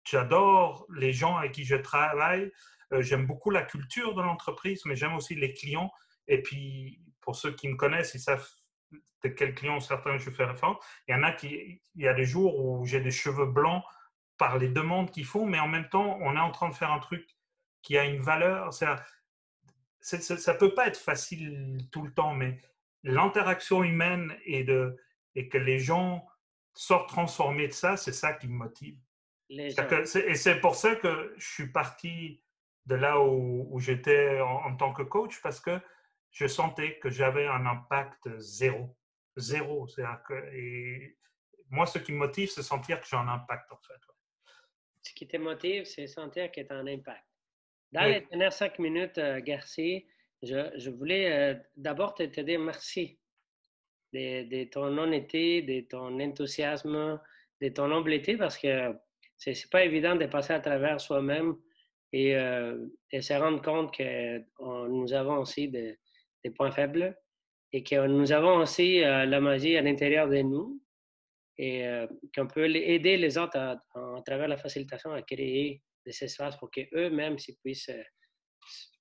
j'adore 0.06 0.86
les 0.96 1.14
gens 1.14 1.36
avec 1.38 1.52
qui 1.54 1.66
je 1.66 1.76
travaille. 1.76 2.52
Euh, 2.94 3.02
j'aime 3.02 3.26
beaucoup 3.28 3.50
la 3.52 3.62
culture 3.64 4.16
de 4.16 4.22
l'entreprise, 4.22 4.82
mais 4.86 4.96
j'aime 4.96 5.14
aussi 5.16 5.36
les 5.36 5.54
clients. 5.54 5.92
Et 6.28 6.42
puis 6.42 7.00
pour 7.30 7.36
ceux 7.36 7.52
qui 7.52 7.68
me 7.68 7.76
connaissent, 7.76 8.16
ils 8.16 8.20
savent 8.20 8.50
de 9.24 9.30
quels 9.30 9.54
clients 9.54 9.80
certains 9.80 10.18
je 10.18 10.32
fais 10.32 10.46
référence. 10.46 10.78
Il 11.08 11.12
y 11.12 11.14
en 11.14 11.22
a 11.22 11.32
qui, 11.32 11.80
il 11.94 12.02
y 12.02 12.08
a 12.08 12.14
des 12.16 12.26
jours 12.26 12.58
où 12.60 12.84
j'ai 12.88 13.02
des 13.02 13.12
cheveux 13.12 13.46
blancs 13.46 13.84
par 14.40 14.58
les 14.58 14.68
demandes 14.68 15.12
qu'ils 15.12 15.28
font, 15.28 15.46
mais 15.46 15.60
en 15.60 15.68
même 15.68 15.88
temps, 15.90 16.18
on 16.22 16.36
est 16.36 16.40
en 16.40 16.50
train 16.50 16.70
de 16.70 16.74
faire 16.74 16.92
un 16.92 16.98
truc 16.98 17.24
qui 17.84 18.00
a 18.00 18.06
une 18.06 18.20
valeur. 18.20 18.74
C'est- 18.74 20.22
ça 20.22 20.54
peut 20.56 20.74
pas 20.74 20.88
être 20.88 20.98
facile 20.98 21.78
tout 21.92 22.02
le 22.02 22.12
temps, 22.12 22.34
mais 22.34 22.58
l'interaction 23.04 23.84
humaine 23.84 24.36
et, 24.44 24.64
de, 24.64 24.98
et 25.36 25.50
que 25.50 25.60
les 25.60 25.78
gens 25.78 26.28
sortent 26.74 27.10
transformés 27.10 27.68
de 27.68 27.74
ça, 27.74 27.96
c'est 27.96 28.12
ça 28.12 28.34
qui 28.34 28.48
me 28.48 28.54
motive. 28.56 28.98
Que 29.86 30.30
Et 30.32 30.34
c'est 30.34 30.60
pour 30.60 30.74
ça 30.74 30.96
que 30.96 31.32
je 31.38 31.48
suis 31.48 31.68
parti 31.72 32.42
de 32.88 32.96
là 32.96 33.20
où, 33.22 33.68
où 33.70 33.80
j'étais 33.80 34.42
en, 34.42 34.66
en 34.66 34.76
tant 34.76 34.94
que 34.94 35.04
coach, 35.04 35.40
parce 35.44 35.60
que 35.60 35.80
je 36.32 36.48
sentais 36.48 37.00
que 37.00 37.10
j'avais 37.10 37.48
un 37.48 37.66
impact 37.66 38.30
zéro. 38.38 38.96
Zéro. 39.38 39.88
Que, 40.28 40.54
et 40.54 41.18
moi, 41.70 41.86
ce 41.86 42.00
qui 42.00 42.12
me 42.12 42.18
motive, 42.18 42.50
c'est 42.50 42.64
sentir 42.64 43.00
que 43.00 43.08
j'ai 43.08 43.16
un 43.18 43.28
impact, 43.28 43.72
en 43.72 43.78
fait. 43.78 44.02
Ce 45.02 45.14
qui 45.14 45.28
te 45.28 45.38
motive, 45.38 45.86
c'est 45.86 46.08
sentir 46.08 46.52
que 46.52 46.62
tu 46.62 46.72
as 46.72 46.76
un 46.76 46.88
impact. 46.88 47.26
Dans 47.92 48.04
Oui. 48.06 48.14
les 48.14 48.22
dernières 48.22 48.54
cinq 48.54 48.78
minutes, 48.80 49.18
euh, 49.18 49.40
Garcia, 49.42 50.02
je, 50.44 50.72
je 50.76 50.90
voulais 50.90 51.32
euh, 51.32 51.60
d'abord 51.76 52.14
te, 52.14 52.24
te 52.24 52.42
dire 52.42 52.60
merci 52.60 53.20
de, 54.14 54.44
de 54.44 54.64
ton 54.70 54.98
honnêteté, 54.98 55.62
de 55.64 55.82
ton 55.88 56.20
enthousiasme, 56.20 57.20
de 57.62 57.70
ton 57.70 57.90
humilité, 58.00 58.38
parce 58.38 58.58
que 58.58 58.94
c'est 59.38 59.54
c'est 59.54 59.70
pas 59.72 59.84
évident 59.84 60.16
de 60.16 60.26
passer 60.26 60.54
à 60.54 60.60
travers 60.60 61.00
soi-même 61.02 61.56
et, 62.12 62.36
euh, 62.36 62.86
et 63.12 63.22
se 63.22 63.34
rendre 63.34 63.62
compte 63.62 63.96
que 63.96 64.40
on- 64.60 64.88
nous 64.88 65.14
avons 65.14 65.38
aussi 65.40 65.68
des, 65.70 65.98
des 66.44 66.52
points 66.52 66.72
faibles 66.72 67.18
et 67.72 67.84
que 67.84 68.08
nous 68.08 68.32
avons 68.32 68.58
aussi 68.58 69.04
euh, 69.04 69.26
la 69.26 69.40
magie 69.40 69.78
à 69.78 69.82
l'intérieur 69.82 70.28
de 70.28 70.42
nous 70.42 70.82
et 71.60 71.86
euh, 71.86 72.08
qu'on 72.34 72.48
peut 72.48 72.74
aider 72.74 73.18
les 73.18 73.38
autres 73.38 73.58
à, 73.58 73.72
à 73.72 74.22
travers 74.26 74.48
la 74.48 74.58
facilitation 74.58 75.12
à 75.12 75.22
créer 75.22 75.84
des 76.06 76.24
espaces 76.24 76.56
pour 76.56 76.72
qu'eux-mêmes 76.72 77.36
puissent 77.62 77.90
euh, 77.90 78.02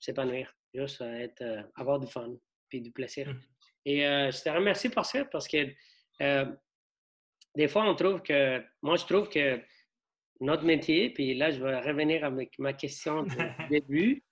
s'épanouir, 0.01 0.53
juste 0.75 1.01
euh, 1.01 1.21
être, 1.21 1.71
avoir 1.77 2.01
du 2.01 2.09
fun 2.09 2.37
puis 2.69 2.81
du 2.81 2.91
plaisir. 2.91 3.29
Mm. 3.29 3.41
Et 3.87 4.01
je 4.01 4.43
te 4.43 4.51
remercie 4.51 4.91
pour 4.91 5.07
ça 5.07 5.25
parce 5.25 5.49
que 5.49 5.73
des 7.57 7.69
fois, 7.69 7.89
on 7.89 7.95
trouve 7.95 8.21
que, 8.21 8.63
moi, 8.83 8.97
je 8.97 9.07
trouve 9.07 9.31
que 9.31 9.63
notre 10.41 10.65
métier, 10.65 11.09
puis 11.11 11.33
là, 11.35 11.51
je 11.51 11.63
vais 11.63 11.81
revenir 11.81 12.23
avec 12.23 12.59
ma 12.59 12.75
question 12.75 13.23
du 13.23 13.37
début, 13.71 14.23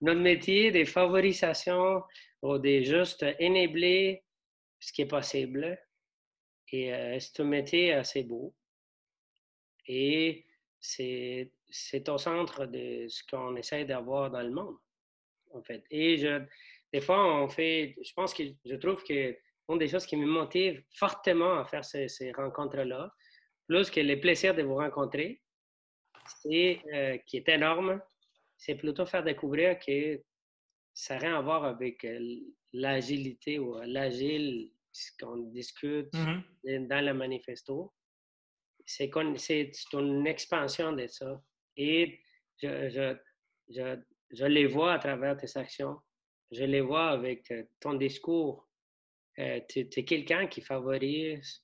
notre 0.00 0.20
métier 0.20 0.70
des 0.70 0.84
favorisations 0.84 2.02
ou 2.42 2.58
des 2.58 2.84
juste 2.84 3.24
enabler 3.40 4.24
ce 4.80 4.92
qui 4.92 5.02
est 5.02 5.06
possible. 5.06 5.78
Et 6.72 6.92
euh, 6.92 7.18
c'est 7.20 7.40
un 7.40 7.44
métier 7.44 7.92
assez 7.92 8.24
beau. 8.24 8.54
Et 9.86 10.46
c'est, 10.80 11.52
c'est 11.70 12.08
au 12.08 12.18
centre 12.18 12.66
de 12.66 13.06
ce 13.08 13.22
qu'on 13.24 13.56
essaie 13.56 13.84
d'avoir 13.84 14.30
dans 14.30 14.42
le 14.42 14.50
monde, 14.50 14.76
en 15.52 15.62
fait. 15.62 15.84
Et 15.90 16.18
je, 16.18 16.42
des 16.92 17.00
fois, 17.00 17.42
on 17.42 17.48
fait, 17.48 17.96
je 18.02 18.12
pense 18.12 18.34
que 18.34 18.42
je 18.64 18.74
trouve 18.76 19.02
que 19.04 19.36
une 19.68 19.78
des 19.78 19.88
choses 19.88 20.04
qui 20.04 20.16
me 20.16 20.26
motive 20.26 20.82
fortement 20.94 21.58
à 21.58 21.64
faire 21.64 21.84
ces, 21.84 22.08
ces 22.08 22.32
rencontres-là, 22.32 23.14
plus 23.66 23.90
que 23.90 24.00
le 24.00 24.20
plaisir 24.20 24.54
de 24.54 24.62
vous 24.62 24.76
rencontrer, 24.76 25.40
c'est, 26.42 26.80
euh, 26.92 27.16
qui 27.26 27.38
est 27.38 27.48
énorme, 27.48 28.00
c'est 28.64 28.76
plutôt 28.76 29.04
faire 29.04 29.22
découvrir 29.22 29.78
que 29.78 30.22
ça 30.94 31.14
n'a 31.14 31.20
rien 31.20 31.38
à 31.38 31.42
voir 31.42 31.64
avec 31.64 32.02
euh, 32.04 32.18
l'agilité 32.72 33.58
ou 33.58 33.76
l'agile 33.84 34.70
qu'on 35.20 35.36
discute 35.50 36.10
mm-hmm. 36.14 36.86
dans 36.86 37.04
le 37.04 37.12
manifesto. 37.12 37.92
C'est 38.86 39.10
une 39.92 40.26
expansion 40.26 40.92
de 40.92 41.06
ça. 41.08 41.42
Et 41.76 42.20
je, 42.62 42.88
je, 42.88 43.16
je, 43.68 44.00
je, 44.30 44.44
les 44.46 44.66
vois 44.66 44.94
à 44.94 44.98
travers 44.98 45.36
tes 45.36 45.58
actions. 45.58 45.98
Je 46.50 46.64
les 46.64 46.80
vois 46.80 47.10
avec 47.10 47.50
euh, 47.50 47.64
ton 47.80 47.94
discours. 47.94 48.66
Euh, 49.40 49.60
tu 49.68 49.80
es 49.80 50.04
quelqu'un 50.04 50.46
qui 50.46 50.62
favorise 50.62 51.62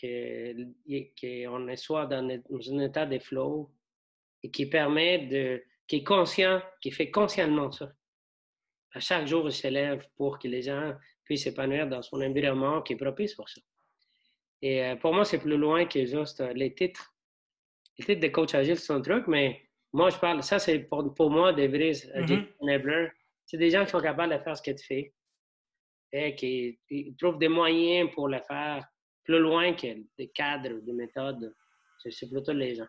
qu'on 0.00 1.76
soit 1.76 2.06
dans 2.06 2.28
un 2.28 2.80
état 2.80 3.06
de 3.06 3.18
flow 3.20 3.70
et 4.42 4.50
qui 4.50 4.66
permet 4.66 5.26
de, 5.26 5.62
qui 5.88 5.96
est 5.96 6.04
conscient, 6.04 6.62
qui 6.80 6.90
fait 6.92 7.10
consciemment 7.10 7.72
ça. 7.72 7.90
À 8.92 9.00
chaque 9.00 9.26
jour, 9.26 9.46
il 9.46 9.52
s'élève 9.52 10.06
pour 10.16 10.38
que 10.38 10.46
les 10.46 10.62
gens 10.62 10.94
puissent 11.24 11.44
s'épanouir 11.44 11.88
dans 11.88 12.02
son 12.02 12.20
environnement 12.22 12.82
qui 12.82 12.92
est 12.92 12.96
propice 12.96 13.34
pour 13.34 13.48
ça. 13.48 13.60
Et 14.62 14.84
euh, 14.84 14.96
pour 14.96 15.12
moi, 15.14 15.24
c'est 15.24 15.38
plus 15.38 15.56
loin 15.56 15.86
que 15.86 16.04
juste 16.04 16.40
les 16.54 16.74
titres. 16.74 17.14
Les 17.98 18.04
titres 18.04 18.20
de 18.20 18.28
coach 18.28 18.54
agile, 18.54 18.78
c'est 18.78 18.92
un 18.92 19.00
truc, 19.00 19.26
mais 19.26 19.62
moi, 19.92 20.10
je 20.10 20.18
parle, 20.18 20.42
ça, 20.42 20.58
c'est 20.58 20.80
pour, 20.80 21.14
pour, 21.14 21.30
moi 21.30 21.52
des 21.52 21.68
vrais 21.68 21.92
mm 21.92 23.10
C'est 23.46 23.56
des 23.56 23.70
gens 23.70 23.84
qui 23.84 23.90
sont 23.90 24.00
capables 24.00 24.32
de 24.32 24.42
faire 24.42 24.56
ce 24.56 24.62
que 24.62 24.70
tu 24.70 24.84
fais 24.84 25.14
et 26.12 26.34
qui 26.34 26.78
trouvent 27.18 27.38
des 27.38 27.48
moyens 27.48 28.10
pour 28.12 28.28
le 28.28 28.40
faire 28.40 28.86
plus 29.24 29.38
loin 29.38 29.74
que 29.74 29.86
des 30.16 30.28
cadres, 30.28 30.80
des 30.80 30.92
méthodes. 30.92 31.54
C'est 32.08 32.28
plutôt 32.30 32.52
les 32.52 32.74
gens. 32.74 32.86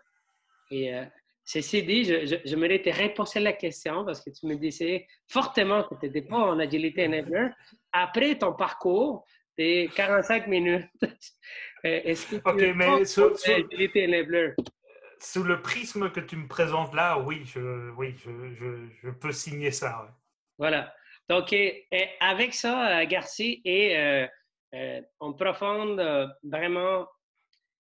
Et 0.72 0.94
euh, 0.94 1.06
ceci 1.50 1.82
dit, 1.82 2.04
je, 2.06 2.28
je, 2.28 2.36
je 2.46 2.56
me 2.56 2.68
te 2.68 2.90
reposer 2.90 3.40
la 3.40 3.54
question 3.54 4.06
parce 4.06 4.22
que 4.24 4.30
tu 4.30 4.46
me 4.46 4.56
disais 4.56 5.08
fortement 5.28 5.84
que 5.84 5.96
tu 5.96 6.06
n'étais 6.06 6.22
pas 6.22 6.38
en 6.38 6.60
agilité 6.60 7.08
enabler. 7.08 7.48
Après 7.92 8.38
ton 8.38 8.54
parcours, 8.54 9.26
des 9.58 9.90
45 9.96 10.46
minutes, 10.48 10.86
euh, 11.02 12.02
est-ce 12.04 12.28
que 12.28 12.36
tu 12.36 12.64
es 12.64 12.74
mais 12.74 13.04
sous, 13.06 13.34
agilité 13.46 14.06
enabler? 14.06 14.54
Sous 15.20 15.44
le 15.44 15.62
prisme 15.62 16.12
que 16.12 16.20
tu 16.20 16.36
me 16.36 16.48
présentes 16.48 16.94
là, 16.94 17.18
oui, 17.18 17.42
je, 17.46 17.90
oui, 17.98 18.16
je, 18.24 18.88
je 19.02 19.10
peux 19.10 19.32
signer 19.32 19.72
ça. 19.72 20.08
Voilà. 20.60 20.94
Donc, 21.28 21.52
et, 21.52 21.88
avec 22.20 22.54
ça, 22.54 23.00
euh, 23.00 23.06
Garci, 23.08 23.62
et 23.66 23.98
euh, 24.76 25.02
on 25.20 25.34
profonde 25.34 26.00
euh, 26.00 26.28
vraiment 26.44 27.08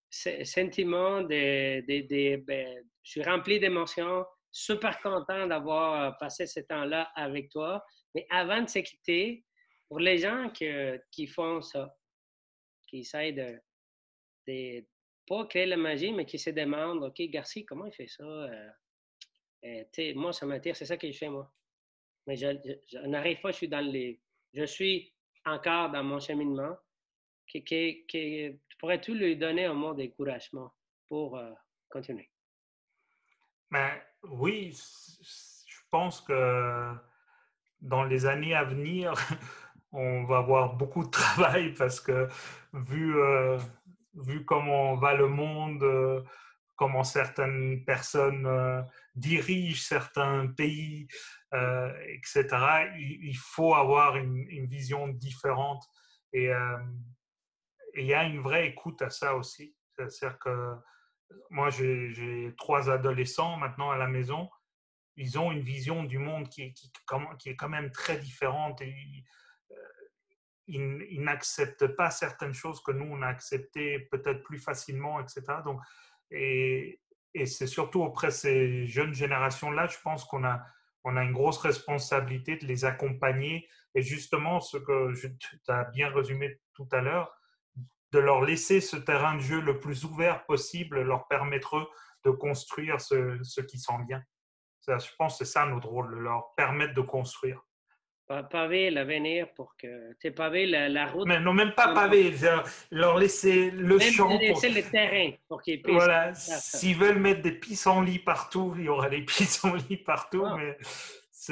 ce 0.09 0.43
sentiment 0.43 1.21
de, 1.21 2.37
ben, 2.37 2.83
je 3.03 3.11
suis 3.11 3.23
rempli 3.23 3.59
d'émotions, 3.59 4.25
super 4.51 4.99
content 5.01 5.47
d'avoir 5.47 6.01
euh, 6.01 6.11
passé 6.19 6.45
ce 6.45 6.59
temps-là 6.61 7.11
avec 7.15 7.49
toi. 7.49 7.83
Mais 8.15 8.25
avant 8.29 8.61
de 8.61 8.69
se 8.69 8.79
quitter, 8.79 9.45
pour 9.87 9.99
les 9.99 10.19
gens 10.19 10.51
qui 10.51 11.27
font 11.27 11.61
ça, 11.61 11.95
qui 12.87 12.99
essayent 12.99 13.33
de, 13.33 14.85
pas 15.27 15.45
créer 15.45 15.65
la 15.65 15.77
magie, 15.77 16.11
mais 16.11 16.25
qui 16.25 16.39
se 16.39 16.49
demandent, 16.49 17.03
OK, 17.03 17.21
Garcia, 17.29 17.63
comment 17.67 17.85
il 17.85 17.93
fait 17.93 18.07
ça? 18.07 18.47
moi, 20.15 20.31
ça 20.31 20.45
m'attire, 20.45 20.75
c'est 20.75 20.85
ça 20.85 20.97
que 20.97 21.11
je 21.11 21.17
fais, 21.17 21.29
moi. 21.29 21.51
Mais 22.27 22.35
je, 22.35 22.97
n'arrive 23.07 23.39
pas, 23.41 23.51
je 23.51 23.57
suis 23.57 23.67
dans 23.67 23.79
les... 23.79 24.21
Je 24.53 24.63
suis 24.63 25.13
encore 25.45 25.91
dans 25.91 26.03
mon 26.03 26.19
cheminement, 26.19 26.75
que, 27.51 27.59
que, 27.59 28.55
pourrais-tu 28.79 29.15
lui 29.15 29.35
donner 29.35 29.65
un 29.65 29.73
mot 29.73 29.93
d'encouragement 29.93 30.71
pour 31.07 31.37
euh, 31.37 31.51
continuer? 31.89 32.29
Ben, 33.71 33.91
oui, 34.23 34.75
je 35.67 35.77
pense 35.91 36.21
que 36.21 36.93
dans 37.81 38.03
les 38.03 38.25
années 38.25 38.55
à 38.55 38.63
venir, 38.63 39.13
on 39.91 40.23
va 40.25 40.39
avoir 40.39 40.73
beaucoup 40.75 41.03
de 41.03 41.09
travail 41.11 41.73
parce 41.73 41.99
que 41.99 42.27
vu, 42.73 43.15
euh, 43.17 43.59
vu 44.15 44.43
comment 44.45 44.95
va 44.95 45.13
le 45.13 45.27
monde, 45.27 45.83
euh, 45.83 46.21
comment 46.75 47.03
certaines 47.03 47.83
personnes 47.85 48.47
dirigent 49.13 49.81
certains 49.81 50.47
pays, 50.47 51.09
etc., 51.51 52.47
il, 52.97 53.35
faut 53.35 53.75
avoir 53.75 54.15
une, 54.15 54.47
une 54.47 54.65
vision 54.65 55.09
différente. 55.09 55.83
Et 56.31 56.49
il 57.95 58.05
y 58.05 58.13
a 58.13 58.23
une 58.23 58.39
vraie 58.39 58.67
écoute 58.67 59.01
à 59.01 59.09
ça 59.09 59.35
aussi. 59.35 59.75
C'est-à-dire 59.97 60.39
que 60.39 60.75
moi, 61.49 61.69
j'ai 61.69 62.53
trois 62.57 62.89
adolescents 62.89 63.57
maintenant 63.57 63.91
à 63.91 63.97
la 63.97 64.07
maison. 64.07 64.49
Ils 65.15 65.37
ont 65.37 65.51
une 65.51 65.61
vision 65.61 66.03
du 66.03 66.17
monde 66.17 66.47
qui 66.49 66.63
est, 66.63 67.55
quand 67.57 67.69
même 67.69 67.91
très 67.91 68.17
différente 68.17 68.81
et 68.81 68.95
euh, 69.71 69.75
ils, 70.67 71.21
n'acceptent 71.21 71.87
pas 71.87 72.09
certaines 72.09 72.53
choses 72.53 72.81
que 72.81 72.91
nous, 72.91 73.05
on 73.05 73.21
a 73.21 73.27
acceptées 73.27 73.99
peut-être 74.11 74.43
plus 74.43 74.59
facilement, 74.59 75.19
etc. 75.19 75.41
Donc, 75.65 75.81
et, 76.31 76.99
c'est 77.45 77.67
surtout 77.67 78.01
auprès 78.01 78.27
de 78.27 78.33
ces 78.33 78.87
jeunes 78.87 79.13
générations-là, 79.13 79.87
je 79.87 79.97
pense 80.03 80.25
qu'on 80.25 80.43
a, 80.43 80.65
on 81.03 81.15
a 81.15 81.23
une 81.23 81.31
grosse 81.31 81.59
responsabilité 81.59 82.55
de 82.55 82.65
les 82.65 82.85
accompagner. 82.85 83.67
Et 83.93 84.01
justement, 84.01 84.59
ce 84.59 84.77
que 84.77 85.13
tu 85.37 85.59
as 85.67 85.83
bien 85.85 86.09
résumé 86.09 86.59
tout 86.73 86.87
à 86.91 87.01
l'heure, 87.01 87.38
de 88.11 88.19
leur 88.19 88.41
laisser 88.41 88.81
ce 88.81 88.97
terrain 88.97 89.35
de 89.35 89.41
jeu 89.41 89.61
le 89.61 89.79
plus 89.79 90.03
ouvert 90.03 90.45
possible 90.45 91.01
leur 91.01 91.27
permettre 91.27 91.89
de 92.25 92.31
construire 92.31 92.99
ce, 92.99 93.37
ce 93.43 93.61
qui 93.61 93.77
sent 93.77 93.93
bien. 94.07 94.21
Ça, 94.81 94.97
je 94.97 95.09
pense 95.17 95.37
que 95.37 95.45
c'est 95.45 95.51
ça 95.51 95.65
notre 95.65 95.87
rôle, 95.87 96.17
leur 96.19 96.53
permettre 96.55 96.93
de 96.93 97.01
construire. 97.01 97.61
Paver 98.51 98.91
l'avenir 98.91 99.51
pour 99.55 99.75
que. 99.75 100.15
Tu 100.21 100.31
pavé 100.31 100.67
la, 100.67 100.87
la, 100.87 101.07
route. 101.07 101.27
Mais 101.27 101.39
non, 101.39 101.51
même 101.51 101.73
pas 101.73 101.95
pavé, 101.95 102.31
leur 102.91 103.17
laisser 103.17 103.71
le 103.71 103.97
même 103.97 104.11
champ. 104.11 104.37
laisser 104.37 104.69
le 104.69 104.83
terrain 104.83 105.31
pour 105.47 105.63
qu'ils 105.63 105.81
puissent. 105.81 105.95
Voilà, 105.95 106.35
s'ils 106.35 106.95
veulent 106.95 107.17
mettre 107.17 107.41
des 107.41 107.53
pissenlits 107.53 108.19
partout, 108.19 108.75
il 108.77 108.83
y 108.83 108.89
aura 108.89 109.09
des 109.09 109.21
pissenlits 109.25 109.97
partout, 109.97 110.45
ah. 110.45 110.57
mais. 110.57 110.77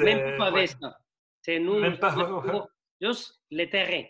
Même 0.04 0.38
pas 0.38 0.52
pavé 0.52 0.68
ça. 0.68 0.98
C'est 1.42 1.58
nous. 1.58 1.80
Même 1.80 1.98
pas. 1.98 2.14
Juste 3.00 3.40
le 3.50 3.64
terrain 3.64 4.04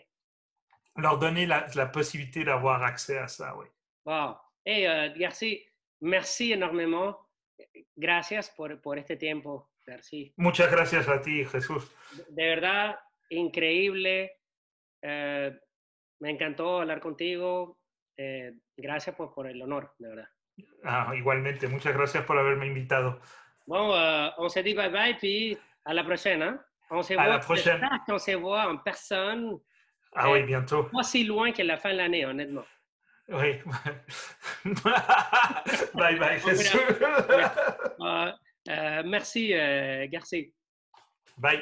leur 1.01 1.17
donner 1.17 1.45
la, 1.45 1.67
la 1.75 1.87
possibilité 1.87 2.43
d'avoir 2.43 2.83
accès 2.83 3.17
à 3.17 3.27
ça, 3.27 3.55
oui. 3.57 3.65
Wow. 4.05 4.37
Hey, 4.65 4.85
uh, 4.85 5.17
Garcia, 5.17 5.57
merci 6.01 6.53
énormément. 6.53 7.17
Gracias 7.95 8.49
por, 8.49 8.81
por 8.81 8.97
este 8.97 9.17
tiempo, 9.17 9.71
Garcia. 9.85 10.31
Muchas 10.37 10.71
gracias 10.71 11.07
a 11.07 11.21
ti, 11.21 11.45
Jesús. 11.45 11.91
De 12.29 12.45
verdad, 12.45 12.99
increíble. 13.29 14.31
Uh, 15.03 15.55
me 16.19 16.31
encantó 16.31 16.81
hablar 16.81 16.99
contigo. 16.99 17.79
Eh, 18.17 18.53
gracias 18.75 19.15
por, 19.15 19.33
por, 19.33 19.47
el 19.47 19.61
honor, 19.61 19.93
de 19.97 20.09
verdad. 20.09 20.29
Ah, 20.83 21.13
igualmente, 21.15 21.67
muchas 21.67 21.93
gracias 21.93 22.25
por 22.25 22.37
haberme 22.37 22.67
invitado. 22.67 23.21
Bon, 23.65 23.91
uh, 23.91 24.31
on 24.37 24.49
se 24.49 24.61
dit 24.61 24.75
bye 24.75 24.89
bye, 24.89 25.15
puis 25.17 25.57
à 25.85 25.93
la 25.93 26.03
prochaine. 26.03 26.41
Hein? 26.41 26.61
On 26.89 27.01
se 27.01 27.13
à 27.13 27.23
voit, 27.23 27.27
la 27.27 27.39
prochaine. 27.39 27.81
On 28.09 28.19
se 28.19 28.35
voit 28.35 28.67
en 28.67 28.77
personne 28.79 29.57
ah 30.15 30.31
oui, 30.31 30.43
bientôt. 30.43 30.83
Pas 30.83 31.03
si 31.03 31.23
loin 31.23 31.51
que 31.51 31.61
la 31.61 31.77
fin 31.77 31.91
de 31.91 31.97
l'année, 31.97 32.25
honnêtement. 32.25 32.65
Oui. 33.29 33.59
bye 35.93 36.17
bye, 36.17 36.41
euh, 37.99 38.31
euh, 38.69 39.03
merci, 39.05 39.53
euh, 39.53 40.07
Garcia. 40.09 40.45
Bye. 41.37 41.61